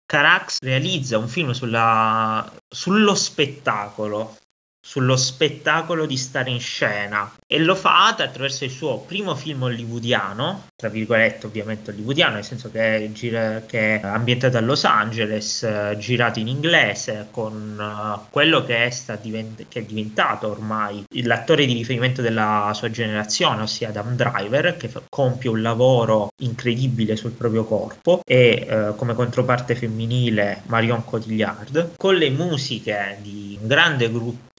Carax 0.06 0.58
realizza 0.62 1.18
un 1.18 1.28
film 1.28 1.52
sulla, 1.52 2.52
sullo 2.68 3.16
spettacolo, 3.16 4.38
sullo 4.86 5.16
spettacolo 5.16 6.06
di 6.06 6.18
stare 6.18 6.50
in 6.50 6.60
scena. 6.60 7.32
E 7.48 7.60
lo 7.60 7.74
fa 7.74 8.08
attraverso 8.08 8.66
il 8.66 8.70
suo 8.70 9.00
primo 9.00 9.34
film 9.34 9.64
hollywoodiano, 9.64 10.68
tra 10.76 10.90
virgolette 10.90 11.46
ovviamente 11.46 11.92
hollywoodiano, 11.92 12.36
nel 12.36 12.44
senso 12.44 12.70
che 12.70 12.98
è, 12.98 13.12
gira, 13.12 13.64
che 13.66 14.02
è 14.02 14.06
ambientato 14.06 14.58
a 14.58 14.60
Los 14.60 14.84
Angeles, 14.84 15.64
eh, 15.64 15.96
girato 15.98 16.40
in 16.40 16.50
inglese, 16.50 17.28
con 17.32 17.78
uh, 17.80 18.30
quello 18.30 18.66
che 18.66 18.86
è, 18.86 19.18
divent- 19.22 19.66
che 19.70 19.80
è, 19.80 19.84
diventato 19.84 20.50
ormai 20.50 21.06
l'attore 21.24 21.66
di 21.66 21.74
riferimento 21.74 22.22
della 22.22 22.72
sua 22.74 22.90
generazione, 22.90 23.62
ossia 23.62 23.90
Adam 23.90 24.16
Driver, 24.16 24.76
che 24.76 24.92
compie 25.10 25.50
un 25.50 25.62
lavoro 25.62 26.32
incredibile 26.42 27.16
sul 27.16 27.32
proprio 27.32 27.64
corpo, 27.64 28.20
e 28.26 28.68
uh, 28.70 28.96
come 28.96 29.14
controparte 29.14 29.76
femminile 29.76 30.64
Marion 30.66 31.06
Cotillard, 31.06 31.92
con 31.96 32.16
le 32.16 32.30
musiche 32.32 33.20
di 33.22 33.58
un 33.62 33.68
grande 33.68 34.12
gruppo 34.12 34.53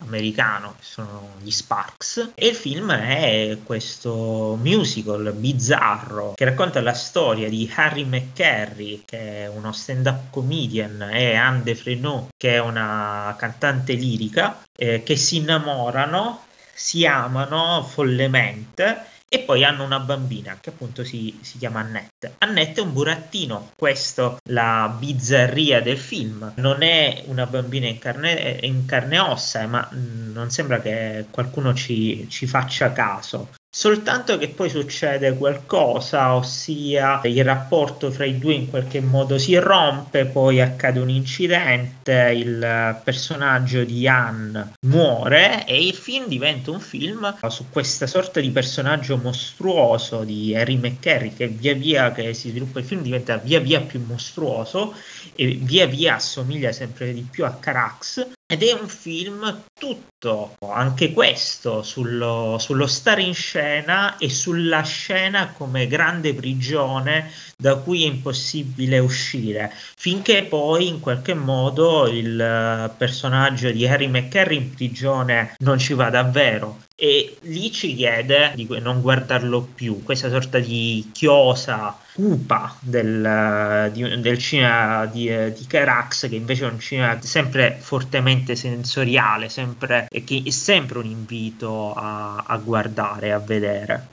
americano, 0.00 0.74
che 0.78 0.84
sono 0.84 1.30
gli 1.40 1.50
Sparks, 1.50 2.32
e 2.34 2.48
il 2.48 2.54
film 2.54 2.92
è 2.92 3.58
questo 3.64 4.58
musical 4.60 5.32
bizzarro 5.34 6.34
che 6.34 6.44
racconta 6.44 6.82
la 6.82 6.92
storia 6.92 7.48
di 7.48 7.70
Harry 7.74 8.04
McCarry, 8.04 9.02
che 9.04 9.44
è 9.44 9.48
uno 9.48 9.72
stand-up 9.72 10.30
comedian, 10.30 11.08
e 11.12 11.34
Anne 11.34 11.62
de 11.62 11.74
Frenot, 11.74 12.28
che 12.36 12.54
è 12.54 12.60
una 12.60 13.34
cantante 13.38 13.94
lirica, 13.94 14.62
eh, 14.76 15.02
che 15.02 15.16
si 15.16 15.36
innamorano, 15.36 16.44
si 16.74 17.06
amano 17.06 17.82
follemente 17.82 19.16
e 19.28 19.40
poi 19.40 19.64
hanno 19.64 19.84
una 19.84 20.00
bambina 20.00 20.56
che 20.60 20.70
appunto 20.70 21.04
si, 21.04 21.38
si, 21.42 21.58
chiama 21.58 21.80
Annette. 21.80 22.34
Annette 22.38 22.80
è 22.80 22.84
un 22.84 22.92
burattino, 22.92 23.72
questo 23.76 24.38
la 24.50 24.94
bizzarria 24.98 25.82
del 25.82 25.98
film. 25.98 26.52
Non 26.56 26.82
è 26.82 27.24
una 27.26 27.46
bambina 27.46 27.86
in 27.86 27.98
carne, 27.98 28.58
in 28.62 28.86
carne 28.86 29.16
e 29.16 29.20
ossa, 29.20 29.66
ma 29.66 29.86
non 29.92 30.50
sembra 30.50 30.80
che 30.80 31.26
qualcuno 31.30 31.74
ci, 31.74 32.26
ci 32.30 32.46
faccia 32.46 32.92
caso. 32.92 33.50
Soltanto 33.70 34.38
che 34.38 34.48
poi 34.48 34.70
succede 34.70 35.36
qualcosa, 35.36 36.34
ossia 36.34 37.20
il 37.24 37.44
rapporto 37.44 38.10
fra 38.10 38.24
i 38.24 38.38
due 38.38 38.54
in 38.54 38.70
qualche 38.70 39.00
modo 39.00 39.36
si 39.36 39.56
rompe, 39.56 40.24
poi 40.24 40.62
accade 40.62 40.98
un 40.98 41.10
incidente, 41.10 42.32
il 42.34 43.00
personaggio 43.04 43.84
di 43.84 44.08
Anne 44.08 44.72
muore 44.86 45.66
e 45.66 45.86
il 45.86 45.94
film 45.94 46.26
diventa 46.28 46.70
un 46.70 46.80
film 46.80 47.36
su 47.48 47.66
questa 47.70 48.06
sorta 48.06 48.40
di 48.40 48.50
personaggio 48.50 49.18
mostruoso 49.18 50.24
di 50.24 50.56
Harry 50.56 50.76
McCarry 50.76 51.34
che 51.34 51.48
via 51.48 51.74
via 51.74 52.10
che 52.12 52.32
si 52.32 52.48
sviluppa 52.48 52.78
il 52.78 52.86
film 52.86 53.02
diventa 53.02 53.36
via 53.36 53.60
via 53.60 53.82
più 53.82 54.02
mostruoso 54.04 54.94
e 55.34 55.58
via 55.60 55.86
via 55.86 56.14
assomiglia 56.14 56.72
sempre 56.72 57.12
di 57.12 57.26
più 57.30 57.44
a 57.44 57.54
Carax 57.54 58.36
ed 58.50 58.62
è 58.62 58.72
un 58.72 58.88
film 58.88 59.64
tutto, 59.78 60.56
anche 60.70 61.12
questo, 61.12 61.82
sullo, 61.82 62.56
sullo, 62.58 62.86
stare 62.86 63.20
in 63.20 63.34
scena 63.34 64.16
e 64.16 64.30
sulla 64.30 64.80
scena 64.80 65.52
come 65.52 65.86
grande 65.86 66.32
prigione 66.32 67.30
da 67.58 67.76
cui 67.76 68.04
è 68.04 68.06
impossibile 68.06 69.00
uscire, 69.00 69.70
finché 69.96 70.44
poi 70.44 70.88
in 70.88 70.98
qualche 70.98 71.34
modo 71.34 72.06
il 72.06 72.90
personaggio 72.96 73.70
di 73.70 73.86
Harry 73.86 74.06
McCarry 74.06 74.56
in 74.56 74.74
prigione 74.74 75.54
non 75.58 75.78
ci 75.78 75.92
va 75.92 76.08
davvero 76.08 76.86
e 77.00 77.36
lì 77.42 77.70
ci 77.70 77.94
chiede 77.94 78.50
di 78.56 78.66
non 78.80 79.00
guardarlo 79.00 79.68
più, 79.72 80.02
questa 80.02 80.28
sorta 80.30 80.58
di 80.58 81.10
chiosa 81.12 81.96
cupa 82.12 82.76
del, 82.80 83.88
di, 83.92 84.20
del 84.20 84.38
cinema 84.38 85.06
di, 85.06 85.30
di 85.52 85.66
Carax 85.68 86.28
che 86.28 86.34
invece 86.34 86.64
è 86.64 86.70
un 86.70 86.80
cinema 86.80 87.22
sempre 87.22 87.78
fortemente 87.78 88.56
sensoriale, 88.56 89.48
sempre, 89.48 90.08
che 90.24 90.42
è 90.44 90.50
sempre 90.50 90.98
un 90.98 91.06
invito 91.06 91.92
a, 91.94 92.42
a 92.44 92.56
guardare, 92.56 93.32
a 93.32 93.38
vedere. 93.38 94.08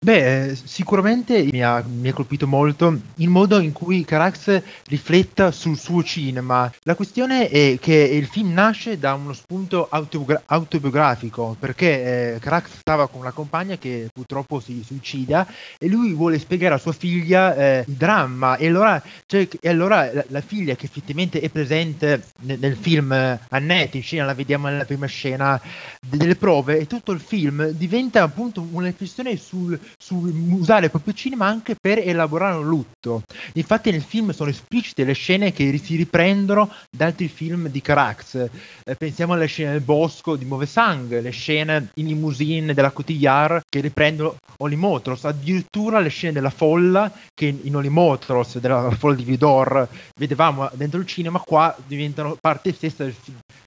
Beh, 0.00 0.56
sicuramente 0.64 1.48
mi 1.50 1.60
ha, 1.60 1.82
mi 1.84 2.08
ha, 2.08 2.12
colpito 2.12 2.46
molto 2.46 3.00
il 3.16 3.28
modo 3.28 3.58
in 3.58 3.72
cui 3.72 4.04
Carax 4.04 4.62
rifletta 4.86 5.50
sul 5.50 5.76
suo 5.76 6.04
cinema. 6.04 6.72
La 6.84 6.94
questione 6.94 7.48
è 7.48 7.76
che 7.80 7.94
il 7.94 8.26
film 8.26 8.52
nasce 8.52 8.96
da 8.96 9.14
uno 9.14 9.32
spunto 9.32 9.88
autobiogra- 9.90 10.44
autobiografico, 10.46 11.56
perché 11.58 12.34
eh, 12.34 12.38
Carax 12.38 12.78
stava 12.78 13.08
con 13.08 13.22
una 13.22 13.32
compagna 13.32 13.76
che 13.76 14.08
purtroppo 14.12 14.60
si 14.60 14.84
suicida 14.86 15.44
e 15.78 15.88
lui 15.88 16.12
vuole 16.12 16.38
spiegare 16.38 16.76
a 16.76 16.78
sua 16.78 16.92
figlia 16.92 17.56
eh, 17.56 17.84
il 17.84 17.94
dramma. 17.94 18.56
E 18.56 18.68
allora, 18.68 19.02
cioè, 19.26 19.48
e 19.60 19.68
allora 19.68 20.12
la, 20.12 20.24
la, 20.28 20.40
figlia, 20.42 20.76
che 20.76 20.86
effettivamente 20.86 21.40
è 21.40 21.48
presente 21.48 22.22
nel, 22.42 22.60
nel 22.60 22.76
film 22.76 23.10
eh, 23.10 23.40
in 23.50 24.02
scena, 24.02 24.24
la 24.24 24.34
vediamo 24.34 24.68
nella 24.68 24.84
prima 24.84 25.06
scena 25.06 25.60
delle 26.00 26.36
prove, 26.36 26.78
e 26.78 26.86
tutto 26.86 27.10
il 27.10 27.20
film 27.20 27.70
diventa 27.70 28.22
appunto 28.22 28.64
una 28.70 28.86
riflessione 28.86 29.36
sul 29.36 29.76
su 30.00 30.16
usare 30.50 30.84
il 30.84 30.90
proprio 30.90 31.12
cinema 31.12 31.46
anche 31.46 31.74
per 31.74 31.98
elaborare 31.98 32.56
un 32.56 32.66
lutto. 32.66 33.22
Infatti 33.54 33.90
nel 33.90 34.02
film 34.02 34.30
sono 34.30 34.50
esplicite 34.50 35.04
le 35.04 35.12
scene 35.12 35.52
che 35.52 35.76
si 35.78 35.96
riprendono 35.96 36.70
da 36.88 37.06
altri 37.06 37.28
film 37.28 37.68
di 37.68 37.80
Carax. 37.80 38.48
Eh, 38.84 38.94
pensiamo 38.94 39.32
alle 39.32 39.46
scene 39.46 39.72
del 39.72 39.80
bosco 39.80 40.36
di 40.36 40.44
Move 40.44 40.66
Sang, 40.66 41.20
le 41.20 41.30
scene 41.30 41.90
in 41.94 42.06
limousine 42.06 42.74
della 42.74 42.92
Cotillard 42.92 43.62
che 43.68 43.80
riprendono 43.80 44.36
Olimotros, 44.58 45.24
addirittura 45.24 46.00
le 46.00 46.08
scene 46.08 46.32
della 46.32 46.50
folla 46.50 47.12
che 47.34 47.46
in 47.62 47.76
Olimotros, 47.76 48.58
della 48.58 48.90
folla 48.90 49.14
di 49.14 49.24
Vidor, 49.24 49.88
vedevamo 50.18 50.68
dentro 50.74 51.00
il 51.00 51.06
cinema, 51.06 51.40
qua 51.40 51.76
diventano 51.86 52.36
parte 52.40 52.72
stessa 52.72 53.04
del, 53.04 53.14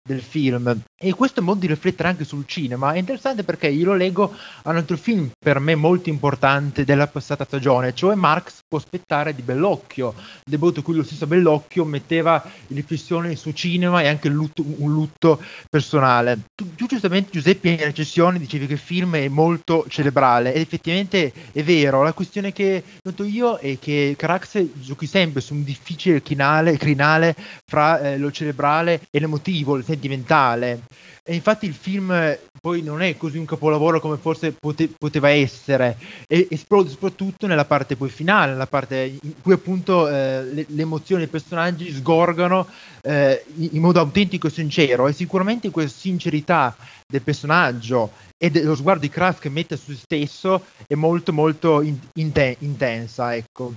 del 0.02 0.22
film. 0.22 0.82
E 1.00 1.14
questo 1.14 1.42
modo 1.42 1.60
di 1.60 1.68
riflettere 1.68 2.10
anche 2.10 2.26
sul 2.26 2.46
cinema 2.46 2.94
è 2.94 3.00
interessante 3.00 3.44
perché 3.44 3.68
io 3.68 3.86
lo 3.86 3.96
leggo 3.96 4.34
a 4.64 4.70
un 4.70 4.78
altro 4.78 4.98
film 4.98 5.30
per 5.38 5.60
me 5.60 5.76
molto 5.76 6.10
importante 6.12 6.84
della 6.84 7.07
passata 7.07 7.45
stagione, 7.45 7.93
cioè 7.93 8.16
Marx 8.16 8.59
può 8.68 8.78
aspettare 8.78 9.34
di 9.34 9.41
Bellocchio, 9.41 10.14
debutto 10.45 10.82
cui 10.82 10.95
lo 10.95 11.03
stesso 11.03 11.28
Bellocchio 11.28 11.86
metteva 11.86 12.43
riflessione 12.68 13.36
suo 13.36 13.53
cinema 13.53 14.01
e 14.01 14.07
anche 14.07 14.30
lutto, 14.30 14.64
un 14.64 14.91
lutto 14.91 15.41
personale. 15.70 16.39
Tu, 16.55 16.76
tu, 16.76 16.86
giustamente 16.86 17.32
Giuseppe 17.32 17.70
in 17.70 17.78
recessione 17.78 18.39
dicevi 18.39 18.68
che 18.68 18.74
il 18.74 18.80
film 18.80 19.16
è 19.16 19.28
molto 19.28 19.86
cerebrale 19.88 20.53
ed 20.53 20.62
effettivamente 20.62 21.32
è 21.51 21.64
vero, 21.64 22.03
la 22.03 22.14
questione 22.14 22.51
che 22.51 22.84
noto 23.03 23.24
io 23.24 23.57
è 23.57 23.78
che 23.80 24.16
Carax 24.18 24.64
giochi 24.74 25.07
sempre 25.07 25.41
su 25.41 25.53
un 25.53 25.64
difficile 25.64 26.22
crinale, 26.22 26.78
crinale 26.78 27.36
fra 27.66 27.99
eh, 27.99 28.18
lo 28.18 28.32
cerebrale 28.32 29.07
e 29.09 29.20
l'emotivo, 29.20 29.76
il 29.76 29.86
sentimentale. 29.86 30.82
E 31.24 31.36
infatti 31.36 31.67
il 31.67 31.76
film 31.76 32.11
poi 32.59 32.82
non 32.82 33.03
è 33.03 33.15
così 33.15 33.38
un 33.38 33.45
capolavoro 33.45 33.99
come 33.99 34.17
forse 34.17 34.53
pote- 34.53 34.89
poteva 34.97 35.30
essere, 35.30 35.95
e 36.28 36.47
esplode 36.49 36.89
soprattutto 36.89 37.45
nella 37.45 37.65
parte 37.65 37.95
poi 37.95 38.09
finale, 38.09 38.53
nella 38.53 38.65
parte 38.65 39.17
in 39.22 39.34
cui 39.39 39.53
appunto 39.53 40.07
eh, 40.07 40.43
le, 40.43 40.65
le, 40.67 40.82
emozioni 40.82 41.22
dei 41.22 41.30
personaggi 41.30 41.93
sgorgano 41.93 42.67
eh, 43.03 43.43
in, 43.57 43.69
in, 43.74 43.82
modo 43.82 43.99
autentico 43.99 44.47
e 44.47 44.49
sincero, 44.49 45.07
e 45.07 45.13
sicuramente 45.13 45.69
questa 45.69 45.99
sincerità 45.99 46.76
del 47.07 47.22
personaggio 47.22 48.13
e 48.36 48.49
dello 48.49 48.76
sguardo 48.76 49.01
di 49.01 49.09
Kraft 49.09 49.41
che 49.41 49.49
mette 49.49 49.78
su 49.78 49.91
se 49.91 49.99
stesso 50.01 50.65
è 50.88 50.95
molto 50.95 51.32
molto 51.32 51.82
in- 51.82 51.99
in- 52.15 52.55
intensa, 52.59 53.36
ecco. 53.36 53.74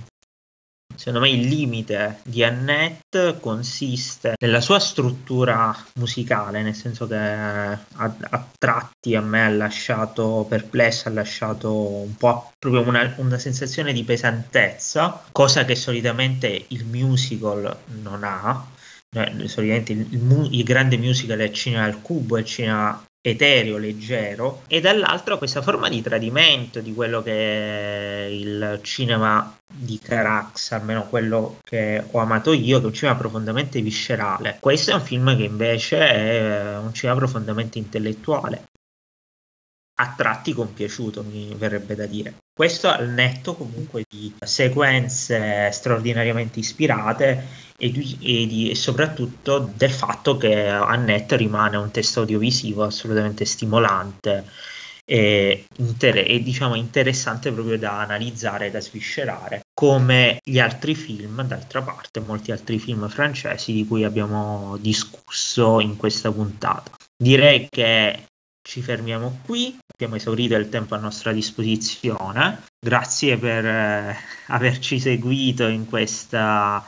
Secondo 0.96 1.20
me 1.20 1.30
il 1.30 1.46
limite 1.46 2.20
di 2.22 2.42
Annette 2.44 3.38
consiste 3.40 4.34
nella 4.40 4.60
sua 4.60 4.78
struttura 4.78 5.76
musicale, 5.94 6.62
nel 6.62 6.74
senso 6.74 7.06
che 7.06 7.16
a, 7.16 7.72
a 7.96 8.46
tratti 8.58 9.14
a 9.14 9.20
me 9.20 9.44
ha 9.44 9.48
lasciato 9.48 10.46
perplesso, 10.48 11.08
ha 11.08 11.12
lasciato 11.12 11.72
un 11.72 12.14
po' 12.16 12.52
proprio 12.58 12.82
una, 12.82 13.12
una, 13.18 13.38
sensazione 13.38 13.92
di 13.92 14.04
pesantezza, 14.04 15.24
cosa 15.32 15.64
che 15.64 15.74
solitamente 15.74 16.64
il 16.68 16.84
musical 16.84 17.76
non 18.02 18.22
ha. 18.22 18.66
Solitamente 19.46 19.92
il, 19.92 20.06
il, 20.10 20.48
il 20.50 20.64
grande 20.64 20.96
musical 20.96 21.38
è 21.38 21.50
cinema 21.50 21.84
al 21.84 22.02
cubo, 22.02 22.36
è 22.36 22.42
cinema 22.42 23.04
etereo, 23.26 23.78
leggero, 23.78 24.64
e 24.66 24.82
dall'altro 24.82 25.38
questa 25.38 25.62
forma 25.62 25.88
di 25.88 26.02
tradimento 26.02 26.80
di 26.80 26.92
quello 26.92 27.22
che 27.22 27.32
è 27.32 28.24
il 28.26 28.80
cinema 28.82 29.56
di 29.66 29.98
Carax, 29.98 30.72
almeno 30.72 31.08
quello 31.08 31.56
che 31.62 32.04
ho 32.10 32.18
amato 32.18 32.52
io, 32.52 32.78
che 32.78 32.84
è 32.84 32.86
un 32.86 32.92
cinema 32.92 33.16
profondamente 33.16 33.80
viscerale. 33.80 34.58
Questo 34.60 34.90
è 34.90 34.94
un 34.94 35.00
film 35.00 35.34
che 35.38 35.44
invece 35.44 35.96
è 35.96 36.76
un 36.76 36.92
cinema 36.92 37.16
profondamente 37.16 37.78
intellettuale. 37.78 38.64
A 39.96 40.12
tratti 40.14 40.52
compiaciuto, 40.52 41.22
mi 41.22 41.54
verrebbe 41.56 41.94
da 41.94 42.04
dire. 42.04 42.34
Questo 42.52 42.88
al 42.88 43.08
netto 43.08 43.54
comunque 43.54 44.04
di 44.06 44.34
sequenze 44.44 45.70
straordinariamente 45.72 46.58
ispirate 46.58 47.63
e, 47.84 47.90
di, 47.90 48.16
e, 48.22 48.46
di, 48.46 48.70
e, 48.70 48.74
soprattutto 48.74 49.70
del 49.74 49.90
fatto 49.90 50.38
che 50.38 50.68
Annette 50.68 51.36
rimane 51.36 51.76
un 51.76 51.90
testo 51.90 52.20
audiovisivo 52.20 52.82
assolutamente 52.82 53.44
stimolante 53.44 54.48
e, 55.04 55.66
inter- 55.76 56.24
e 56.26 56.42
diciamo 56.42 56.76
interessante 56.76 57.52
proprio 57.52 57.76
da 57.76 58.00
analizzare, 58.00 58.70
da 58.70 58.80
sviscerare. 58.80 59.60
come 59.74 60.38
gli 60.42 60.58
altri 60.58 60.94
film, 60.94 61.42
d'altra 61.42 61.82
parte, 61.82 62.20
molti 62.20 62.52
altri 62.52 62.78
film 62.78 63.08
francesi 63.08 63.72
di 63.72 63.86
cui 63.86 64.04
abbiamo 64.04 64.78
discusso 64.80 65.80
in 65.80 65.96
questa 65.96 66.32
puntata. 66.32 66.92
Direi 67.14 67.68
che 67.68 68.28
ci 68.66 68.80
fermiamo 68.80 69.40
qui, 69.44 69.76
abbiamo 69.92 70.14
esaurito 70.14 70.54
il 70.54 70.70
tempo 70.70 70.94
a 70.94 70.98
nostra 70.98 71.32
disposizione. 71.32 72.62
Grazie 72.80 73.36
per 73.36 73.66
eh, 73.66 74.16
averci 74.46 74.98
seguito 74.98 75.66
in 75.66 75.86
questa 75.86 76.82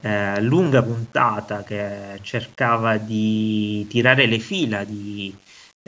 eh, 0.00 0.40
lunga 0.40 0.82
puntata 0.82 1.62
che 1.62 2.18
cercava 2.22 2.96
di 2.96 3.86
tirare 3.88 4.26
le 4.26 4.38
fila 4.38 4.84
di 4.84 5.34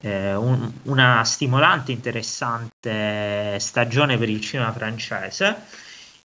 eh, 0.03 0.35
un, 0.35 0.71
una 0.85 1.23
stimolante, 1.25 1.93
interessante 1.93 3.59
stagione 3.59 4.19
per 4.19 4.29
il 4.29 4.41
cinema 4.41 4.73
francese. 4.73 5.57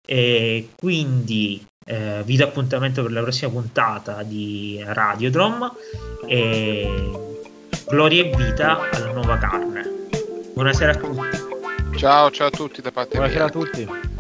E 0.06 0.70
quindi 0.76 1.66
eh, 1.86 2.22
vi 2.26 2.36
do 2.36 2.44
appuntamento 2.44 3.02
per 3.02 3.12
la 3.12 3.22
prossima 3.22 3.52
puntata 3.52 4.24
di 4.24 4.82
Radiodrom 4.86 5.74
e 6.28 7.12
gloria 7.88 8.24
e 8.24 8.36
vita 8.36 8.90
alla 8.92 9.12
nuova 9.12 9.38
carne. 9.38 10.08
Buonasera 10.54 10.92
a 10.92 10.96
tutti. 10.96 11.98
Ciao, 11.98 12.32
ciao 12.32 12.48
a 12.48 12.52
tutti 12.52 12.82
da 12.82 12.92
parte 12.92 13.18
Buonasera 13.18 13.46
mia. 13.46 13.48
a 13.48 13.50
tutti. 13.50 14.13